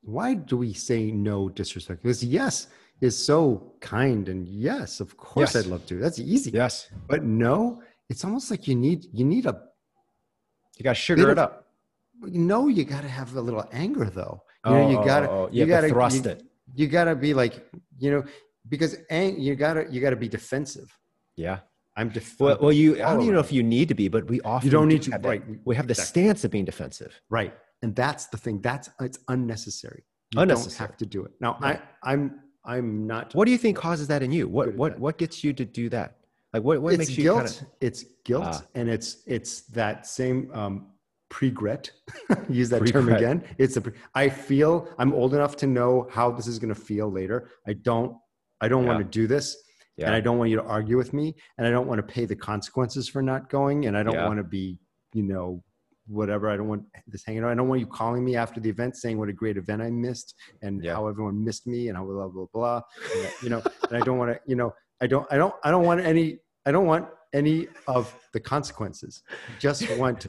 Why 0.01 0.33
do 0.35 0.55
we 0.57 0.71
say 0.73 1.11
no 1.11 1.49
disrespect? 1.49 2.01
Because 2.03 2.23
yes 2.23 2.67
is 3.01 3.17
so 3.17 3.73
kind, 3.81 4.29
and 4.29 4.47
yes, 4.47 5.01
of 5.01 5.17
course, 5.17 5.53
Yes. 5.55 5.65
I'd 5.65 5.69
love 5.71 5.85
to. 5.87 5.95
That's 5.99 6.17
easy. 6.19 6.51
Yes, 6.51 6.89
But 7.07 7.23
no, 7.23 7.81
it's 8.09 8.23
almost 8.23 8.49
like 8.51 8.67
you 8.69 8.75
need 8.75 9.07
you 9.11 9.25
need 9.25 9.45
a 9.47 9.61
you 10.77 10.83
got 10.83 10.91
to 10.95 11.01
sugar 11.01 11.29
it 11.31 11.37
up. 11.37 11.67
no. 12.21 12.67
You 12.67 12.83
got 12.85 13.01
to 13.01 13.09
have 13.09 13.35
a 13.35 13.41
little 13.41 13.65
anger 13.73 14.05
though. 14.05 14.41
You 14.65 14.71
Oh, 14.71 14.73
know, 14.73 14.89
you 14.91 14.97
oh, 14.99 15.05
gotta 15.05 15.29
oh, 15.29 15.43
oh. 15.45 15.49
you, 15.51 15.65
gotta 15.65 15.87
to 15.89 15.93
thrust 15.93 16.23
you, 16.25 16.31
it. 16.31 16.43
You 16.73 16.87
gotta 16.87 17.15
be 17.15 17.33
like 17.33 17.53
you 17.99 18.11
know 18.11 18.23
because 18.69 18.97
ang- 19.09 19.39
you 19.39 19.55
gotta 19.55 19.85
you 19.91 20.01
gotta 20.01 20.15
be 20.15 20.27
defensive. 20.27 20.97
Yeah. 21.35 21.59
I'm 21.97 22.09
def- 22.09 22.37
Well, 22.39 22.57
well, 22.61 22.73
you. 22.73 22.95
I 22.95 23.13
don't 23.13 23.21
even 23.21 23.35
know 23.35 23.39
if 23.39 23.53
you 23.53 23.63
need 23.63 23.87
to 23.87 23.95
be, 23.95 24.09
but 24.09 24.27
we 24.27 24.41
often 24.41 24.67
you 24.67 24.71
don't 24.71 24.89
do 24.89 24.93
need 24.95 25.01
to, 25.03 25.11
have 25.11 25.21
that- 25.21 25.29
right, 25.29 25.43
We 25.63 25.75
have 25.77 25.87
the 25.87 25.93
exactly. 25.93 26.23
stance 26.23 26.43
of 26.43 26.51
being 26.51 26.65
defensive. 26.65 27.21
right, 27.29 27.53
and 27.81 27.95
that's 27.95 28.25
the 28.27 28.37
thing. 28.37 28.59
That's 28.61 28.89
it's 28.99 29.19
unnecessary. 29.29 30.03
You 30.31 30.45
don't 30.45 30.73
have 30.75 30.97
to 30.97 31.05
do 31.05 31.23
it. 31.23 31.31
Now, 31.39 31.57
Right. 31.61 31.81
I 32.03 32.13
I'm 32.13 32.41
I'm 32.65 33.07
not. 33.07 33.33
What 33.33 33.45
do 33.45 33.51
you 33.51 33.57
think 33.57 33.77
causes 33.77 34.07
that 34.07 34.21
in 34.23 34.31
you? 34.33 34.47
What 34.49 34.75
what 34.75 34.99
what 34.99 35.17
gets 35.17 35.41
you 35.43 35.53
to 35.53 35.63
do 35.63 35.87
that? 35.89 36.17
Like 36.53 36.63
what 36.63 36.81
what 36.81 36.93
it's 36.93 36.99
makes 36.99 37.11
you 37.17 37.23
guilt. 37.23 37.37
kind 37.45 37.49
of 37.61 37.67
It's 37.79 38.03
guilt, 38.25 38.43
Ah. 38.47 38.63
and 38.75 38.89
it's 38.89 39.23
it's 39.25 39.61
that 39.79 40.05
same 40.05 40.49
um, 40.53 40.87
pregret. 41.29 41.91
Use 42.49 42.69
that 42.69 42.85
term 42.87 43.07
again. 43.13 43.43
It's 43.57 43.77
a. 43.77 43.81
pre- 43.81 43.93
I 44.15 44.27
feel 44.29 44.89
I'm 44.99 45.13
old 45.13 45.33
enough 45.33 45.55
to 45.57 45.67
know 45.67 46.07
how 46.11 46.31
this 46.31 46.47
is 46.47 46.59
going 46.59 46.73
to 46.73 46.79
feel 46.89 47.09
later. 47.09 47.49
I 47.65 47.73
don't. 47.73 48.17
I 48.61 48.67
don't 48.67 48.85
want 48.85 48.99
to 48.99 49.03
do 49.05 49.27
this, 49.27 49.57
Yeah. 49.97 50.07
and 50.07 50.15
I 50.15 50.21
don't 50.21 50.37
want 50.37 50.49
you 50.49 50.57
to 50.57 50.63
argue 50.63 50.97
with 50.97 51.13
me, 51.13 51.35
and 51.57 51.67
I 51.67 51.69
don't 51.71 51.87
want 51.87 51.99
to 51.99 52.13
pay 52.13 52.25
the 52.25 52.35
consequences 52.35 53.07
for 53.07 53.21
not 53.21 53.49
going, 53.49 53.85
and 53.85 53.97
I 53.97 54.03
don't 54.03 54.15
Yeah. 54.15 54.27
want 54.27 54.37
to 54.39 54.43
be, 54.43 54.77
you 55.13 55.23
know, 55.23 55.63
whatever. 56.07 56.49
I 56.49 56.55
don't 56.57 56.67
want 56.67 56.83
this 57.07 57.23
hanging 57.25 57.43
out. 57.43 57.49
I 57.49 57.55
don't 57.55 57.67
want 57.67 57.81
you 57.81 57.87
calling 57.87 58.23
me 58.23 58.35
after 58.35 58.59
the 58.59 58.69
event 58.69 58.95
saying 58.95 59.17
what 59.17 59.27
a 59.29 59.33
great 59.33 59.57
event 59.57 59.81
I 59.81 59.89
missed 59.89 60.35
and 60.61 60.83
Yeah. 60.83 60.93
how 60.93 61.07
everyone 61.07 61.43
missed 61.43 61.65
me 61.65 61.87
and 61.89 61.97
how 61.97 62.05
blah 62.05 62.27
blah 62.27 62.45
blah. 62.53 62.81
And, 63.15 63.29
you 63.41 63.49
know, 63.49 63.61
and 63.89 63.97
I 63.97 64.05
don't 64.05 64.17
want 64.19 64.31
to. 64.31 64.39
You 64.45 64.55
know, 64.55 64.73
I 65.01 65.07
don't. 65.07 65.25
I 65.31 65.37
don't. 65.37 65.53
I 65.63 65.71
don't 65.71 65.83
want 65.83 66.01
any. 66.01 66.39
I 66.65 66.71
don't 66.71 66.85
want 66.85 67.07
any 67.33 67.67
of 67.87 68.15
the 68.33 68.39
consequences. 68.39 69.23
I 69.31 69.57
just 69.59 69.81
want 69.99 70.27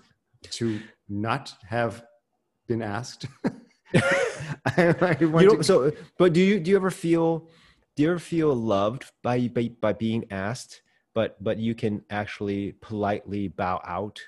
to 0.59 0.81
not 1.09 1.55
have 1.69 2.05
been 2.67 2.81
asked. 2.83 3.27
I, 3.95 4.95
I 5.21 5.25
want 5.27 5.45
you 5.45 5.57
to, 5.59 5.63
so 5.63 5.93
but 6.19 6.33
do 6.33 6.41
you 6.41 6.59
do 6.59 6.71
you 6.71 6.77
ever 6.77 6.91
feel 6.91 7.49
do 7.97 8.03
you 8.05 8.19
feel 8.19 8.55
loved 8.55 9.11
by 9.23 9.49
by, 9.49 9.71
by 9.81 9.93
being 9.93 10.25
asked 10.31 10.83
but 11.15 11.43
but 11.43 11.59
you 11.59 11.75
can 11.75 12.03
actually 12.11 12.73
politely 12.81 13.49
bow 13.49 13.81
out 13.85 14.21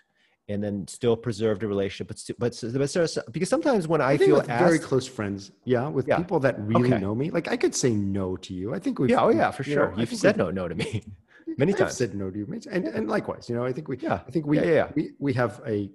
and 0.48 0.64
then 0.64 0.88
still 0.88 1.16
preserve 1.16 1.60
the 1.60 1.68
relationship 1.68 2.08
but 2.08 2.18
but, 2.38 2.52
but 2.74 2.96
s- 2.96 3.18
because 3.30 3.48
sometimes 3.48 3.86
when 3.86 4.00
i, 4.00 4.12
I 4.12 4.16
feel 4.16 4.40
asked 4.40 4.58
very 4.64 4.78
close 4.78 5.06
friends, 5.06 5.52
yeah, 5.64 5.86
with 5.88 6.06
Yeah. 6.08 6.16
people 6.16 6.40
that 6.40 6.54
really 6.58 6.90
Okay. 6.90 6.98
know 6.98 7.14
me, 7.14 7.30
like 7.30 7.46
I 7.48 7.56
could 7.62 7.74
say 7.74 7.90
no 8.18 8.36
to 8.38 8.54
you. 8.54 8.74
I 8.74 8.78
think 8.78 8.98
we, 8.98 9.10
yeah 9.10 9.20
oh 9.20 9.28
yeah 9.40 9.50
for 9.50 9.62
you 9.68 9.74
sure 9.74 9.94
you've 9.98 10.14
said 10.24 10.36
no 10.38 10.50
no 10.50 10.66
to 10.72 10.74
me 10.74 10.88
many 11.62 11.72
I've 11.72 11.78
times 11.80 11.94
said 12.02 12.14
no 12.14 12.30
to 12.30 12.38
you, 12.38 12.46
and 12.74 12.84
and 12.96 13.04
likewise, 13.16 13.44
you 13.48 13.54
know, 13.56 13.64
I 13.70 13.72
think 13.74 13.88
we, 13.88 13.96
yeah 13.98 14.20
I 14.26 14.30
think 14.30 14.46
we, 14.46 14.56
Yeah, 14.58 14.64
yeah, 14.80 14.88
we, 14.96 15.02
we 15.26 15.32
have 15.42 15.60
a 15.66 15.90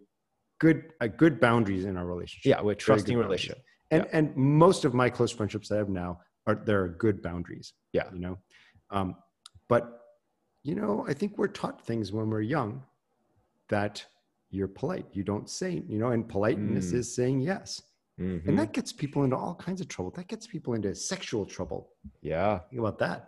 good, 0.59 0.79
a 1.01 1.09
good 1.09 1.39
boundaries 1.39 1.85
in 1.85 1.97
our 1.97 2.05
relationship. 2.13 2.49
yeah 2.51 2.61
Very 2.61 2.75
trusting 2.75 3.15
boundaries. 3.15 3.29
relationship 3.29 3.63
and 3.91 4.05
and 4.17 4.25
most 4.37 4.85
of 4.85 4.93
my 5.01 5.09
close 5.09 5.31
friendships 5.31 5.71
I 5.71 5.77
have 5.77 5.89
now 5.89 6.11
are 6.47 6.55
there 6.55 6.83
are 6.83 6.89
good 6.89 7.21
boundaries. 7.21 7.73
Yeah. 7.93 8.09
you 8.13 8.19
know, 8.19 8.37
um, 8.89 9.15
but 9.69 9.99
you 10.63 10.75
know, 10.75 11.05
I 11.07 11.13
think 11.13 11.37
we're 11.37 11.47
taught 11.61 11.81
things 11.85 12.11
when 12.11 12.29
we're 12.29 12.41
young 12.41 12.83
that 13.69 14.05
you're 14.49 14.67
polite. 14.67 15.05
You 15.11 15.23
don't 15.23 15.49
say, 15.49 15.83
you 15.87 15.97
know, 15.99 16.09
and 16.11 16.27
politeness 16.27 16.91
Mm. 16.91 16.95
is 16.95 17.13
saying 17.15 17.39
yes. 17.41 17.81
Mhm. 18.19 18.47
And 18.47 18.59
that 18.59 18.71
gets 18.73 18.93
people 18.93 19.23
into 19.23 19.35
all 19.35 19.55
kinds 19.55 19.81
of 19.81 19.87
trouble. 19.87 20.11
That 20.11 20.27
gets 20.27 20.45
people 20.47 20.73
into 20.75 20.93
sexual 20.95 21.45
trouble. 21.45 21.89
yeah 22.21 22.59
Think 22.69 22.79
about 22.79 22.99
that. 22.99 23.19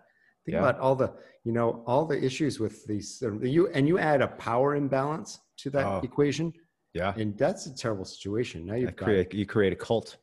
Think 0.45 0.53
Yeah. 0.53 0.59
about 0.59 0.79
all 0.79 0.95
the, 0.95 1.11
you 1.43 1.51
know, 1.51 1.83
all 1.87 2.05
the 2.05 2.23
issues 2.23 2.59
with 2.59 2.85
these. 2.85 3.21
uh, 3.23 3.31
You 3.39 3.67
and 3.69 3.87
you 3.87 3.97
add 3.97 4.21
a 4.21 4.27
power 4.27 4.75
imbalance 4.75 5.39
to 5.57 5.69
that 5.71 5.85
Oh. 5.85 5.99
equation, 6.03 6.53
yeah 6.93 7.13
and 7.17 7.35
that's 7.37 7.65
a 7.65 7.73
terrible 7.75 8.05
situation. 8.05 8.65
Now 8.65 8.75
you've 8.75 8.95
got 8.95 9.05
create, 9.05 9.33
you 9.33 9.45
create 9.45 9.73
a 9.73 9.75
cult 9.87 10.17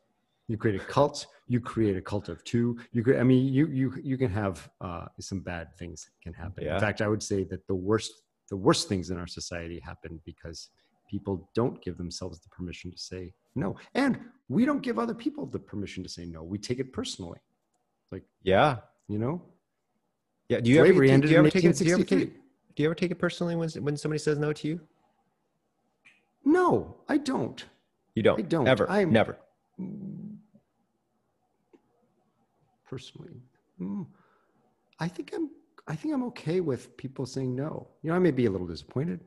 you 0.52 0.58
create 0.58 0.78
a 0.78 0.84
cult. 0.84 1.26
You 1.48 1.60
create 1.60 1.96
a 1.96 2.02
cult 2.02 2.28
of 2.28 2.44
two. 2.44 2.76
You 2.92 3.02
could, 3.02 3.16
I 3.16 3.22
mean, 3.30 3.42
you 3.56 3.64
you 3.68 3.86
you 4.10 4.16
can 4.22 4.30
have 4.42 4.56
uh, 4.82 5.06
some 5.18 5.40
bad 5.40 5.66
things 5.78 6.10
can 6.22 6.34
happen. 6.34 6.64
Yeah. 6.64 6.74
In 6.74 6.80
fact, 6.86 7.00
I 7.00 7.08
would 7.08 7.22
say 7.22 7.44
that 7.44 7.66
the 7.66 7.74
worst 7.88 8.12
the 8.50 8.56
worst 8.66 8.86
things 8.90 9.06
in 9.12 9.16
our 9.22 9.26
society 9.26 9.78
happen 9.80 10.20
because 10.26 10.58
people 11.12 11.34
don't 11.54 11.76
give 11.84 11.96
themselves 11.96 12.36
the 12.44 12.50
permission 12.50 12.90
to 12.90 12.98
say 12.98 13.32
no, 13.54 13.68
and 13.94 14.12
we 14.56 14.62
don't 14.68 14.82
give 14.82 14.98
other 14.98 15.14
people 15.24 15.46
the 15.46 15.58
permission 15.58 16.02
to 16.02 16.10
say 16.16 16.24
no. 16.26 16.42
We 16.42 16.58
take 16.58 16.78
it 16.84 16.92
personally. 16.92 17.40
Like 18.12 18.24
yeah 18.42 18.70
You 19.08 19.18
know, 19.24 19.34
yeah 20.50 20.60
do 20.60 20.68
you 20.70 20.78
ever, 20.80 20.92
do, 20.92 21.28
you 21.32 21.38
ever 21.38 21.50
take 21.50 21.64
it 21.64 21.76
do 21.78 21.84
you 21.86 21.94
ever 21.94 22.04
take 22.04 22.28
do 22.74 22.78
you 22.82 22.86
ever 22.90 22.98
take 23.02 23.10
it 23.10 23.18
personally 23.26 23.56
when 23.60 23.70
when 23.86 23.96
somebody 24.02 24.18
says 24.26 24.36
no 24.46 24.52
to 24.60 24.64
you 24.70 24.76
No, 26.44 26.96
I 27.08 27.16
don't. 27.32 27.58
you 28.16 28.22
don't 28.28 28.38
I 28.38 28.42
don't. 28.54 28.68
ever 28.74 28.84
I'm- 28.96 29.12
never 29.20 29.34
Personally, 32.92 33.40
mm, 33.80 34.06
I 35.00 35.08
think 35.08 35.32
I'm. 35.34 35.48
I 35.88 35.96
think 35.96 36.12
I'm 36.12 36.24
okay 36.24 36.60
with 36.60 36.94
people 36.98 37.24
saying 37.24 37.56
no. 37.56 37.88
You 38.02 38.10
know, 38.10 38.16
I 38.16 38.18
may 38.18 38.32
be 38.32 38.44
a 38.44 38.50
little 38.50 38.66
disappointed. 38.66 39.20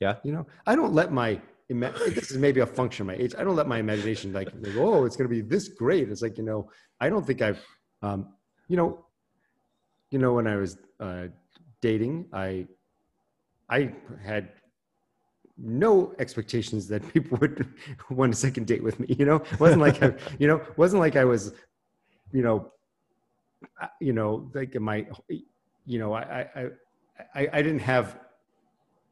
Yeah. 0.00 0.14
You 0.24 0.32
know, 0.32 0.46
I 0.66 0.74
don't 0.74 0.94
let 0.94 1.12
my. 1.12 1.38
ima- 1.68 1.92
This 2.16 2.30
is 2.30 2.38
maybe 2.38 2.60
a 2.60 2.66
function 2.66 3.02
of 3.02 3.08
my 3.08 3.22
age. 3.22 3.34
I 3.38 3.44
don't 3.44 3.54
let 3.54 3.68
my 3.68 3.76
imagination 3.86 4.32
like, 4.32 4.48
like, 4.64 4.76
oh, 4.76 5.04
it's 5.04 5.16
going 5.16 5.28
to 5.28 5.34
be 5.38 5.42
this 5.42 5.68
great. 5.68 6.08
It's 6.08 6.22
like 6.22 6.38
you 6.38 6.44
know, 6.50 6.70
I 7.02 7.10
don't 7.10 7.26
think 7.26 7.42
I've, 7.42 7.62
um, 8.00 8.20
you 8.68 8.78
know, 8.78 9.04
you 10.10 10.18
know, 10.18 10.32
when 10.32 10.46
I 10.46 10.56
was 10.56 10.78
uh, 10.98 11.26
dating, 11.82 12.14
I, 12.32 12.66
I 13.68 13.92
had 14.24 14.48
no 15.58 16.14
expectations 16.18 16.88
that 16.88 17.06
people 17.12 17.36
would 17.42 17.68
want 18.10 18.32
a 18.32 18.36
second 18.36 18.66
date 18.66 18.82
with 18.82 18.98
me. 18.98 19.06
You 19.18 19.26
know, 19.26 19.36
it 19.36 19.60
wasn't 19.60 19.82
like 19.82 20.02
I, 20.02 20.14
you 20.38 20.46
know, 20.48 20.62
wasn't 20.78 21.00
like 21.00 21.16
I 21.16 21.26
was, 21.26 21.52
you 22.32 22.42
know, 22.42 22.72
you 24.00 24.12
know, 24.12 24.50
like 24.54 24.74
in 24.74 24.82
my, 24.82 25.06
you 25.86 25.98
know, 25.98 26.12
I, 26.12 26.22
I, 26.54 26.66
I, 27.34 27.48
I 27.52 27.62
didn't 27.62 27.80
have, 27.80 28.18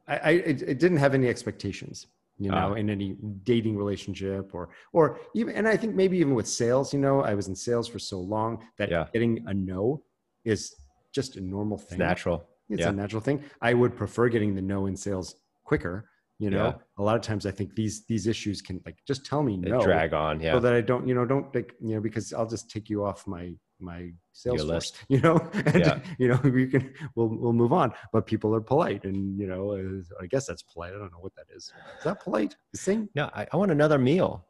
I, 0.09 0.17
I, 0.17 0.31
it, 0.31 0.79
didn't 0.79 0.99
have 0.99 1.15
any 1.15 1.29
expectations, 1.29 2.07
you 2.39 2.51
know, 2.51 2.73
Ah. 2.73 2.75
in 2.75 2.91
any 2.91 3.17
dating 3.45 3.77
relationship 3.77 4.55
or, 4.55 4.71
or 4.93 5.19
even, 5.35 5.55
and 5.55 5.69
I 5.69 5.77
think 5.77 5.95
maybe 5.95 6.19
even 6.19 6.35
with 6.35 6.49
sales, 6.49 6.93
you 6.93 6.99
know, 7.01 7.23
I 7.23 7.35
was 7.35 7.49
in 7.49 7.55
sales 7.55 7.87
for 7.89 7.99
so 7.99 8.19
long 8.21 8.65
that 8.79 8.91
Yeah. 8.91 9.07
getting 9.13 9.45
a 9.47 9.55
no 9.55 10.03
is 10.45 10.75
just 11.15 11.37
a 11.37 11.41
normal 11.41 11.79
it's 11.79 11.91
thing. 11.91 11.99
natural 11.99 12.47
It's 12.69 12.81
Yeah. 12.83 12.91
a 12.91 12.93
natural 12.93 13.21
thing. 13.21 13.45
I 13.61 13.75
would 13.75 13.97
prefer 13.97 14.29
getting 14.29 14.55
the 14.55 14.63
no 14.63 14.87
in 14.87 14.97
sales 14.97 15.35
quicker. 15.65 16.09
You 16.39 16.51
know, 16.51 16.67
Yeah. 16.67 16.75
a 16.99 17.03
lot 17.03 17.17
of 17.17 17.23
times 17.23 17.45
I 17.45 17.51
think 17.51 17.75
these 17.75 18.07
these 18.07 18.27
issues 18.27 18.63
can 18.63 18.81
like 18.87 18.97
just 19.07 19.27
tell 19.27 19.43
me 19.43 19.59
they 19.61 19.71
no, 19.71 19.83
drag 19.83 20.15
on 20.15 20.41
yeah 20.41 20.55
so 20.55 20.61
that 20.61 20.73
I 20.73 20.81
don't, 20.81 21.07
you 21.07 21.15
know, 21.15 21.27
don't 21.27 21.55
like, 21.55 21.75
you 21.81 21.95
know, 21.95 22.01
because 22.01 22.33
I'll 22.33 22.49
just 22.49 22.71
take 22.71 22.89
you 22.89 23.05
off 23.05 23.27
my 23.27 23.53
my 23.81 24.11
sales 24.33 24.61
force, 24.61 24.69
list. 24.69 24.97
you 25.09 25.21
know, 25.21 25.37
and 25.55 25.81
Yeah. 25.81 25.99
you 26.19 26.29
know 26.29 26.41
we 26.45 26.67
can 26.67 26.93
we'll 27.15 27.29
we'll 27.29 27.53
move 27.53 27.73
on. 27.73 27.93
But 28.13 28.27
people 28.27 28.55
are 28.55 28.61
polite, 28.61 29.05
and 29.05 29.39
you 29.39 29.47
know, 29.47 29.73
uh, 29.73 30.23
I 30.23 30.27
guess 30.27 30.47
that's 30.47 30.63
polite. 30.63 30.93
I 30.95 30.99
don't 30.99 31.13
know 31.13 31.19
what 31.21 31.35
that 31.37 31.47
is. 31.55 31.65
Is 31.99 32.05
that 32.05 32.21
polite? 32.23 32.57
Same, 32.75 33.09
No, 33.15 33.31
I, 33.35 33.47
I 33.53 33.57
want 33.57 33.71
another 33.71 33.99
meal. 33.99 34.45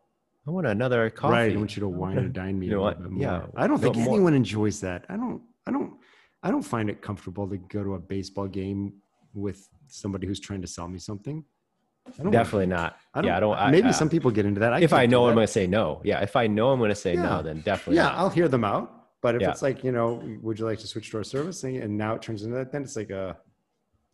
I 0.47 0.51
want 0.51 0.67
another 0.67 1.11
coffee. 1.11 1.33
right? 1.33 1.53
I 1.53 1.57
want 1.57 1.77
you 1.77 1.81
to 1.81 1.89
wine 1.89 2.19
and 2.19 2.33
dine 2.33 2.59
me. 2.59 2.67
You 2.67 2.73
know 2.73 2.81
what? 2.83 2.97
little 2.99 3.11
bit 3.11 3.13
more. 3.13 3.23
Yeah, 3.23 3.47
I 3.63 3.67
don't 3.67 3.79
think 3.79 3.97
more- 3.97 4.15
anyone 4.15 4.35
enjoys 4.35 4.81
that. 4.81 5.05
I 5.09 5.17
don't. 5.17 5.43
I 5.67 5.71
don't. 5.71 5.95
I 6.43 6.51
don't 6.51 6.63
find 6.63 6.89
it 6.89 7.03
comfortable 7.03 7.47
to 7.49 7.59
go 7.59 7.85
to 7.85 7.95
a 7.95 7.99
baseball 7.99 8.49
game 8.49 8.95
with 9.35 9.69
somebody 9.89 10.27
who's 10.27 10.41
trying 10.41 10.63
to 10.63 10.67
sell 10.67 10.89
me 10.89 10.99
something. 10.99 11.45
Definitely 12.31 12.67
not. 12.67 12.97
I 13.15 13.21
don't, 13.21 13.29
yeah, 13.29 13.37
I 13.37 13.41
don't. 13.41 13.57
I, 13.57 13.71
maybe 13.71 13.89
I- 13.89 13.93
some 13.93 14.09
people 14.09 14.31
get 14.31 14.47
into 14.47 14.61
that. 14.61 14.73
I 14.73 14.81
if 14.81 14.93
I 14.95 15.05
know 15.07 15.29
I'm 15.29 15.35
going 15.35 15.47
to 15.47 15.53
say 15.53 15.67
no. 15.67 16.01
Yeah, 16.03 16.21
if 16.21 16.35
I 16.37 16.47
know 16.47 16.71
I'm 16.71 16.79
going 16.79 16.89
to 16.89 16.95
say 16.95 17.15
Yeah. 17.15 17.23
no, 17.23 17.43
then 17.43 17.61
definitely. 17.61 17.97
yeah, 17.97 18.05
not. 18.05 18.15
I'll 18.15 18.31
hear 18.31 18.49
them 18.49 18.65
out. 18.65 18.91
But 19.23 19.35
if 19.37 19.43
Yeah. 19.43 19.51
it's 19.51 19.63
like, 19.63 19.85
you 19.85 19.93
know, 19.93 20.23
would 20.43 20.59
you 20.59 20.65
like 20.65 20.79
to 20.81 20.87
switch 20.87 21.11
to 21.11 21.19
our 21.19 21.25
service? 21.25 21.63
And 21.65 21.77
and 21.77 21.97
now 21.99 22.15
it 22.15 22.23
turns 22.23 22.43
into 22.43 22.57
that, 22.57 22.73
then 22.73 22.83
it's 22.83 22.97
like, 22.97 23.11
uh, 23.11 23.35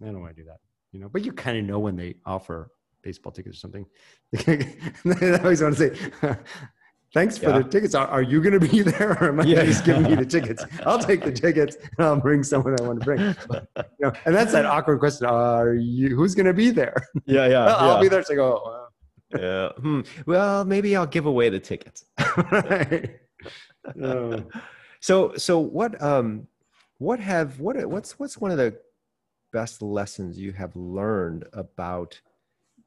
I 0.03 0.07
don't 0.07 0.21
want 0.21 0.35
to 0.37 0.42
do 0.42 0.49
that, 0.49 0.59
you 0.92 1.01
know. 1.01 1.09
But 1.09 1.25
you 1.25 1.33
kind 1.33 1.57
of 1.59 1.64
know 1.64 1.79
when 1.79 1.97
they 1.97 2.16
offer 2.27 2.71
baseball 3.03 3.33
tickets 3.33 3.57
or 3.57 3.61
something. 3.61 3.87
I 4.37 5.38
always 5.42 5.62
want 5.62 5.77
to 5.77 5.90
say, 5.90 6.11
thanks 7.14 7.38
for 7.38 7.51
Yeah. 7.51 7.59
the 7.59 7.64
tickets. 7.69 7.95
Are, 7.95 8.09
are 8.09 8.21
you 8.23 8.42
going 8.42 8.59
to 8.59 8.69
be 8.69 8.83
there, 8.92 9.12
or 9.21 9.29
am 9.29 9.40
I 9.40 9.45
Yeah. 9.45 9.64
just 9.64 9.85
giving 9.85 10.07
you 10.11 10.16
the 10.16 10.27
tickets? 10.27 10.64
I'll 10.85 10.99
take 10.99 11.23
the 11.23 11.31
tickets 11.33 11.77
and 11.99 12.07
I'll 12.07 12.21
bring 12.21 12.42
someone 12.42 12.75
I 12.81 12.83
want 12.83 12.99
to 13.01 13.05
bring. 13.05 13.37
But, 13.49 13.69
you 13.77 14.07
know, 14.07 14.12
and 14.25 14.35
that's 14.35 14.51
that 14.53 14.66
awkward 14.66 14.99
question: 14.99 15.27
Are 15.29 15.75
you? 15.75 16.16
Who's 16.16 16.35
going 16.35 16.47
to 16.47 16.53
be 16.55 16.71
there? 16.71 16.97
yeah, 17.27 17.47
yeah. 17.47 17.64
I'll 17.77 17.95
yeah. 17.97 18.01
be 18.03 18.09
there. 18.09 18.19
It's 18.21 18.29
like, 18.29 18.38
oh, 18.38 18.88
Yeah. 19.38 19.69
Hmm. 19.81 20.01
Well, 20.27 20.64
maybe 20.64 20.97
I'll 20.97 21.07
give 21.07 21.27
away 21.27 21.49
the 21.49 21.61
tickets. 21.61 22.05
wow. 22.19 23.01
Oh. 24.03 24.45
So, 25.07 25.37
so 25.37 25.61
what? 25.61 26.03
Um, 26.03 26.49
what 26.99 27.21
have 27.21 27.61
what? 27.61 27.77
What's 27.87 28.19
what's 28.19 28.38
one 28.38 28.51
of 28.51 28.59
the 28.59 28.77
best 29.53 29.81
lessons 29.81 30.37
you 30.37 30.51
have 30.55 30.75
learned 30.75 31.45
about 31.53 32.21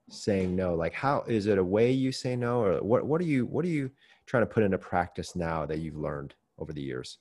saying 0.09 0.53
no? 0.53 0.75
Like, 0.75 0.91
how 0.91 1.23
is 1.29 1.45
it 1.45 1.57
a 1.57 1.63
way 1.63 1.93
you 1.93 2.11
say 2.11 2.35
no, 2.35 2.61
or 2.61 2.83
what? 2.83 3.05
What 3.05 3.21
are 3.21 3.23
you? 3.23 3.45
What 3.45 3.63
are 3.63 3.69
you 3.69 3.89
trying 4.25 4.43
to 4.43 4.47
put 4.47 4.63
into 4.63 4.77
practice 4.77 5.33
now 5.33 5.65
that 5.67 5.79
you've 5.79 5.95
learned 5.95 6.35
over 6.57 6.73
the 6.73 6.81
years? 6.81 7.19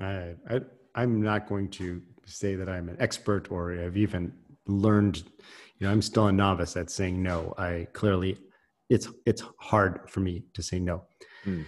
I, 0.00 0.34
I 0.50 0.62
I'm 0.96 1.22
not 1.22 1.48
going 1.48 1.68
to 1.68 2.02
say 2.26 2.56
that 2.56 2.68
I'm 2.68 2.88
an 2.88 2.96
expert 2.98 3.52
or 3.52 3.72
I've 3.72 3.96
even 3.96 4.32
learned. 4.66 5.22
You 5.78 5.86
know, 5.86 5.92
I'm 5.92 6.02
still 6.02 6.26
a 6.26 6.32
novice 6.32 6.76
at 6.76 6.90
saying 6.90 7.22
no. 7.22 7.54
I 7.56 7.86
clearly, 7.92 8.36
it's 8.90 9.06
it's 9.26 9.44
hard 9.60 10.10
for 10.10 10.18
me 10.18 10.42
to 10.54 10.60
say 10.60 10.80
no. 10.80 11.04
Hmm. 11.44 11.62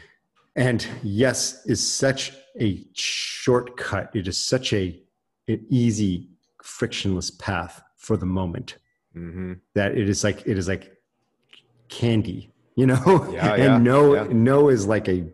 And 0.57 0.87
yes 1.03 1.65
is 1.67 1.85
such 1.85 2.33
a 2.61 2.85
shortcut. 2.93 4.11
It 4.15 4.29
is 4.29 4.39
such 4.39 4.73
a 4.73 5.01
an 5.49 5.65
easy, 5.69 6.31
frictionless 6.63 7.31
path 7.31 7.83
for 7.97 8.17
the 8.17 8.27
moment 8.27 8.79
Mm-hmm. 9.17 9.53
that 9.75 9.97
it 9.97 10.09
is 10.09 10.25
like 10.25 10.45
it 10.45 10.59
is 10.59 10.67
like 10.67 10.97
candy. 11.89 12.51
You 12.75 12.87
know, 12.87 13.29
Yeah, 13.33 13.53
and 13.55 13.63
yeah, 13.63 13.79
no 13.79 14.15
yeah. 14.15 14.27
no 14.33 14.69
is 14.69 14.87
like 14.87 15.09
a 15.09 15.25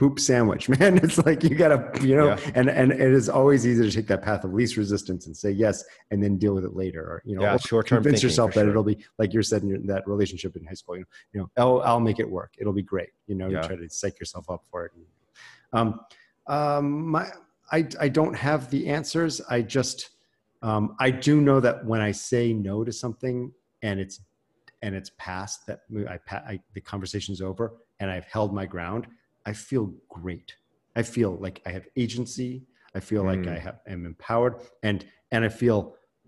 poop 0.00 0.18
sandwich, 0.18 0.66
man. 0.80 0.96
It's 0.96 1.18
like 1.26 1.44
you 1.44 1.54
gotta, 1.54 1.78
you 2.00 2.16
know, 2.16 2.28
Yeah. 2.28 2.50
and 2.54 2.70
and 2.70 2.90
it 2.90 3.12
is 3.20 3.28
always 3.28 3.66
easy 3.66 3.84
to 3.84 3.94
take 3.94 4.06
that 4.06 4.22
path 4.22 4.44
of 4.44 4.54
least 4.54 4.78
resistance 4.78 5.26
and 5.26 5.36
say 5.36 5.50
yes, 5.50 5.84
and 6.10 6.22
then 6.22 6.38
deal 6.38 6.54
with 6.54 6.64
it 6.64 6.74
later, 6.74 7.02
or 7.02 7.22
you 7.26 7.36
know, 7.36 7.42
Yeah, 7.42 7.56
or 7.56 7.58
short-term 7.58 8.02
convince 8.02 8.22
yourself 8.22 8.54
that 8.54 8.62
sure. 8.62 8.70
it'll 8.70 8.82
be 8.82 8.96
like 9.18 9.34
you 9.34 9.42
said 9.42 9.62
in 9.62 9.68
your, 9.68 9.78
that 9.80 10.08
relationship 10.08 10.56
in 10.56 10.64
high 10.64 10.72
school. 10.72 10.96
You 10.96 11.02
know, 11.02 11.06
you 11.34 11.40
know, 11.42 11.50
oh, 11.58 11.78
I'll 11.80 12.00
make 12.00 12.18
it 12.18 12.28
work. 12.28 12.54
It'll 12.58 12.72
be 12.72 12.82
great. 12.82 13.10
You 13.26 13.34
know, 13.34 13.48
Yeah. 13.48 13.60
you 13.60 13.68
try 13.68 13.76
to 13.76 13.88
psych 13.90 14.18
yourself 14.18 14.48
up 14.48 14.62
for 14.70 14.86
it. 14.86 14.92
Um, 15.74 16.00
um, 16.46 17.06
my, 17.06 17.28
I 17.70 17.86
I 18.00 18.08
don't 18.08 18.34
have 18.34 18.70
the 18.70 18.88
answers. 18.88 19.42
I 19.50 19.60
just 19.60 20.10
um, 20.62 20.96
I 20.98 21.10
do 21.10 21.42
know 21.42 21.60
that 21.60 21.84
when 21.84 22.00
I 22.00 22.12
say 22.12 22.54
no 22.54 22.84
to 22.84 22.92
something 22.92 23.52
and 23.82 24.00
it's 24.00 24.20
and 24.80 24.94
it's 24.94 25.10
past 25.18 25.66
that 25.66 25.80
I, 26.08 26.18
I 26.54 26.60
the 26.72 26.80
conversation's 26.80 27.42
over 27.42 27.74
and 28.00 28.10
I've 28.10 28.24
held 28.24 28.54
my 28.54 28.64
ground, 28.64 29.06
I 29.50 29.52
feel 29.52 29.92
great. 30.08 30.54
I 30.94 31.02
feel 31.02 31.32
like 31.46 31.60
I 31.66 31.70
have 31.76 31.86
agency. 31.96 32.52
I 32.94 33.00
feel 33.00 33.24
like 33.24 33.42
Mm. 33.46 33.56
I 33.56 33.58
have 33.66 33.78
am 33.94 34.06
empowered 34.12 34.54
and 34.88 34.98
and 35.32 35.44
I 35.44 35.48
feel 35.62 35.80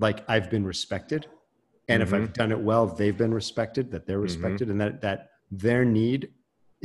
like 0.07 0.18
I've 0.33 0.49
been 0.55 0.66
respected. 0.75 1.23
And 1.91 2.03
if 2.03 2.11
Mhm. 2.11 2.16
I've 2.16 2.33
done 2.33 2.51
it 2.57 2.62
well, 2.70 2.85
they've 2.99 3.16
been 3.25 3.35
respected, 3.43 3.85
that 3.93 4.07
they're 4.07 4.18
Mhm. 4.25 4.31
respected 4.31 4.66
and 4.70 4.81
that 4.81 4.95
that 5.07 5.20
their 5.66 5.85
need 6.01 6.20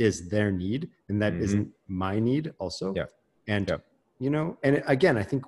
is 0.06 0.14
their 0.34 0.50
need 0.64 0.82
and 1.08 1.16
that 1.22 1.34
Mhm. 1.34 1.54
not 1.58 1.66
my 2.04 2.14
need 2.30 2.44
also. 2.62 2.86
Yeah. 3.00 3.08
And 3.56 3.66
Yeah. 3.68 3.78
you 4.24 4.30
know, 4.34 4.46
and 4.64 4.72
again, 4.96 5.16
I 5.22 5.24
think 5.30 5.42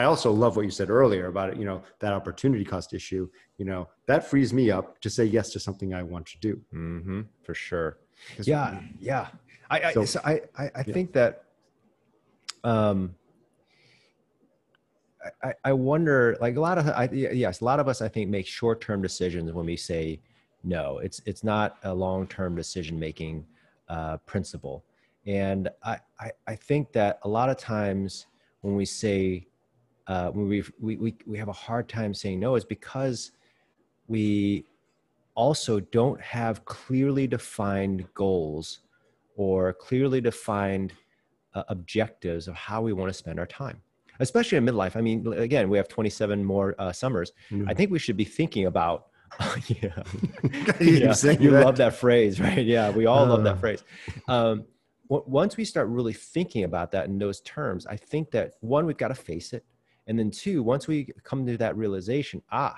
I 0.00 0.02
also 0.10 0.30
love 0.32 0.52
what 0.56 0.64
you 0.68 0.74
said 0.80 0.90
earlier 0.90 1.26
about 1.34 1.50
it, 1.50 1.56
you 1.60 1.64
know, 1.70 1.78
that 2.02 2.12
opportunity 2.12 2.64
cost 2.64 2.92
issue, 3.00 3.24
you 3.58 3.64
know, 3.70 3.82
that 4.10 4.20
frees 4.30 4.52
me 4.58 4.64
up 4.78 4.86
to 5.04 5.08
say 5.16 5.24
yes 5.24 5.46
to 5.54 5.58
something 5.66 5.94
I 5.94 6.02
want 6.02 6.26
to 6.32 6.38
do. 6.48 6.52
Mm-hmm, 6.74 7.20
for 7.44 7.54
sure. 7.54 7.90
Yeah, 8.42 8.80
yeah. 8.98 9.28
I 9.70 9.80
I, 9.80 9.92
So- 10.04 10.20
I 10.24 10.40
I, 10.58 10.64
I 10.74 10.82
Yeah. 10.86 10.92
think 10.94 11.12
that 11.12 11.44
um 12.64 13.14
I, 15.42 15.52
I 15.64 15.72
wonder 15.72 16.36
like 16.40 16.56
a 16.56 16.60
lot 16.60 16.78
of 16.78 16.86
I, 16.88 17.08
yes 17.12 17.60
a 17.60 17.64
lot 17.64 17.80
of 17.80 17.88
us 17.88 18.00
I 18.00 18.08
think 18.08 18.30
make 18.30 18.46
short 18.46 18.80
term 18.80 19.02
decisions 19.02 19.52
when 19.52 19.66
we 19.66 19.76
say 19.76 20.20
no 20.62 20.98
it's 20.98 21.20
it's 21.26 21.42
not 21.42 21.78
a 21.82 21.92
long 21.94 22.26
term 22.28 22.54
decision 22.54 22.98
making 22.98 23.44
uh, 23.88 24.18
principle 24.18 24.84
and 25.26 25.68
I, 25.82 25.98
I 26.20 26.30
I 26.46 26.54
think 26.54 26.92
that 26.92 27.18
a 27.22 27.28
lot 27.28 27.48
of 27.50 27.56
times 27.56 28.26
when 28.60 28.74
we 28.76 28.84
say 28.84 29.46
uh, 30.06 30.30
when 30.30 30.46
we 30.48 30.62
we 30.80 30.96
we 30.96 31.16
we 31.26 31.38
have 31.38 31.48
a 31.48 31.52
hard 31.66 31.88
time 31.88 32.14
saying 32.14 32.38
no 32.38 32.54
is 32.54 32.64
because 32.64 33.32
we 34.06 34.64
also 35.36 35.78
don't 35.80 36.20
have 36.20 36.64
clearly 36.64 37.26
defined 37.28 38.06
goals 38.14 38.80
or 39.36 39.72
clearly 39.74 40.20
defined 40.20 40.92
uh, 41.54 41.62
objectives 41.68 42.48
of 42.48 42.54
how 42.54 42.82
we 42.82 42.92
want 42.92 43.08
to 43.08 43.14
spend 43.14 43.38
our 43.38 43.46
time 43.46 43.80
especially 44.20 44.56
in 44.58 44.64
midlife 44.64 44.96
i 44.96 45.00
mean 45.00 45.26
again 45.34 45.68
we 45.68 45.76
have 45.76 45.88
27 45.88 46.44
more 46.44 46.74
uh, 46.78 46.90
summers 46.92 47.32
i 47.68 47.72
think 47.74 47.90
we 47.90 47.98
should 47.98 48.16
be 48.16 48.24
thinking 48.24 48.66
about 48.66 49.06
yeah, 49.68 50.02
You 50.80 50.98
yeah. 50.98 51.12
saying 51.12 51.42
you 51.42 51.50
that? 51.50 51.64
love 51.64 51.76
that 51.76 51.94
phrase 51.94 52.40
right 52.46 52.64
yeah 52.64 52.90
we 52.90 53.04
all 53.06 53.26
love 53.26 53.40
Uh. 53.40 53.44
that 53.44 53.58
phrase 53.60 53.84
um, 54.28 54.64
w- 55.10 55.24
once 55.26 55.56
we 55.58 55.64
start 55.64 55.88
really 55.88 56.12
thinking 56.14 56.64
about 56.64 56.90
that 56.92 57.06
in 57.06 57.18
those 57.18 57.40
terms 57.42 57.86
i 57.86 57.96
think 57.96 58.30
that 58.30 58.52
one 58.60 58.86
we've 58.86 58.96
got 58.96 59.08
to 59.08 59.14
face 59.14 59.52
it 59.52 59.64
and 60.06 60.18
then 60.18 60.30
two 60.30 60.62
once 60.62 60.86
we 60.88 61.12
come 61.24 61.44
to 61.46 61.56
that 61.58 61.76
realization 61.76 62.40
ah 62.52 62.76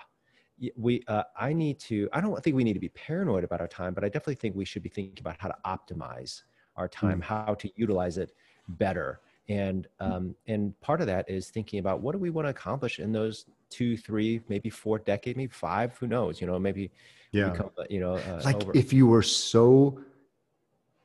we 0.77 1.03
uh, 1.09 1.23
i 1.39 1.53
need 1.53 1.79
to 1.79 2.09
i 2.13 2.21
don't 2.21 2.43
think 2.43 2.57
we 2.57 2.65
need 2.65 2.75
to 2.75 2.81
be 2.81 2.89
paranoid 2.91 3.45
about 3.45 3.61
our 3.61 3.69
time 3.69 3.95
but 3.95 4.05
i 4.05 4.09
definitely 4.09 4.35
think 4.35 4.55
we 4.55 4.65
should 4.65 4.83
be 4.83 4.89
thinking 4.89 5.19
about 5.21 5.37
how 5.39 5.49
to 5.49 5.57
optimize 5.65 6.43
our 6.77 6.89
time 6.89 7.21
how 7.21 7.55
to 7.55 7.71
utilize 7.77 8.19
it 8.19 8.33
better. 8.69 9.21
And 9.49 9.87
um, 9.99 10.35
and 10.47 10.79
part 10.81 11.01
of 11.01 11.07
that 11.07 11.29
is 11.29 11.49
thinking 11.49 11.79
about 11.79 12.01
what 12.01 12.13
do 12.13 12.19
we 12.19 12.29
want 12.29 12.47
to 12.47 12.51
accomplish 12.51 12.99
in 12.99 13.13
those 13.13 13.47
two 13.71 13.97
three 13.97 14.43
maybe 14.49 14.69
four 14.69 14.99
decades 14.99 15.37
maybe 15.37 15.53
five 15.53 15.97
who 15.99 16.07
knows 16.07 16.41
you 16.41 16.47
know 16.47 16.59
maybe 16.59 16.91
yeah. 17.33 17.51
become, 17.51 17.71
uh, 17.79 17.85
you 17.89 18.01
know 18.01 18.17
uh, 18.17 18.41
like 18.45 18.57
over. 18.57 18.73
if 18.75 18.93
you 18.93 19.07
were 19.07 19.23
so 19.23 20.01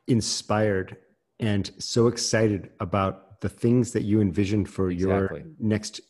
inspired 0.07 0.97
and 1.39 1.71
so 1.77 2.07
excited 2.07 2.71
about 2.81 3.39
the 3.39 3.49
things 3.49 3.91
that 3.93 4.03
you 4.03 4.19
envisioned 4.19 4.69
for 4.69 4.91
your 4.91 5.41
next 5.59 6.01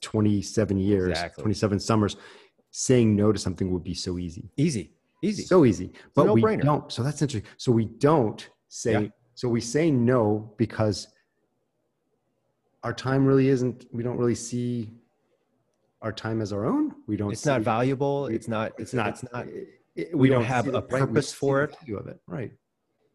27 0.00 0.78
years, 0.78 1.10
Exactly. 1.10 1.42
27 1.42 1.80
summers, 1.80 2.16
saying 2.72 3.14
no 3.14 3.30
to 3.32 3.38
something 3.38 3.70
would 3.70 3.84
be 3.84 3.94
so 3.94 4.18
easy. 4.18 4.50
easy 4.56 4.90
easy 5.24 5.44
So 5.44 5.64
easy. 5.64 5.92
But 6.14 6.34
we 6.34 6.40
no-brainer. 6.40 6.62
don't. 6.64 6.90
So 6.90 7.04
that's 7.04 7.22
interesting. 7.22 7.48
So 7.56 7.70
we 7.70 7.84
don't 7.84 8.48
say, 8.68 8.92
Yeah. 8.92 9.08
so 9.36 9.48
we 9.48 9.60
say 9.60 9.88
no 9.88 10.52
because 10.56 11.06
our 12.82 12.92
time 12.92 13.24
really 13.24 13.46
isn't, 13.48 13.86
we 13.92 14.02
don't 14.02 14.16
really 14.16 14.34
see 14.34 14.90
our 16.00 16.12
time 16.12 16.40
as 16.40 16.52
our 16.52 16.64
own. 16.66 16.92
We 17.06 17.16
don't 17.16 17.30
it's 17.30 17.46
not 17.46 17.60
valuable 17.60 18.24
we- 18.24 18.34
it's 18.34 18.48
not 18.48 18.72
It's 18.78 18.92
not, 18.92 19.10
it's 19.10 19.22
not 19.32 19.46
it- 19.46 19.68
it- 19.94 20.18
we 20.18 20.28
don't 20.28 20.42
have 20.42 20.66
a 20.66 20.72
we 20.72 20.80
purpose 20.80 21.32
for 21.32 21.62
it. 21.62 21.76
value 21.78 21.98
of 21.98 22.08
it. 22.08 22.18
Right. 22.26 22.52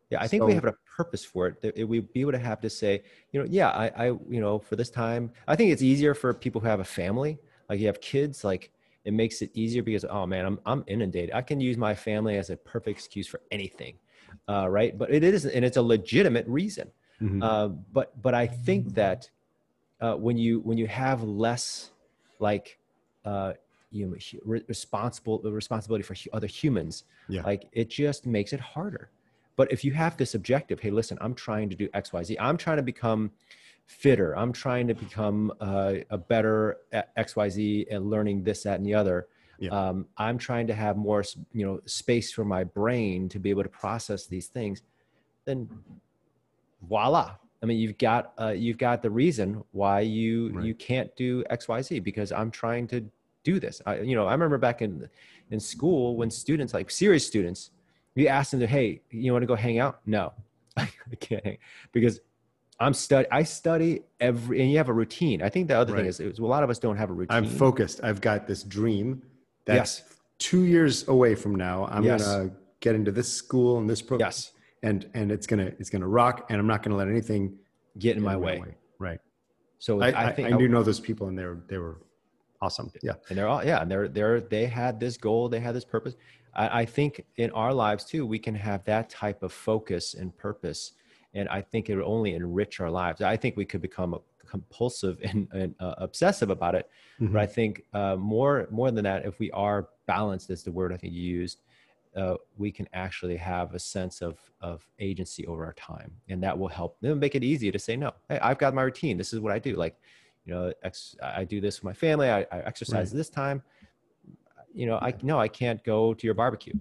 Yeah, 0.10 0.22
I 0.22 0.28
think 0.30 0.46
we 0.46 0.54
have 0.54 0.64
a 0.64 0.76
purpose 0.96 1.26
for 1.26 1.48
it. 1.48 1.60
That 1.62 1.78
it- 1.78 1.84
we'd 1.84 2.14
be 2.14 2.22
able 2.22 2.32
to 2.32 2.38
have 2.40 2.62
to 2.62 2.70
say, 2.70 3.04
you 3.34 3.42
know, 3.42 3.48
yeah, 3.50 3.70
I, 3.72 3.88
I, 3.90 4.06
you 4.30 4.40
know, 4.40 4.60
for 4.60 4.78
this 4.78 4.90
time, 4.90 5.32
I 5.46 5.58
think 5.58 5.74
it's 5.74 5.82
easier 5.82 6.14
for 6.14 6.34
people 6.34 6.62
who 6.62 6.68
have 6.68 6.80
a 6.80 6.86
family, 6.86 7.38
like 7.68 7.82
you 7.82 7.88
have 7.88 8.00
kids, 8.00 8.46
like 8.46 8.72
it 9.08 9.14
makes 9.14 9.42
it 9.42 9.50
easier 9.54 9.82
because, 9.82 10.06
oh 10.10 10.26
man, 10.28 10.46
I'm, 10.46 10.60
I'm 10.66 10.84
inundated. 10.88 11.32
I 11.34 11.42
can 11.42 11.60
use 11.62 11.78
my 11.78 11.96
family 11.96 12.38
as 12.38 12.50
a 12.50 12.58
perfect 12.58 12.98
excuse 13.00 13.26
for 13.26 13.40
anything, 13.52 13.94
uh, 14.50 14.68
right? 14.70 14.98
But 14.98 15.12
it 15.12 15.24
is, 15.24 15.46
and 15.46 15.64
it's 15.64 15.78
a 15.78 15.82
legitimate 15.82 16.46
reason. 16.48 16.92
Mhm. 17.22 17.42
Uh, 17.42 17.70
but, 17.98 18.22
but 18.22 18.34
I 18.36 18.46
think 18.46 18.94
that 18.96 19.30
uh, 20.02 20.16
when 20.16 20.38
you 20.38 20.60
when 20.60 20.78
you 20.78 20.88
have 20.88 21.24
less, 21.24 21.92
like, 22.40 22.78
uh, 23.26 23.54
you 23.90 24.06
know, 24.06 24.16
re- 24.46 24.64
responsible 24.68 25.42
the 25.42 25.52
responsibility 25.52 26.04
for 26.04 26.14
hu- 26.14 26.30
other 26.34 26.48
humans, 26.48 27.06
Yeah. 27.30 27.42
like 27.44 27.68
it 27.72 27.90
just 27.90 28.26
makes 28.28 28.52
it 28.54 28.60
harder. 28.60 29.10
But 29.56 29.72
if 29.72 29.84
you 29.86 29.94
have 29.94 30.18
this 30.18 30.36
objective, 30.36 30.78
hey, 30.82 30.92
listen, 30.92 31.18
I'm 31.22 31.34
trying 31.34 31.70
to 31.72 31.76
do 31.76 31.88
X, 31.96 32.14
Y, 32.14 32.22
Z. 32.24 32.38
I'm 32.40 32.58
trying 32.58 32.78
to 32.78 32.84
become 32.84 33.32
fitter. 33.88 34.38
I'm 34.38 34.52
trying 34.52 34.88
to 34.88 34.94
become 34.94 35.52
uh, 35.60 35.96
a 36.10 36.18
better 36.18 36.78
X, 37.16 37.36
Y, 37.36 37.50
Z, 37.50 37.88
and 37.90 38.10
learning 38.10 38.44
this, 38.44 38.64
that, 38.64 38.78
and 38.78 38.86
the 38.86 38.94
other. 38.94 39.28
Yeah. 39.60 39.70
Um, 39.72 40.06
I'm 40.18 40.38
trying 40.38 40.68
to 40.68 40.76
have 40.76 40.98
more, 40.98 41.24
you 41.52 41.66
know, 41.66 41.80
space 41.86 42.32
for 42.32 42.46
my 42.46 42.64
brain 42.64 43.28
to 43.30 43.40
be 43.40 43.50
able 43.50 43.64
to 43.64 43.70
process 43.70 44.28
these 44.28 44.48
things. 44.48 44.84
Then, 45.46 45.68
voila! 46.88 47.36
I 47.64 47.66
mean, 47.66 47.80
you've 47.80 47.98
got 47.98 48.34
uh, 48.40 48.50
you've 48.50 48.78
got 48.78 49.02
the 49.02 49.10
reason 49.10 49.64
why 49.72 50.02
you 50.02 50.50
Right. 50.50 50.66
you 50.66 50.76
can't 50.76 51.16
do 51.16 51.44
X, 51.50 51.68
Y, 51.68 51.82
Z 51.82 52.00
because 52.02 52.32
I'm 52.32 52.52
trying 52.52 52.88
to 52.90 53.04
do 53.44 53.60
this. 53.60 53.82
I, 53.86 54.02
you 54.02 54.16
know, 54.16 54.28
I 54.28 54.34
remember 54.34 54.58
back 54.60 54.82
in 54.82 55.10
in 55.50 55.60
school 55.60 56.18
when 56.18 56.30
students, 56.30 56.74
like 56.74 56.92
serious 56.92 57.26
students, 57.26 57.72
you 58.14 58.28
ask 58.28 58.52
them 58.52 58.60
to, 58.60 58.68
hey, 58.68 59.02
you 59.10 59.32
want 59.32 59.42
to 59.44 59.48
go 59.48 59.56
hang 59.56 59.80
out? 59.80 60.02
No, 60.06 60.34
I 60.78 60.88
can't 61.20 61.44
hang 61.44 61.58
because 61.94 62.20
I'm 62.80 62.94
study. 62.94 63.28
I 63.32 63.44
study 63.44 64.02
every, 64.20 64.62
and 64.62 64.72
you 64.72 64.78
have 64.78 64.90
a 64.90 64.94
routine. 64.94 65.42
I 65.42 65.50
think 65.50 65.68
the 65.68 65.78
other 65.78 65.96
thing 65.96 66.06
is, 66.06 66.20
is 66.20 66.40
a 66.40 66.46
lot 66.46 66.64
of 66.64 66.70
us 66.70 66.78
don't 66.78 66.98
have 66.98 67.10
a 67.10 67.14
routine. 67.14 67.36
I'm 67.36 67.46
focused. 67.46 68.02
I've 68.04 68.22
got 68.22 68.46
this 68.48 68.64
dream 68.64 69.24
that's 69.66 70.00
Yes. 70.00 70.18
two 70.38 70.64
years 70.64 71.08
away 71.08 71.34
from 71.36 71.56
now. 71.56 71.88
I'm 71.90 72.04
Yes. 72.04 72.24
gonna 72.26 72.52
get 72.80 72.94
into 72.94 73.12
this 73.12 73.32
school 73.32 73.80
and 73.80 73.90
this 73.90 74.02
program. 74.02 74.28
Yes, 74.28 74.52
And 74.84 75.10
and 75.16 75.32
it's 75.32 75.48
gonna 75.48 75.72
it's 75.80 75.90
gonna 75.90 76.08
rock 76.08 76.46
and 76.50 76.60
I'm 76.60 76.68
not 76.68 76.84
gonna 76.84 76.96
let 76.96 77.08
anything 77.08 77.58
get 77.98 78.16
in 78.16 78.22
get 78.22 78.26
my 78.26 78.34
in 78.36 78.42
way. 78.42 78.76
Right. 79.00 79.20
So 79.80 80.02
I, 80.02 80.12
I, 80.12 80.28
I, 80.28 80.32
think 80.32 80.54
I 80.54 80.58
do 80.58 80.68
know 80.68 80.84
those 80.84 81.00
people 81.00 81.28
and 81.28 81.38
they 81.38 81.46
were 81.46 81.60
they 81.68 81.80
were 81.80 81.98
awesome. 82.62 82.92
Yeah. 83.02 83.14
and 83.30 83.38
they're 83.38 83.48
all 83.48 83.64
yeah 83.66 83.82
and 83.82 83.90
they're 83.90 84.08
they're 84.08 84.40
they 84.40 84.68
had 84.68 85.00
this 85.00 85.18
goal 85.18 85.50
they 85.50 85.60
had 85.60 85.76
this 85.76 85.86
purpose 85.86 86.16
I, 86.54 86.82
I 86.82 86.86
think 86.86 87.26
in 87.38 87.50
our 87.52 87.74
lives 87.74 88.06
too 88.06 88.26
we 88.26 88.38
can 88.40 88.54
have 88.56 88.84
that 88.86 89.10
type 89.10 89.42
of 89.42 89.52
focus 89.52 90.14
and 90.14 90.36
purpose 90.38 90.94
and 91.34 91.48
i 91.50 91.62
think 91.62 91.90
it 91.90 91.96
will 91.96 92.12
only 92.12 92.34
enrich 92.34 92.80
our 92.80 92.90
lives. 92.90 93.22
I 93.22 93.38
think 93.38 93.58
we 93.58 93.66
could 93.66 93.82
become 93.82 94.16
compulsive 94.46 95.20
and, 95.24 95.48
and 95.54 95.76
uh, 95.80 95.96
obsessive 95.98 96.50
about 96.50 96.76
it 96.76 96.90
Mhm. 97.20 97.34
but 97.34 97.42
i 97.42 97.46
think 97.46 97.84
uh, 97.94 98.16
more 98.16 98.68
more 98.72 98.92
than 98.92 99.04
that 99.04 99.26
if 99.26 99.40
we 99.40 99.50
are 99.52 99.90
balanced 100.06 100.50
is 100.52 100.64
the 100.64 100.72
word 100.72 100.94
i 100.94 100.98
think 100.98 101.14
you 101.14 101.22
used 101.22 101.62
uh, 102.16 102.36
we 102.58 102.72
can 102.72 102.88
actually 102.94 103.36
have 103.38 103.74
a 103.76 103.80
sense 103.80 104.22
of 104.22 104.40
of 104.62 104.88
agency 105.00 105.46
over 105.48 105.66
our 105.66 105.74
time 105.74 106.12
and 106.30 106.42
that 106.42 106.58
will 106.58 106.68
help 106.70 106.98
it'll 107.02 107.16
make 107.16 107.36
it 107.36 107.44
easy 107.44 107.72
to 107.72 107.80
say 107.80 107.96
no. 107.96 108.12
Hey 108.30 108.40
i've 108.40 108.58
got 108.58 108.74
my 108.74 108.84
routine. 108.84 109.18
This 109.18 109.34
is 109.34 109.40
what 109.40 109.52
i 109.52 109.60
do. 109.60 109.76
Like 109.76 109.96
you 110.46 110.54
know 110.54 110.74
ex- 110.84 111.16
i 111.22 111.44
do 111.44 111.60
this 111.60 111.80
with 111.80 111.84
my 111.84 111.94
family. 111.94 112.30
I, 112.30 112.42
I 112.52 112.60
exercise 112.72 113.12
this 113.12 113.30
time. 113.30 113.62
You 114.74 114.86
know 114.86 114.98
i 115.08 115.14
no 115.22 115.40
i 115.40 115.48
can't 115.48 115.84
go 115.84 116.14
to 116.14 116.26
your 116.28 116.34
barbecue. 116.34 116.74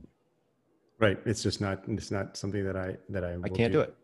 Right. 0.98 1.18
It's 1.26 1.42
just 1.42 1.60
not 1.60 1.82
it's 1.88 2.10
not 2.10 2.36
something 2.36 2.64
that 2.64 2.76
I 2.76 2.96
that 3.10 3.24
I 3.24 3.36
i 3.42 3.48
can't 3.48 3.72
do 3.72 3.80
it 3.80 3.94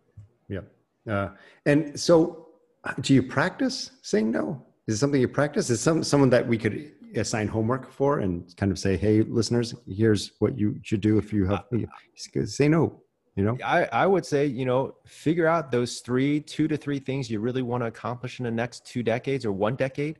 Yeah. 0.56 1.12
Uh, 1.12 1.28
and 1.66 1.98
so, 1.98 2.48
uh, 2.84 2.92
do 3.00 3.14
you 3.14 3.22
practice 3.22 3.76
saying 4.02 4.30
no? 4.30 4.44
Is 4.86 4.94
it 4.96 4.98
something 4.98 5.20
you 5.20 5.28
practice? 5.28 5.70
Is 5.70 5.80
some 5.80 6.02
someone 6.02 6.30
that 6.30 6.46
we 6.46 6.58
could 6.58 6.76
assign 7.14 7.46
homework 7.48 7.90
for 7.90 8.20
and 8.20 8.32
kind 8.56 8.70
of 8.72 8.78
say, 8.78 8.96
"Hey, 8.96 9.22
listeners, 9.22 9.74
here's 9.86 10.32
what 10.40 10.58
you 10.58 10.68
should 10.82 11.00
do 11.00 11.18
if 11.18 11.32
you 11.32 11.46
have 11.46 11.64
say 12.44 12.68
no." 12.68 13.00
You 13.36 13.44
know, 13.44 13.56
I, 13.64 13.88
I 14.02 14.06
would 14.06 14.26
say, 14.26 14.44
you 14.44 14.66
know, 14.66 14.94
figure 15.06 15.46
out 15.46 15.70
those 15.70 16.00
three, 16.00 16.40
two 16.40 16.68
to 16.68 16.76
three 16.76 16.98
things 16.98 17.30
you 17.30 17.40
really 17.40 17.62
want 17.62 17.82
to 17.82 17.86
accomplish 17.86 18.40
in 18.40 18.44
the 18.44 18.50
next 18.50 18.84
two 18.84 19.02
decades 19.02 19.46
or 19.46 19.52
one 19.52 19.74
decade 19.74 20.18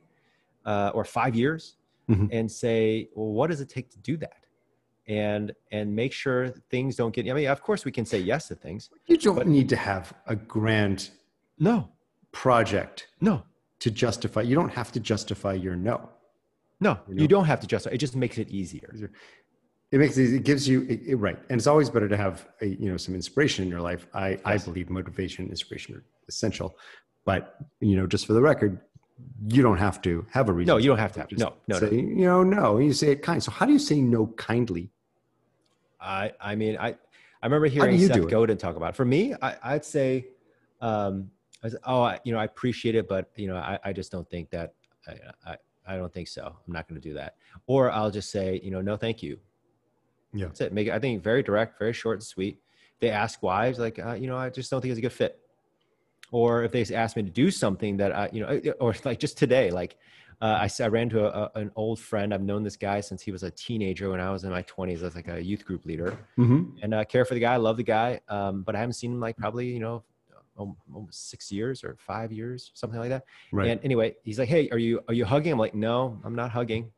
uh, 0.65 0.91
or 0.95 1.05
five 1.05 1.35
years 1.35 1.77
Mhm. 2.09 2.29
and 2.31 2.51
say, 2.51 3.09
well, 3.15 3.31
what 3.31 3.49
does 3.49 3.61
it 3.61 3.69
take 3.69 3.89
to 3.91 3.99
do 3.99 4.17
that? 4.17 4.42
And 5.07 5.51
and 5.71 5.93
make 5.93 6.13
sure 6.13 6.49
things 6.69 6.95
don't 6.95 7.13
get 7.13 7.29
I 7.29 7.33
mean, 7.33 7.47
of 7.47 7.61
course 7.61 7.83
we 7.83 7.91
can 7.91 8.05
say 8.05 8.19
yes 8.19 8.47
to 8.47 8.55
things. 8.55 8.89
you 9.07 9.17
don't 9.17 9.35
but, 9.35 9.47
need 9.47 9.67
to 9.69 9.75
have 9.75 10.13
a 10.27 10.35
grand 10.35 11.09
No, 11.59 11.89
project 12.31 13.07
no, 13.19 13.43
to 13.79 13.91
justify. 13.91 14.41
You 14.41 14.55
don't 14.55 14.69
have 14.71 14.91
to 14.93 14.99
justify 15.01 15.53
your 15.53 15.75
no. 15.75 16.09
no. 16.79 16.97
You 17.07 17.15
know? 17.15 17.21
You 17.21 17.27
don't 17.27 17.45
have 17.45 17.59
to 17.59 17.67
justify 17.67 17.95
it 17.95 17.99
just 17.99 18.15
makes 18.15 18.37
it 18.37 18.49
easier. 18.49 18.89
It 19.91 19.97
makes 19.99 20.17
it, 20.17 20.33
it 20.33 20.43
gives 20.43 20.67
you 20.67 20.83
it, 20.89 21.01
it- 21.05 21.15
right, 21.17 21.37
and 21.49 21.59
it's 21.59 21.67
always 21.67 21.89
better 21.89 22.07
to 22.07 22.17
have 22.17 22.47
a, 22.61 22.67
you 22.67 22.89
know 22.89 22.97
some 22.97 23.13
inspiration 23.13 23.63
in 23.65 23.69
your 23.69 23.81
life. 23.81 24.07
I 24.13 24.39
I 24.45 24.57
believe 24.57 24.89
motivation, 24.89 25.43
and 25.43 25.51
inspiration 25.51 25.95
are 25.95 26.03
essential, 26.29 26.75
but 27.25 27.57
you 27.81 27.95
know, 27.97 28.07
just 28.07 28.25
for 28.25 28.33
the 28.33 28.41
record, 28.41 28.79
you 29.49 29.61
don't 29.61 29.77
have 29.77 30.01
to 30.07 30.25
have 30.31 30.49
a 30.49 30.53
reason. 30.53 30.69
No, 30.73 30.77
you 30.77 30.87
don't 30.91 30.97
have 30.97 31.13
to 31.13 31.19
have 31.19 31.29
Just 31.29 31.41
no, 31.41 31.53
no, 31.67 31.77
say, 31.79 31.89
no. 31.91 31.97
you 32.19 32.25
know, 32.25 32.41
no. 32.43 32.77
You 32.79 32.91
say 32.93 33.11
it 33.11 33.21
kind. 33.21 33.43
So 33.43 33.51
how 33.51 33.65
do 33.67 33.73
you 33.73 33.79
say 33.79 34.01
no 34.01 34.27
kindly? 34.49 34.89
I 36.03 36.33
I 36.39 36.55
mean 36.55 36.77
I 36.77 36.89
I 37.41 37.45
remember 37.45 37.67
hearing 37.67 37.99
you 37.99 38.07
Seth? 38.07 38.27
Godin 38.29 38.57
talk 38.57 38.75
about 38.75 38.91
it. 38.91 38.95
For 38.95 39.03
me, 39.05 39.33
I, 39.41 39.57
I'd 39.61 39.83
say, 39.83 40.27
um, 40.79 41.29
I 41.61 41.67
was, 41.67 41.75
oh, 41.85 42.01
I, 42.01 42.19
you 42.23 42.31
know, 42.31 42.39
I 42.39 42.45
appreciate 42.45 42.95
it, 42.95 43.07
but 43.07 43.31
you 43.35 43.47
know, 43.47 43.57
I, 43.57 43.77
I 43.83 43.91
just 43.91 44.13
don't 44.13 44.29
think 44.29 44.49
that 44.51 44.75
I, 45.07 45.15
I 45.45 45.57
I 45.85 45.97
don't 45.97 46.13
think 46.13 46.29
so. 46.29 46.45
I'm 46.45 46.73
not 46.73 46.87
going 46.87 46.99
to 47.01 47.05
do 47.05 47.13
that. 47.15 47.35
Or 47.67 47.91
I'll 47.91 48.11
just 48.11 48.31
say, 48.31 48.61
you 48.63 48.71
know, 48.71 48.81
no, 48.81 48.95
thank 48.95 49.21
you. 49.21 49.37
Yeah. 50.33 50.45
That's 50.45 50.61
it. 50.61 50.73
Make 50.73 50.87
it. 50.87 50.93
I 50.93 50.99
think 50.99 51.21
very 51.21 51.43
direct, 51.43 51.77
very 51.77 51.93
short 51.93 52.17
and 52.17 52.23
sweet. 52.23 52.59
They 53.01 53.09
ask 53.09 53.43
why, 53.43 53.67
it's 53.67 53.79
like, 53.79 53.99
uh, 53.99 54.13
you 54.13 54.27
know, 54.27 54.37
I 54.37 54.49
just 54.49 54.71
don't 54.71 54.79
think 54.79 54.91
it's 54.93 54.99
a 54.99 55.01
good 55.01 55.11
fit. 55.11 55.39
Or 56.33 56.63
if 56.63 56.71
they 56.71 56.83
ask 56.95 57.15
me 57.15 57.23
to 57.23 57.29
do 57.29 57.47
something 57.51 57.97
that 57.97 58.11
I, 58.11 58.29
you 58.33 58.41
know, 58.41 58.51
or 58.79 58.93
like 59.05 59.19
just 59.19 59.37
today, 59.37 59.69
like 59.71 59.97
uh, 60.41 60.65
I, 60.65 60.83
I 60.83 60.87
ran 60.87 61.07
to 61.09 61.19
a, 61.27 61.51
an 61.61 61.71
old 61.75 61.99
friend. 61.99 62.33
I've 62.33 62.41
known 62.41 62.63
this 62.63 62.75
guy 62.75 62.99
since 63.01 63.21
he 63.21 63.31
was 63.31 63.43
a 63.43 63.51
teenager 63.51 64.09
when 64.09 64.19
I 64.19 64.29
was 64.31 64.43
in 64.43 64.49
my 64.49 64.63
20s 64.63 65.03
as 65.03 65.13
like 65.15 65.27
a 65.27 65.39
youth 65.41 65.63
group 65.63 65.85
leader 65.85 66.17
Mm-hmm. 66.37 66.79
and 66.81 66.93
uh, 66.95 67.05
care 67.05 67.23
for 67.23 67.35
the 67.35 67.39
guy. 67.39 67.53
I 67.53 67.57
love 67.57 67.77
the 67.77 67.83
guy, 67.83 68.19
um, 68.27 68.63
but 68.63 68.75
I 68.75 68.79
haven't 68.79 68.93
seen 69.01 69.11
him 69.13 69.19
like 69.19 69.37
probably 69.37 69.67
you 69.67 69.79
know 69.79 70.03
almost 70.57 71.29
six 71.29 71.51
years 71.51 71.83
or 71.83 71.95
five 71.99 72.31
years, 72.31 72.71
something 72.73 72.99
like 72.99 73.09
that. 73.09 73.23
Right. 73.51 73.69
And 73.69 73.79
anyway, 73.83 74.15
he's 74.23 74.37
like, 74.39 74.49
"Hey, 74.49 74.69
are 74.69 74.77
you 74.77 75.01
are 75.07 75.13
you 75.13 75.25
hugging?" 75.25 75.51
I'm 75.53 75.59
like, 75.59 75.75
"No, 75.75 76.19
I'm 76.25 76.35
not 76.35 76.49
hugging." 76.51 76.91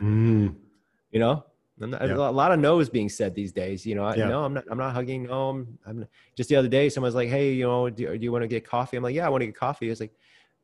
Mm. 0.00 0.54
You 1.10 1.20
know, 1.20 1.44
not, 1.80 2.02
Yeah. 2.06 2.14
a 2.16 2.30
lot 2.30 2.52
of 2.52 2.58
no's 2.58 2.88
being 2.88 3.08
said 3.08 3.34
these 3.34 3.52
days. 3.52 3.86
You 3.86 3.94
know, 3.94 4.04
I, 4.04 4.14
Yeah. 4.16 4.28
no, 4.28 4.44
I'm 4.44 4.54
not. 4.54 4.64
I'm 4.70 4.78
not 4.78 4.94
hugging. 4.94 5.24
No, 5.24 5.50
I'm. 5.50 5.78
I'm 5.86 5.98
not. 6.00 6.08
just 6.36 6.48
the 6.50 6.56
other 6.56 6.68
day, 6.68 6.88
someone's 6.88 7.14
like, 7.14 7.28
"Hey, 7.28 7.52
you 7.52 7.64
know, 7.64 7.88
do, 7.88 8.18
do 8.18 8.24
you 8.24 8.32
want 8.32 8.42
to 8.42 8.48
get 8.48 8.64
coffee?" 8.66 8.96
I'm 8.96 9.02
like, 9.02 9.14
"Yeah, 9.14 9.26
I 9.26 9.28
want 9.28 9.42
to 9.42 9.46
get 9.46 9.56
coffee." 9.56 9.88
It's 9.90 10.00
like. 10.00 10.12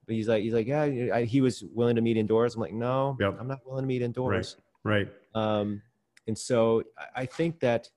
But 0.07 0.17
he's 0.17 0.29
like, 0.29 0.43
he's 0.43 0.53
like, 0.53 0.67
yeah. 0.67 0.83
I, 1.15 1.25
he 1.25 1.41
was 1.41 1.65
willing 1.73 1.97
to 1.97 2.03
meet 2.03 2.19
indoors. 2.19 2.55
I'm 2.57 2.61
like, 2.61 2.75
no, 2.75 3.17
Yep. 3.21 3.39
I'm 3.41 3.49
not 3.49 3.61
willing 3.65 3.85
to 3.85 3.87
meet 3.87 4.03
indoors. 4.03 4.57
Right. 4.83 5.09
Um, 5.35 5.81
and 6.27 6.37
so 6.37 6.83
I- 6.99 7.23
I 7.23 7.25
think 7.27 7.61
that 7.61 7.89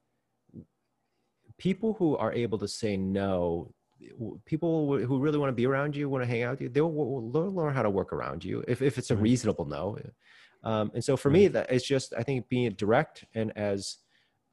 people 1.57 1.93
who 1.95 2.15
are 2.17 2.31
able 2.31 2.57
to 2.59 2.67
say 2.67 2.95
no, 2.95 3.73
people 4.45 4.97
who 4.99 5.19
really 5.19 5.37
want 5.37 5.49
to 5.49 5.53
be 5.55 5.65
around 5.65 5.97
you, 5.97 6.07
want 6.07 6.23
to 6.23 6.27
hang 6.29 6.43
out 6.43 6.51
with 6.51 6.61
you, 6.61 6.69
they'll, 6.69 6.89
they'll 7.31 7.51
learn 7.51 7.73
how 7.73 7.81
to 7.81 7.89
work 7.89 8.13
around 8.13 8.45
you 8.45 8.63
if, 8.67 8.81
if 8.81 8.97
it's 8.97 9.11
a 9.11 9.15
reasonable 9.17 9.65
no. 9.65 9.97
Um, 10.67 10.91
and 10.93 11.01
so 11.03 11.15
for 11.15 11.29
me, 11.29 11.47
that 11.47 11.71
it's 11.71 11.87
just 11.87 12.13
I 12.17 12.23
think 12.23 12.49
being 12.49 12.71
direct 12.73 13.23
and 13.33 13.57
as 13.57 13.97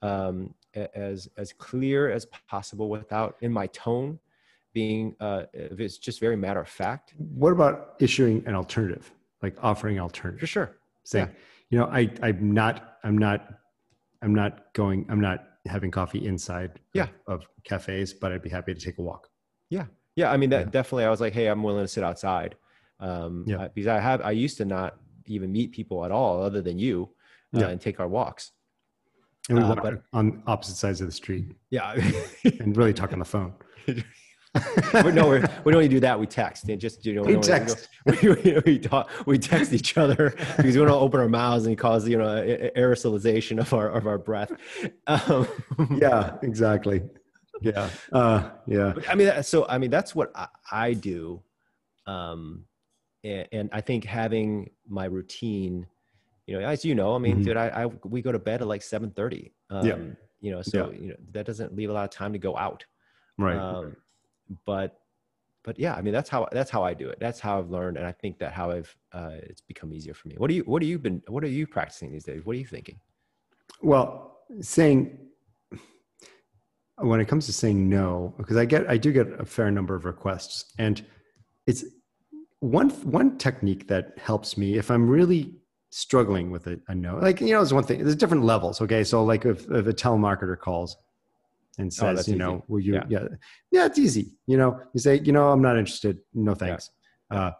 um, 0.00 0.54
as 0.74 1.28
as 1.36 1.52
clear 1.52 2.08
as 2.08 2.24
possible 2.48 2.88
without 2.88 3.36
in 3.40 3.52
my 3.52 3.66
tone 3.68 4.20
being 4.72 5.16
uh, 5.20 5.44
it's 5.52 5.98
just 5.98 6.20
very 6.20 6.36
matter 6.36 6.60
of 6.60 6.68
fact. 6.68 7.14
What 7.18 7.50
about 7.52 7.94
issuing 7.98 8.44
an 8.46 8.54
alternative, 8.54 9.10
like 9.42 9.56
offering 9.62 9.98
alternative? 9.98 10.40
For 10.40 10.46
sure. 10.46 10.76
saying, 11.04 11.30
you 11.70 11.78
know, 11.78 11.86
I, 11.86 12.10
I'm 12.22 12.52
not, 12.52 12.98
I'm 13.04 13.16
not, 13.18 13.40
I'm 14.22 14.34
not 14.34 14.72
going, 14.72 15.06
I'm 15.10 15.20
not 15.20 15.38
having 15.66 15.90
coffee 15.90 16.26
inside 16.26 16.70
of- 16.70 16.80
Yeah. 16.92 17.08
of, 17.26 17.46
cafes, 17.64 18.12
but 18.14 18.32
I'd 18.32 18.42
be 18.42 18.48
happy 18.50 18.74
to 18.74 18.80
take 18.80 18.98
a 18.98 19.02
walk. 19.02 19.28
Yeah, 19.70 19.86
yeah. 20.16 20.30
I 20.32 20.36
mean, 20.36 20.50
that 20.50 20.66
Yeah. 20.66 20.70
definitely. 20.70 21.04
I 21.04 21.10
was 21.10 21.20
like, 21.20 21.32
hey, 21.34 21.46
I'm 21.46 21.62
willing 21.62 21.84
to 21.84 21.88
sit 21.88 22.02
outside. 22.04 22.56
Um, 23.00 23.44
Yeah. 23.46 23.68
Because 23.74 23.86
I 23.88 24.00
have, 24.00 24.20
I 24.22 24.32
used 24.32 24.56
to 24.58 24.64
not 24.64 24.98
even 25.26 25.52
meet 25.52 25.72
people 25.72 26.04
at 26.04 26.10
all, 26.10 26.42
other 26.42 26.60
than 26.62 26.78
you, 26.78 27.10
uh, 27.56 27.66
and 27.66 27.80
take 27.80 28.00
our 28.00 28.08
walks. 28.08 28.52
And 29.48 29.58
we 29.58 29.64
Uh, 29.64 29.68
walk 29.68 29.82
but- 29.82 30.02
on 30.12 30.42
opposite 30.46 30.76
sides 30.76 31.00
of 31.00 31.06
the 31.06 31.12
street 31.12 31.46
Yeah. 31.70 31.92
and 32.60 32.76
really 32.76 32.94
talk 32.94 33.12
on 33.12 33.18
the 33.18 33.24
phone. 33.24 33.54
But 34.92 35.14
no, 35.14 35.26
we're, 35.26 35.44
we 35.64 35.72
don't 35.72 35.82
even 35.82 35.90
do 35.90 35.98
that. 36.00 36.18
We 36.20 36.28
text. 36.28 36.68
And 36.68 36.80
just 36.80 37.04
you 37.04 37.14
know, 37.14 37.22
We 37.22 37.32
don't- 37.32 37.42
text. 37.42 37.88
We, 38.06 38.28
we, 38.34 38.60
we 38.64 38.78
talk. 38.78 39.10
We 39.26 39.36
text 39.36 39.72
each 39.72 39.96
other 39.98 40.30
because 40.56 40.76
we 40.76 40.84
to 40.84 40.94
open 40.94 41.18
our 41.18 41.28
mouths 41.28 41.66
and 41.66 41.76
cause 41.76 42.06
you 42.08 42.16
know 42.18 42.26
aerosolization 42.76 43.58
of 43.58 43.72
our 43.74 43.88
of 43.90 44.06
our 44.06 44.16
breath. 44.18 44.52
Um, 45.08 45.48
yeah, 46.00 46.36
exactly. 46.42 47.02
Yeah. 47.62 47.90
Uh, 48.12 48.50
yeah. 48.68 48.92
But, 48.94 49.10
I 49.10 49.14
mean, 49.16 49.42
so 49.42 49.66
I 49.68 49.78
mean, 49.78 49.90
that's 49.90 50.14
what 50.14 50.30
I, 50.36 50.46
I 50.70 50.92
do, 50.92 51.42
um, 52.06 52.64
and, 53.24 53.48
and 53.52 53.70
I 53.72 53.80
think 53.80 54.04
having 54.04 54.70
my 54.86 55.06
routine, 55.06 55.86
you 56.46 56.58
know, 56.60 56.66
as 56.66 56.84
you 56.84 56.94
know, 56.94 57.14
I 57.14 57.18
mean, 57.18 57.40
Mhm. 57.40 57.44
dude, 57.44 57.56
I, 57.56 57.68
I 57.68 57.86
we 58.04 58.22
go 58.22 58.30
to 58.32 58.38
bed 58.38 58.60
at 58.60 58.68
like 58.68 58.82
seven 58.82 59.10
thirty. 59.10 59.52
Um, 59.70 59.86
Yeah. 59.86 59.98
You 60.40 60.50
know, 60.50 60.60
so 60.60 60.90
you 60.92 61.08
know 61.08 61.16
that 61.32 61.46
doesn't 61.46 61.74
leave 61.74 61.88
a 61.88 61.92
lot 61.92 62.04
of 62.04 62.10
time 62.10 62.34
to 62.34 62.38
go 62.38 62.54
out. 62.56 62.84
Right. 63.38 63.56
Um, 63.56 63.96
but 64.66 65.00
but 65.62 65.78
yeah, 65.78 65.94
I 65.94 66.02
mean, 66.02 66.12
that's 66.12 66.28
how 66.28 66.46
that's 66.52 66.70
how 66.70 66.82
I 66.84 66.92
do 66.92 67.08
it. 67.08 67.18
That's 67.18 67.40
how 67.40 67.58
I've 67.58 67.70
learned, 67.70 67.96
and 67.96 68.06
I 68.06 68.12
think 68.12 68.38
that 68.40 68.52
how 68.52 68.70
I've 68.70 68.94
uh, 69.12 69.36
it's 69.42 69.62
become 69.62 69.94
easier 69.94 70.12
for 70.12 70.28
me. 70.28 70.34
What 70.36 70.48
do 70.48 70.54
you 70.54 70.62
What 70.64 70.82
are 70.82 70.84
you 70.84 70.98
been 70.98 71.22
What 71.28 71.42
are 71.44 71.48
you 71.48 71.66
practicing 71.66 72.12
these 72.12 72.24
days? 72.24 72.44
What 72.44 72.56
are 72.56 72.58
you 72.58 72.66
thinking? 72.66 73.00
Well, 73.80 74.40
saying 74.60 75.18
when 76.98 77.20
it 77.20 77.24
comes 77.26 77.46
to 77.46 77.52
saying 77.54 77.88
no, 77.88 78.34
because 78.36 78.58
I 78.58 78.66
get 78.66 78.88
I 78.88 78.98
do 78.98 79.12
get 79.12 79.28
a 79.40 79.46
fair 79.46 79.70
number 79.70 79.94
of 79.94 80.04
requests, 80.04 80.74
and 80.78 81.02
it's 81.66 81.86
one 82.60 82.90
one 82.90 83.36
technique 83.38 83.88
that 83.88 84.16
helps 84.18 84.56
me 84.56 84.76
if 84.78 84.90
I'm 84.90 85.08
really 85.08 85.54
struggling 85.90 86.50
with 86.50 86.66
a, 86.66 86.80
a 86.88 86.94
no. 86.94 87.16
Like 87.18 87.40
you 87.40 87.48
know, 87.52 87.58
there's 87.58 87.74
one 87.74 87.84
thing. 87.84 88.00
There's 88.02 88.16
different 88.16 88.44
levels. 88.44 88.80
Okay, 88.80 89.04
so 89.04 89.24
like 89.24 89.44
if, 89.44 89.62
if 89.70 89.86
a 89.86 89.92
telemarketer 89.92 90.58
calls 90.58 90.96
and 91.78 91.92
says, 91.92 92.06
Oh, 92.06 92.10
you 92.10 92.18
easy. 92.20 92.34
know, 92.36 92.64
will 92.68 92.80
you? 92.80 92.94
Yeah. 92.94 93.04
Yeah. 93.08 93.24
yeah, 93.70 93.86
it's 93.86 93.98
easy. 93.98 94.32
You 94.46 94.56
know, 94.56 94.80
you 94.94 95.00
say, 95.00 95.20
you 95.20 95.32
know, 95.32 95.50
I'm 95.50 95.60
not 95.62 95.76
interested. 95.76 96.18
No 96.32 96.54
thanks. 96.54 96.90
Uh, 97.30 97.50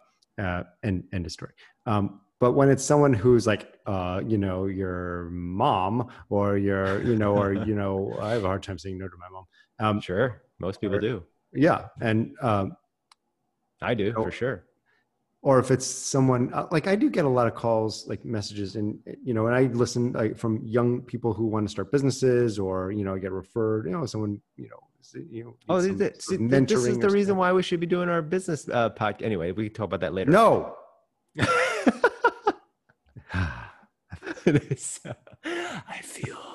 uh, 0.41 0.63
and 0.83 1.03
end 1.13 1.25
of 1.25 1.31
story. 1.31 1.51
Um, 1.85 2.21
but 2.39 2.53
when 2.53 2.69
it's 2.69 2.83
someone 2.83 3.13
who's 3.13 3.45
like, 3.47 3.73
uh, 3.85 4.21
you 4.25 4.37
know, 4.37 4.65
your 4.65 5.29
mom 5.31 6.09
or 6.29 6.57
your, 6.57 7.01
you 7.03 7.15
know, 7.15 7.35
or 7.37 7.53
you 7.53 7.75
know, 7.81 8.15
I 8.21 8.31
have 8.31 8.43
a 8.43 8.47
hard 8.47 8.63
time 8.63 8.77
saying 8.77 8.97
no 8.97 9.07
to 9.07 9.15
my 9.17 9.27
mom. 9.29 9.45
Um, 9.79 10.01
Sure, 10.01 10.41
most 10.59 10.79
people 10.81 10.97
Or- 10.97 11.01
do. 11.01 11.23
yeah, 11.53 11.87
and 12.01 12.35
um, 12.41 12.75
I 13.81 13.93
do 13.93 14.13
Oh. 14.15 14.23
for 14.23 14.31
sure. 14.31 14.63
Or 15.45 15.59
if 15.59 15.69
it's 15.69 15.85
someone 15.85 16.51
uh, 16.55 16.65
like 16.71 16.87
I 16.87 16.95
do 16.95 17.07
get 17.07 17.23
a 17.23 17.29
lot 17.29 17.45
of 17.45 17.53
calls, 17.53 18.07
like 18.07 18.25
messages, 18.25 18.75
and 18.77 18.97
you 19.23 19.35
know, 19.35 19.45
and 19.45 19.55
I 19.55 19.71
listen 19.71 20.11
like 20.11 20.35
from 20.35 20.59
young 20.65 21.01
people 21.01 21.35
who 21.35 21.45
want 21.45 21.67
to 21.67 21.71
start 21.71 21.91
businesses, 21.91 22.57
or 22.57 22.91
you 22.91 23.05
know, 23.05 23.15
get 23.15 23.31
referred. 23.31 23.85
You 23.85 23.91
know, 23.91 24.07
someone, 24.07 24.41
you 24.57 24.69
know, 24.69 24.79
you 25.29 25.43
know, 25.43 25.55
Oh, 25.69 25.79
this, 25.79 25.85
some 25.87 25.97
this, 25.97 25.99
sort 25.99 26.61
of 26.61 26.67
this 26.67 26.87
is 26.87 26.97
the 26.97 27.07
or 27.07 27.11
reason 27.11 27.37
why 27.37 27.53
we 27.53 27.61
should 27.61 27.79
be 27.79 27.85
doing 27.85 28.09
our 28.09 28.23
business 28.23 28.67
uh, 28.69 28.89
podcast. 28.89 29.21
Anyway, 29.21 29.51
we 29.51 29.65
can 29.65 29.75
talk 29.75 29.85
about 29.85 29.99
that 29.99 30.15
later. 30.15 30.31
No. 30.31 30.77
I 34.47 36.01
feel. 36.01 36.54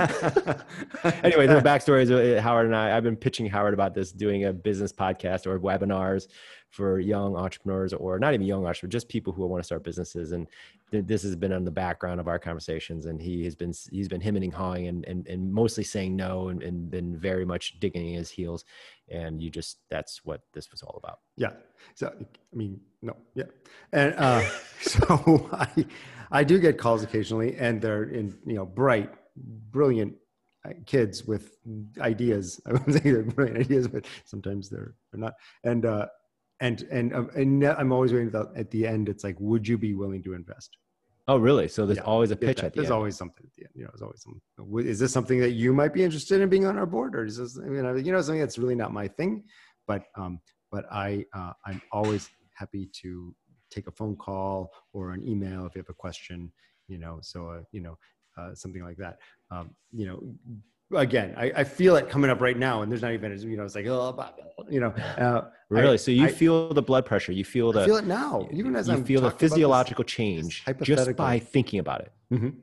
anyway, 1.25 1.49
the 1.49 1.61
backstory 1.61 2.03
is 2.03 2.11
uh, 2.11 2.41
Howard 2.41 2.67
and 2.67 2.77
I. 2.77 2.97
I've 2.97 3.03
been 3.03 3.17
pitching 3.17 3.47
Howard 3.47 3.75
about 3.75 3.93
this, 3.95 4.13
doing 4.13 4.45
a 4.45 4.53
business 4.53 4.93
podcast 4.93 5.47
or 5.47 5.59
webinars 5.59 6.29
for 6.73 6.99
young 6.99 7.37
entrepreneurs, 7.37 7.93
or 7.93 8.19
not 8.19 8.33
even 8.33 8.47
young 8.47 8.65
entrepreneurs, 8.65 8.93
just 8.93 9.09
people 9.09 9.31
who 9.31 9.47
want 9.47 9.63
to 9.63 9.67
start 9.67 9.85
businesses. 9.85 10.33
And 10.33 10.47
th- 10.91 11.05
this 11.07 11.23
has 11.23 11.37
been 11.37 11.53
on 11.53 11.65
the 11.65 11.71
background 11.71 12.19
of 12.19 12.29
our 12.29 12.39
conversations. 12.39 13.05
And 13.05 13.21
he 13.21 13.45
has 13.45 13.55
been 13.55 13.75
he's 13.91 14.09
been 14.09 14.23
hemming 14.23 14.45
and 14.45 14.55
hawing 14.55 14.87
and, 14.89 15.05
and 15.05 15.29
and 15.29 15.53
mostly 15.53 15.85
saying 15.85 16.17
no, 16.17 16.49
and, 16.49 16.63
and 16.63 16.91
been 16.91 17.15
very 17.15 17.45
much 17.45 17.79
digging 17.79 18.15
his 18.15 18.31
heels. 18.31 18.65
And 19.11 19.43
you 19.43 19.51
just 19.51 19.81
that's 19.91 20.25
what 20.25 20.41
this 20.55 20.71
was 20.73 20.83
all 20.83 20.99
about. 21.03 21.21
Yeah. 21.37 21.53
So 21.95 22.11
I 22.19 22.57
mean, 22.57 22.81
no, 23.03 23.17
yeah. 23.35 23.45
And 23.93 24.15
uh, 24.17 24.43
so 24.81 25.51
I, 25.53 25.87
I 26.31 26.43
do 26.43 26.59
get 26.59 26.79
calls 26.79 27.03
occasionally, 27.03 27.55
and 27.57 27.83
they're 27.83 28.05
in 28.05 28.35
you 28.47 28.55
know 28.55 28.65
bright, 28.65 29.13
brilliant 29.37 30.15
uh, 30.65 30.71
kids 30.87 31.27
with 31.27 31.59
ideas. 32.01 32.63
I 32.67 32.73
wouldn't 32.73 32.95
say 32.95 33.11
they're 33.11 33.25
brilliant 33.25 33.61
ideas, 33.61 33.89
but 33.89 34.07
sometimes 34.25 34.71
they're 34.71 34.95
they're 35.13 35.21
not. 35.21 35.35
And 35.65 35.85
uh, 35.85 36.07
and 36.63 36.83
and 36.91 37.15
uh, 37.15 37.25
and 37.41 37.65
I'm 37.65 37.93
always 37.93 38.13
waiting 38.13 38.29
about 38.29 38.57
at 38.57 38.71
the 38.71 38.87
end. 38.87 39.09
It's 39.09 39.25
like, 39.25 39.37
would 39.39 39.67
you 39.67 39.77
be 39.77 39.93
willing 39.95 40.23
to 40.23 40.33
invest? 40.35 40.71
Oh, 41.29 41.37
really? 41.37 41.69
So 41.69 41.87
there's 41.87 41.99
Yeah, 41.99 42.05
always 42.05 42.31
a 42.31 42.37
pitch 42.37 42.57
that. 42.57 42.67
at 42.67 42.73
the 42.73 42.79
There's 42.79 42.91
end. 42.91 42.95
always 42.95 43.17
something 43.17 43.45
at 43.47 43.53
the 43.57 43.63
end. 43.65 43.73
You 43.75 43.83
know, 43.85 43.91
there's 43.93 44.03
always 44.03 44.23
something. 44.23 44.89
Is 44.93 44.99
this 44.99 45.13
something 45.13 45.39
that 45.41 45.53
you 45.53 45.73
might 45.73 45.95
be 45.95 46.03
interested 46.03 46.41
in 46.41 46.49
being 46.49 46.67
on 46.67 46.77
our 46.79 46.87
board, 46.87 47.15
or 47.15 47.25
is 47.25 47.37
this, 47.37 47.59
I 47.59 47.69
mean, 47.69 48.05
you 48.05 48.13
know, 48.13 48.21
something 48.21 48.41
that's 48.41 48.59
really 48.59 48.75
not 48.75 48.93
my 48.93 49.07
thing? 49.07 49.45
But, 49.87 50.03
um, 50.17 50.41
but 50.73 50.85
I, 50.91 51.25
uh, 51.33 51.53
I'm 51.65 51.81
always 51.93 52.29
happy 52.55 52.89
to 53.03 53.35
take 53.71 53.87
a 53.87 53.93
phone 53.93 54.17
call 54.17 54.73
or 54.93 55.13
an 55.13 55.27
email 55.27 55.65
if 55.67 55.75
you 55.77 55.81
have 55.81 55.89
a 55.89 55.95
question. 55.95 56.53
You 56.89 56.99
know, 56.99 57.21
so 57.23 57.49
uh, 57.49 57.63
you 57.71 57.81
know, 57.81 57.97
uh, 58.37 58.55
something 58.55 58.83
like 58.83 58.97
that. 58.97 59.19
Um, 59.53 59.71
you 59.93 60.07
know, 60.07 60.23
again, 60.95 61.35
I, 61.37 61.53
I 61.57 61.65
feel 61.65 61.97
it 61.97 62.09
coming 62.09 62.31
up 62.31 62.41
right 62.41 62.57
now, 62.57 62.83
and 62.83 62.91
there's 62.91 63.03
not 63.03 63.13
even, 63.13 63.37
you 63.41 63.57
know, 63.57 63.65
it's 63.65 63.75
like, 63.75 63.87
oh, 63.87 64.13
blah, 64.13 64.31
blah, 64.33 64.65
you 64.69 64.81
know, 64.81 64.91
uh, 65.19 65.49
Really? 65.69 65.95
I- 65.95 65.97
so 65.97 66.11
you 66.11 66.27
I- 66.27 66.33
feel 66.33 66.73
the 66.73 66.83
blood 66.83 67.07
pressure. 67.07 67.33
You 67.33 67.45
feel 67.45 67.73
the 67.73 67.83
I 67.83 67.87
feel 67.87 67.97
it 67.97 68.07
now, 68.07 68.49
even 68.53 68.77
as 68.77 68.89
you 68.89 68.95
I'm 68.95 69.05
feel 69.05 69.21
the 69.21 69.29
about 69.29 69.39
this- 69.39 69.51
physiological 69.53 70.05
change 70.05 70.65
just 70.83 71.17
by 71.17 71.39
thinking 71.39 71.81
about 71.81 72.03
it. 72.03 72.13
Mhm. 72.33 72.55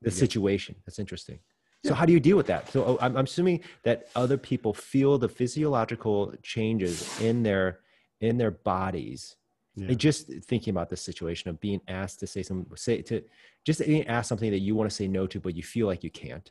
The 0.00 0.10
Yeah. 0.10 0.16
situation. 0.16 0.74
That's 0.86 0.98
interesting. 0.98 1.38
So 1.84 1.90
Yeah. 1.90 1.96
how 1.96 2.06
do 2.06 2.12
you 2.12 2.20
deal 2.20 2.36
with 2.36 2.46
that? 2.46 2.70
So 2.70 2.84
oh, 2.84 2.98
I'm, 3.00 3.16
I'm 3.16 3.24
assuming 3.24 3.60
that 3.82 4.08
other 4.16 4.36
people 4.38 4.72
feel 4.72 5.18
the 5.18 5.28
physiological 5.28 6.34
changes 6.42 7.20
in 7.20 7.42
their 7.42 7.80
in 8.20 8.38
their 8.38 8.52
bodies. 8.52 9.36
Yeah. 9.74 9.94
Just 9.94 10.28
thinking 10.44 10.70
about 10.70 10.90
this 10.90 11.00
situation 11.02 11.50
of 11.50 11.58
being 11.60 11.80
asked 11.88 12.20
to 12.20 12.26
say 12.26 12.42
some 12.42 12.66
say 12.76 13.02
to 13.02 13.22
just 13.64 13.80
being 13.84 14.06
asked 14.06 14.28
something 14.28 14.50
that 14.52 14.60
you 14.60 14.74
want 14.74 14.88
to 14.90 14.94
say 14.94 15.08
no 15.08 15.26
to, 15.26 15.40
but 15.40 15.54
you 15.56 15.62
feel 15.62 15.86
like 15.86 16.04
you 16.04 16.10
can't. 16.10 16.50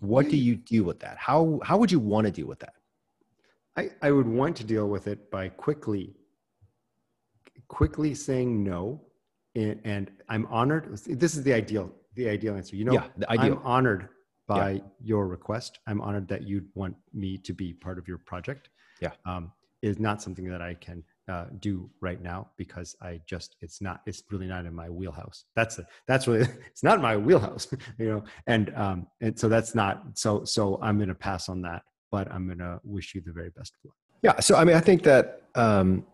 What 0.00 0.28
do 0.28 0.36
you 0.36 0.56
deal 0.56 0.84
with 0.84 1.00
that? 1.00 1.16
How 1.18 1.60
how 1.64 1.78
would 1.78 1.90
you 1.90 1.98
want 2.00 2.26
to 2.26 2.32
deal 2.32 2.46
with 2.46 2.58
that? 2.60 2.74
I, 3.76 3.90
I 4.02 4.10
would 4.12 4.26
want 4.28 4.56
to 4.56 4.64
deal 4.64 4.88
with 4.88 5.08
it 5.08 5.30
by 5.30 5.48
quickly 5.48 6.14
quickly 7.68 8.14
saying 8.14 8.62
no 8.62 9.00
and, 9.54 9.80
and 9.84 10.10
i'm 10.28 10.46
honored 10.46 10.96
this 11.06 11.34
is 11.36 11.42
the 11.42 11.52
ideal 11.52 11.90
the 12.14 12.28
ideal 12.28 12.54
answer 12.56 12.76
you 12.76 12.84
know 12.84 12.92
yeah, 12.92 13.06
the 13.16 13.30
ideal. 13.30 13.54
i'm 13.54 13.58
honored 13.64 14.08
by 14.46 14.82
your 15.00 15.26
request 15.26 15.78
i'm 15.86 16.00
honored 16.00 16.28
that 16.28 16.42
you'd 16.42 16.68
want 16.74 16.94
me 17.12 17.38
to 17.38 17.52
be 17.52 17.72
part 17.72 17.98
of 17.98 18.06
your 18.06 18.18
project 18.18 18.68
Yeah. 19.00 19.12
um, 19.24 19.50
is 19.82 19.98
not 19.98 20.20
something 20.20 20.48
that 20.50 20.60
i 20.60 20.74
can 20.74 21.02
uh, 21.28 21.46
do 21.60 21.90
right 22.00 22.22
now 22.22 22.48
because 22.56 22.94
i 23.00 23.20
just 23.26 23.56
it's 23.62 23.80
not 23.80 24.00
it's 24.06 24.22
really 24.30 24.46
not 24.46 24.66
in 24.66 24.74
my 24.74 24.90
wheelhouse 24.90 25.44
that's 25.56 25.76
the, 25.76 25.84
that's 26.06 26.26
really 26.26 26.46
it's 26.66 26.82
not 26.82 27.00
my 27.00 27.16
wheelhouse 27.16 27.66
you 27.98 28.08
know 28.08 28.24
and 28.46 28.72
um 28.76 29.06
and 29.20 29.38
so 29.38 29.48
that's 29.48 29.74
not 29.74 30.02
so 30.14 30.44
so 30.44 30.78
i'm 30.82 30.98
gonna 30.98 31.14
pass 31.14 31.48
on 31.48 31.62
that 31.62 31.82
but 32.12 32.30
i'm 32.30 32.46
gonna 32.46 32.78
wish 32.84 33.14
you 33.14 33.22
the 33.24 33.32
very 33.32 33.50
best 33.56 33.72
of 33.82 33.88
luck 33.88 33.96
Yeah. 34.22 34.40
So, 34.40 34.56
I 34.56 34.64
mean, 34.64 34.74
I 34.74 34.80
think 34.80 35.02
that, 35.02 35.42
um, 35.54 36.06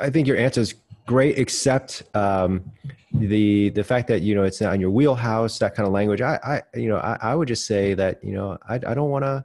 I 0.00 0.08
think 0.08 0.26
your 0.26 0.38
answer 0.38 0.62
is 0.62 0.74
great, 1.06 1.36
except, 1.38 2.02
um, 2.14 2.72
the, 3.12 3.68
the 3.70 3.84
fact 3.84 4.08
that, 4.08 4.22
you 4.22 4.34
know, 4.34 4.44
it's 4.44 4.60
not 4.62 4.74
in 4.74 4.80
your 4.80 4.90
wheelhouse, 4.90 5.58
that 5.58 5.74
kind 5.74 5.86
of 5.86 5.92
language. 5.92 6.22
I, 6.22 6.38
I, 6.42 6.62
you 6.78 6.88
know, 6.88 6.96
I, 6.96 7.18
I 7.20 7.34
would 7.34 7.48
just 7.48 7.66
say 7.66 7.92
that, 7.94 8.24
you 8.24 8.32
know, 8.32 8.56
I, 8.66 8.76
I 8.76 8.94
don't 8.94 9.10
want 9.10 9.24
to, 9.24 9.44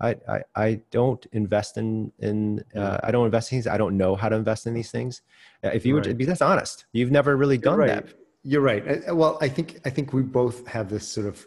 I, 0.00 0.16
I, 0.28 0.40
I 0.56 0.80
don't 0.90 1.24
invest 1.32 1.76
in, 1.78 2.12
in, 2.18 2.64
uh, 2.74 2.98
I 3.02 3.10
don't 3.10 3.24
invest 3.26 3.52
in 3.52 3.56
things. 3.56 3.66
I 3.66 3.78
don't 3.78 3.96
know 3.96 4.16
how 4.16 4.28
to 4.28 4.36
invest 4.36 4.66
in 4.66 4.74
these 4.74 4.90
things. 4.90 5.22
Uh, 5.62 5.68
If 5.68 5.86
you 5.86 5.94
would, 5.94 6.06
Right. 6.06 6.16
because 6.18 6.38
that's 6.38 6.42
honest. 6.42 6.86
You've 6.92 7.12
never 7.12 7.36
really 7.36 7.58
done 7.58 7.78
right. 7.78 7.88
that. 7.88 8.14
You're 8.42 8.60
right. 8.60 8.86
Uh, 8.86 9.12
uh, 9.12 9.14
Well, 9.14 9.38
I 9.40 9.48
think 9.48 9.80
I 9.84 9.90
think 9.90 10.12
we 10.12 10.22
both 10.22 10.66
have 10.66 10.88
this 10.90 11.06
sort 11.08 11.26
of. 11.26 11.46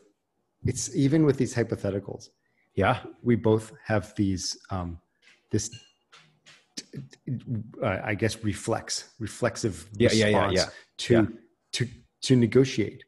It's 0.66 0.96
even 0.96 1.26
with 1.26 1.38
these 1.38 1.54
hypotheticals, 1.54 2.30
Yeah. 2.74 3.00
we 3.22 3.36
both 3.36 3.72
have 3.86 4.14
these 4.16 4.58
um, 4.72 5.00
this. 5.52 5.70
Uh, 7.82 8.00
I 8.04 8.16
guess 8.16 8.44
reflex 8.44 9.12
reflexive 9.20 9.88
Yeah, 9.94 10.10
yeah, 10.14 10.28
yeah, 10.28 10.46
response 10.48 10.54
yeah. 10.56 10.66
to 10.98 11.14
Yeah. 11.14 11.26
to 11.74 11.88
to 12.22 12.36
negotiate 12.36 13.04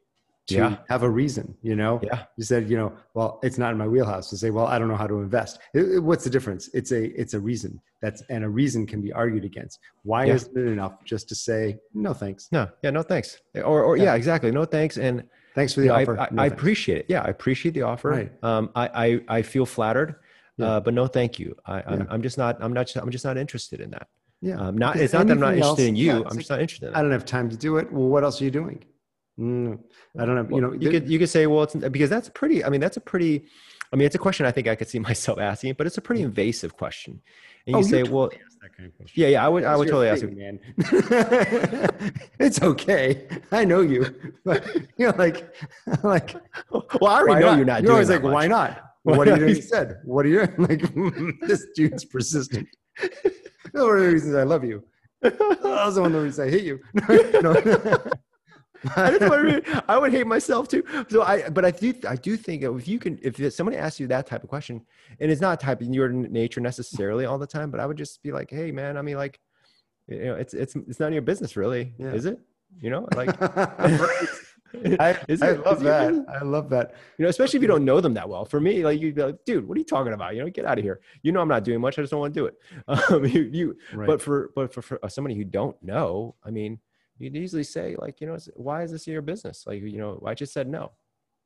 to 0.50 0.56
Yeah. 0.56 0.76
have 0.88 1.02
a 1.02 1.10
reason. 1.10 1.54
You 1.62 1.76
know, 1.76 2.00
Yeah. 2.02 2.24
you 2.36 2.44
said 2.44 2.68
you 2.70 2.76
know 2.76 2.92
well 3.14 3.38
it's 3.42 3.58
not 3.58 3.72
in 3.72 3.78
my 3.78 3.86
wheelhouse 3.88 4.30
to 4.30 4.36
say 4.36 4.50
well 4.50 4.66
i 4.66 4.78
don't 4.78 4.88
know 4.88 4.96
how 4.96 5.06
to 5.06 5.18
invest 5.20 5.58
It- 5.74 5.88
it- 5.96 5.98
what's 6.08 6.24
the 6.24 6.30
difference 6.30 6.68
it's 6.74 6.92
a 6.92 7.02
it's 7.20 7.34
a 7.34 7.40
reason 7.40 7.80
that's 8.02 8.22
and 8.28 8.44
a 8.44 8.48
reason 8.48 8.86
can 8.86 9.00
be 9.00 9.12
argued 9.12 9.44
against 9.44 9.78
why 10.02 10.24
Yeah. 10.24 10.34
isn't 10.34 10.56
it 10.56 10.66
enough 10.66 10.94
just 11.04 11.28
to 11.30 11.34
say 11.34 11.78
no 11.94 12.12
thanks 12.12 12.48
No. 12.52 12.68
Yeah. 12.82 12.90
No, 12.90 13.02
thanks. 13.02 13.38
Or, 13.54 13.82
or 13.84 13.96
yeah, 13.96 14.04
Yeah. 14.04 14.14
exactly. 14.14 14.50
No, 14.50 14.64
thanks. 14.64 14.96
And, 14.98 15.24
thanks 15.54 15.72
for 15.74 15.80
the 15.80 15.86
Yeah, 15.86 15.94
I, 15.94 16.02
offer 16.02 16.18
I, 16.20 16.28
No 16.30 16.42
I 16.42 16.46
appreciate 16.46 16.98
it. 16.98 17.06
Yeah, 17.08 17.22
I 17.22 17.28
appreciate 17.36 17.72
the 17.74 17.82
offer. 17.82 18.08
Right. 18.10 18.32
Um, 18.42 18.70
I, 18.74 18.84
I, 19.28 19.38
I 19.38 19.42
feel 19.42 19.66
flattered, 19.66 20.14
uh, 20.60 20.80
but 20.80 20.92
no, 20.94 21.06
thank 21.06 21.38
you. 21.38 21.56
I, 21.66 21.76
I'm. 21.90 22.06
I'm 22.12 22.22
just 22.22 22.36
not. 22.38 22.52
I'm 22.60 22.72
not. 22.72 22.94
I'm 22.96 23.10
just 23.10 23.24
not 23.24 23.36
interested 23.44 23.80
in 23.80 23.90
that. 23.96 24.06
yeah 24.42 24.56
Um, 24.62 24.76
not. 24.84 24.96
It's 24.96 25.12
not 25.12 25.26
that 25.26 25.32
I'm 25.34 25.40
not 25.40 25.54
interested 25.54 25.82
else- 25.82 25.88
in 25.90 25.96
you. 25.96 26.06
yeah, 26.06 26.28
I'm 26.28 26.36
just 26.38 26.50
like, 26.50 26.56
not 26.58 26.60
interested 26.64 26.86
in 26.88 26.94
i 26.94 27.02
don't 27.02 27.10
have 27.18 27.24
time 27.36 27.48
to 27.54 27.56
do 27.66 27.76
it 27.80 27.86
well 27.92 28.08
what 28.14 28.22
else 28.24 28.40
are 28.40 28.44
you 28.48 28.50
doing 28.62 28.78
Mm, 29.40 29.78
i 30.18 30.26
don't 30.26 30.36
have 30.36 30.50
you 30.50 30.60
know 30.60 30.72
you 30.72 30.90
could 30.90 31.08
you 31.08 31.18
could 31.18 31.30
say, 31.30 31.46
well, 31.46 31.62
it's 31.62 31.74
because 31.74 32.10
that's 32.10 32.28
pretty. 32.28 32.62
I 32.64 32.68
mean, 32.68 32.80
that's 32.80 32.98
a 32.98 33.00
pretty. 33.00 33.46
I 33.92 33.96
mean, 33.96 34.04
it's 34.06 34.14
a 34.14 34.18
question 34.18 34.44
I 34.46 34.52
think 34.52 34.68
I 34.68 34.74
could 34.74 34.88
see 34.88 34.98
myself 35.10 35.38
asking, 35.38 35.74
but 35.78 35.86
it's 35.86 35.96
a 35.98 36.02
pretty 36.02 36.22
invasive 36.22 36.76
question. 36.76 37.22
And 37.66 37.76
you 37.76 37.80
Oh, 37.80 37.82
say, 37.82 38.02
well, 38.02 38.28
kind 38.76 38.92
of 39.00 39.16
yeah, 39.16 39.28
yeah, 39.28 39.44
I 39.44 39.48
would, 39.48 39.64
I 39.64 39.76
would 39.76 39.88
totally 39.88 40.08
ask. 40.08 40.22
you, 40.22 40.30
man. 40.30 40.60
it's 42.38 42.60
okay. 42.62 43.26
I 43.50 43.64
know 43.64 43.80
you, 43.80 44.06
but 44.44 44.64
you 44.98 45.06
know, 45.06 45.14
like, 45.16 45.54
like, 46.02 46.36
Well, 46.70 47.06
I 47.06 47.20
already 47.20 47.40
know 47.40 47.50
not? 47.50 47.56
you're 47.56 47.64
not. 47.66 47.82
You're 47.82 47.92
always 47.92 48.10
like, 48.10 48.22
why 48.22 48.46
not? 48.46 48.82
Why 49.02 49.16
what 49.16 49.28
are 49.28 49.32
you 49.32 49.38
doing 49.38 49.56
instead? 49.56 49.96
What 50.04 50.26
are 50.26 50.28
you 50.28 50.40
like? 50.58 50.82
this 51.48 51.66
dude's 51.74 52.04
persistent. 52.04 52.68
No 53.72 53.86
one 53.86 53.96
of 53.96 54.02
the 54.02 54.12
reasons 54.12 54.34
I 54.34 54.42
love 54.42 54.64
you. 54.64 54.84
Also, 55.64 56.02
one 56.02 56.12
of 56.14 56.20
the 56.20 56.22
reasons 56.22 56.40
I 56.40 56.50
hate 56.50 56.64
you. 56.64 56.80
no. 57.42 57.52
I, 58.96 59.10
just 59.18 59.30
wonder- 59.30 59.62
I 59.88 59.98
would 59.98 60.12
hate 60.12 60.26
myself 60.26 60.68
too. 60.68 60.82
So 61.08 61.22
I, 61.22 61.48
but 61.50 61.64
I 61.64 61.70
do, 61.70 61.94
I 62.08 62.16
do 62.16 62.36
think 62.36 62.62
if 62.62 62.88
you 62.88 62.98
can, 62.98 63.18
if 63.22 63.52
somebody 63.54 63.76
asks 63.76 64.00
you 64.00 64.06
that 64.08 64.26
type 64.26 64.42
of 64.42 64.48
question, 64.48 64.80
and 65.20 65.30
it's 65.30 65.40
not 65.40 65.60
type 65.60 65.82
in 65.82 65.92
your 65.92 66.08
nature 66.08 66.60
necessarily 66.60 67.24
all 67.26 67.38
the 67.38 67.46
time, 67.46 67.70
but 67.70 67.80
I 67.80 67.86
would 67.86 67.96
just 67.98 68.22
be 68.22 68.32
like, 68.32 68.50
hey 68.50 68.70
man, 68.72 68.96
I 68.96 69.02
mean, 69.02 69.16
like, 69.16 69.38
you 70.08 70.24
know, 70.24 70.34
it's 70.34 70.54
it's 70.54 70.74
it's 70.76 70.98
none 70.98 71.08
of 71.08 71.12
your 71.14 71.22
business, 71.22 71.56
really, 71.56 71.92
Yeah. 71.98 72.12
is 72.12 72.24
it? 72.26 72.38
You 72.80 72.90
know, 72.90 73.06
like, 73.16 73.30
I, 75.00 75.18
is 75.28 75.42
I 75.42 75.52
love 75.52 75.82
your 75.82 75.90
that. 76.12 76.24
I 76.40 76.44
love 76.44 76.70
that. 76.70 76.94
You 77.18 77.24
know, 77.24 77.28
especially 77.28 77.56
if 77.56 77.62
you 77.62 77.68
don't 77.68 77.84
know 77.84 78.00
them 78.00 78.14
that 78.14 78.28
well. 78.28 78.44
For 78.44 78.60
me, 78.60 78.84
like 78.84 79.00
you'd 79.00 79.16
be 79.16 79.22
like, 79.22 79.44
dude, 79.44 79.66
what 79.66 79.74
are 79.76 79.80
you 79.80 79.84
talking 79.84 80.12
about? 80.12 80.34
You 80.36 80.42
know, 80.44 80.48
get 80.50 80.64
out 80.64 80.78
of 80.78 80.84
here. 80.84 81.00
You 81.22 81.32
know, 81.32 81.40
I'm 81.40 81.48
not 81.48 81.64
doing 81.64 81.80
much. 81.80 81.98
I 81.98 82.02
just 82.02 82.12
don't 82.12 82.20
want 82.20 82.32
to 82.34 82.40
do 82.40 82.46
it. 82.46 82.54
Um, 82.86 83.24
you, 83.24 83.50
you, 83.52 83.76
Right. 83.92 84.06
but 84.06 84.22
for 84.22 84.50
but 84.54 84.72
for, 84.72 84.80
for 84.82 84.98
somebody 85.08 85.34
who 85.34 85.44
don't 85.44 85.80
know, 85.82 86.36
I 86.44 86.50
mean, 86.50 86.78
you'd 87.20 87.36
easily 87.36 87.62
say 87.62 87.94
like, 87.98 88.20
you 88.20 88.26
know, 88.26 88.36
why 88.54 88.82
is 88.82 88.90
this 88.90 89.06
your 89.06 89.22
business? 89.22 89.64
Like, 89.66 89.80
you 89.82 89.98
know, 89.98 90.20
I 90.26 90.34
just 90.34 90.52
said 90.52 90.66
no. 90.68 90.90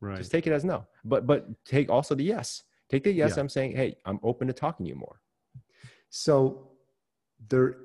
right. 0.00 0.16
Just 0.18 0.30
take 0.30 0.46
it 0.46 0.52
as 0.52 0.64
no. 0.64 0.86
But 1.04 1.26
but 1.26 1.46
take 1.64 1.90
also 1.90 2.14
the 2.14 2.24
yes. 2.24 2.62
Take 2.90 3.02
the 3.04 3.12
yes. 3.12 3.32
Yeah. 3.34 3.40
I'm 3.40 3.48
saying, 3.48 3.76
hey, 3.76 3.96
I'm 4.06 4.20
open 4.22 4.46
to 4.48 4.52
talking 4.54 4.84
to 4.86 4.90
you 4.90 4.96
more. 4.96 5.20
So 6.10 6.70
there 7.48 7.76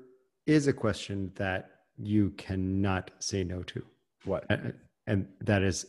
is 0.46 0.66
a 0.68 0.72
question 0.72 1.32
that 1.36 1.70
you 1.96 2.30
cannot 2.38 3.10
say 3.18 3.42
no 3.44 3.62
to. 3.64 3.84
What? 4.24 4.44
A- 4.50 4.72
And 5.06 5.26
that 5.40 5.62
is, 5.62 5.84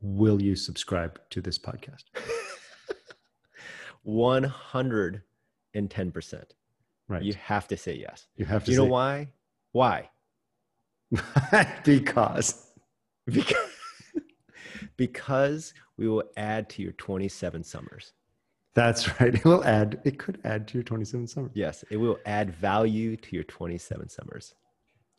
will 0.00 0.40
you 0.40 0.56
subscribe 0.56 1.20
to 1.30 1.40
this 1.42 1.58
podcast? 1.58 2.04
One 4.02 4.44
hundred 4.44 5.22
and 5.74 5.90
ten 5.90 6.10
percent. 6.10 6.54
Right. 7.08 7.22
You 7.22 7.34
have 7.34 7.68
to 7.68 7.76
say 7.76 7.94
yes. 7.96 8.26
You 8.36 8.44
have 8.46 8.64
to 8.64 8.70
You 8.70 8.78
know 8.78 8.84
why? 8.84 9.28
Why? 9.72 10.10
because 11.84 12.70
Because, 13.26 13.56
because 14.96 15.74
we 15.96 16.08
will 16.08 16.24
add 16.36 16.68
to 16.70 16.82
your 16.82 16.92
27 16.92 17.62
summers. 17.64 18.12
that's 18.74 19.20
right. 19.20 19.34
It 19.34 19.44
will 19.44 19.64
add, 19.64 20.00
it 20.04 20.18
could 20.18 20.40
add 20.44 20.66
to 20.68 20.74
your 20.74 20.82
27 20.82 21.26
summer. 21.28 21.50
Yes, 21.54 21.84
it 21.90 21.96
will 21.96 22.18
add 22.26 22.50
value 22.54 23.16
to 23.16 23.34
your 23.36 23.44
27 23.44 24.08
summers. 24.08 24.54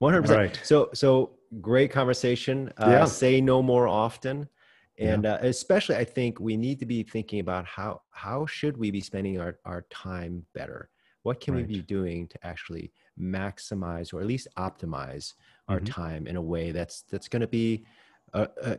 100%. 0.03 0.29
Right. 0.29 0.59
So, 0.63 0.89
so 0.93 1.38
great 1.61 1.89
conversation. 1.91 2.71
Uh, 2.77 2.89
Yeah. 2.91 3.05
Say 3.05 3.39
no 3.41 3.61
more 3.61 3.88
often. 3.88 4.49
And 4.97 5.25
uh, 5.25 5.39
especially, 5.41 5.97
I 5.97 6.05
think 6.05 6.39
we 6.39 6.55
need 6.55 6.79
to 6.79 6.86
be 6.86 7.03
thinking 7.03 7.41
about 7.41 7.65
how 7.65 8.01
how 8.11 8.45
should 8.45 8.77
we 8.77 8.91
be 8.91 9.01
spending 9.01 9.41
our, 9.41 9.57
our 9.65 9.81
time 9.89 10.45
better? 10.53 10.89
What 11.23 11.41
can 11.41 11.53
Right. 11.53 11.67
we 11.67 11.75
be 11.75 11.81
doing 11.81 12.27
to 12.29 12.38
actually 12.47 12.93
maximize 13.19 14.13
or 14.13 14.21
at 14.21 14.27
least 14.27 14.47
optimize 14.57 15.33
our 15.68 15.80
Mhm. 15.80 15.86
time 15.86 16.28
in 16.28 16.36
a 16.36 16.41
way 16.41 16.72
that's 16.72 17.01
that's 17.03 17.28
going 17.28 17.41
to 17.41 17.47
be 17.47 17.86
uh, 18.34 18.47
uh, 18.61 18.76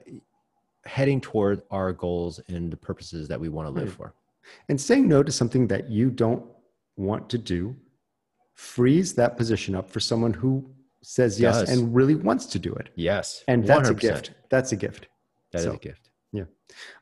heading 0.84 1.20
toward 1.20 1.62
our 1.70 1.93
goals 1.93 2.41
and 2.49 2.70
the 2.70 2.76
purposes 2.76 3.26
that 3.28 3.41
we 3.41 3.49
want 3.49 3.66
to 3.66 3.70
live 3.70 3.89
Right. 3.99 4.11
for. 4.11 4.14
And 4.68 4.78
saying 4.80 5.09
no 5.09 5.22
to 5.22 5.32
something 5.32 5.66
that 5.68 5.89
you 5.91 6.11
don't 6.11 6.45
want 6.97 7.28
to 7.30 7.39
do 7.39 7.74
frees 8.55 9.14
that 9.14 9.37
position 9.37 9.74
up 9.74 9.89
for 9.91 9.99
someone 10.01 10.32
who 10.34 10.68
says 11.03 11.41
yes 11.41 11.61
Does. 11.61 11.70
and 11.70 11.95
really 11.95 12.14
wants 12.14 12.47
to 12.47 12.59
do 12.59 12.72
it. 12.74 12.91
Yes, 12.97 13.45
And 13.49 13.66
that's 13.66 13.89
a 13.89 13.93
100%. 13.95 14.01
gift. 14.01 14.30
That's 14.51 14.72
a 14.72 14.76
gift. 14.76 15.09
That 15.53 15.59
is 15.59 15.64
So, 15.64 15.72
a 15.72 15.78
gift. 15.78 16.11
Yeah. 16.32 16.45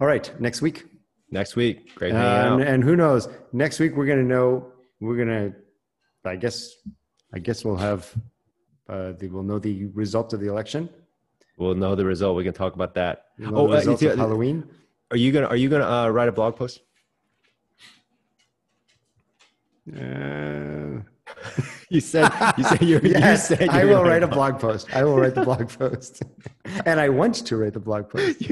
All 0.00 0.06
right. 0.06 0.30
Next 0.40 0.62
week. 0.62 0.86
Next 1.30 1.56
week, 1.56 1.94
great 1.96 2.12
Um, 2.12 2.60
and 2.60 2.84
who 2.84 2.94
knows? 2.96 3.28
Next 3.52 3.80
week 3.80 3.96
we're 3.96 4.06
gonna 4.06 4.22
know. 4.22 4.72
We're 5.00 5.16
gonna. 5.16 5.54
I 6.24 6.36
guess. 6.36 6.76
I 7.32 7.38
guess 7.40 7.64
we'll 7.64 7.76
have. 7.76 8.14
Uh, 8.88 9.12
the, 9.12 9.28
we'll 9.28 9.42
know 9.42 9.58
the 9.58 9.86
result 9.94 10.32
of 10.32 10.40
the 10.40 10.48
election, 10.48 10.88
We'll 11.56 11.74
know 11.74 11.94
the 11.94 12.04
result. 12.04 12.36
We 12.36 12.44
can 12.44 12.52
talk 12.52 12.74
about 12.74 12.94
that. 12.94 13.26
You 13.38 13.50
Oh, 13.54 13.70
uh, 13.72 13.76
of 13.76 14.00
Halloween. 14.18 14.68
Are 15.10 15.16
you 15.16 15.30
gonna 15.30 15.46
Are 15.46 15.56
you 15.56 15.68
gonna 15.68 15.84
uh, 15.88 16.08
write 16.08 16.28
a 16.28 16.32
blog 16.32 16.56
post? 16.56 16.80
Uh, 19.88 21.00
You 21.90 22.00
said 22.00 22.32
you 22.56 22.64
said 22.64 22.82
you, 22.82 23.00
yes, 23.04 23.50
you 23.50 23.56
said 23.56 23.68
I 23.68 23.84
will 23.84 24.02
write 24.02 24.22
a 24.22 24.26
blog 24.26 24.58
post. 24.58 24.92
I 24.92 25.04
will 25.04 25.16
write 25.16 25.34
the 25.34 25.42
blog 25.44 25.68
post, 25.78 26.22
and 26.86 26.98
I 26.98 27.08
want 27.08 27.34
to 27.46 27.56
write 27.56 27.74
the 27.74 27.80
blog 27.80 28.08
post. 28.08 28.42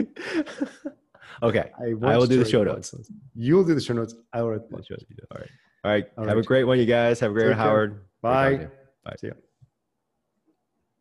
okay. 1.43 1.70
I, 1.80 1.85
I 1.85 2.16
will 2.18 2.26
do 2.26 2.39
the 2.39 2.49
show 2.49 2.62
notes. 2.62 2.95
You'll 3.35 3.64
do 3.64 3.74
the 3.74 3.80
show 3.80 3.95
notes. 3.95 4.14
I 4.33 4.43
will 4.43 4.51
write 4.51 4.62
the 4.62 4.68
blog 4.68 4.85
All 4.91 4.97
post. 4.97 5.07
right. 5.35 5.49
All 5.85 5.91
right. 5.91 6.07
All 6.18 6.26
Have 6.28 6.39
a 6.39 6.43
great 6.43 6.64
one, 6.64 6.78
you 6.78 6.87
guys. 6.87 7.18
Have 7.20 7.33
a 7.33 7.35
great 7.35 7.49
Take 7.49 7.57
one, 7.57 7.59
care. 7.59 7.66
Howard. 7.66 7.91
Great 8.22 8.33
talking 8.33 8.59
to 8.61 8.64
Bye. 8.68 9.11
Bye. 9.11 9.16
See 9.18 9.26
ya. 9.28 9.33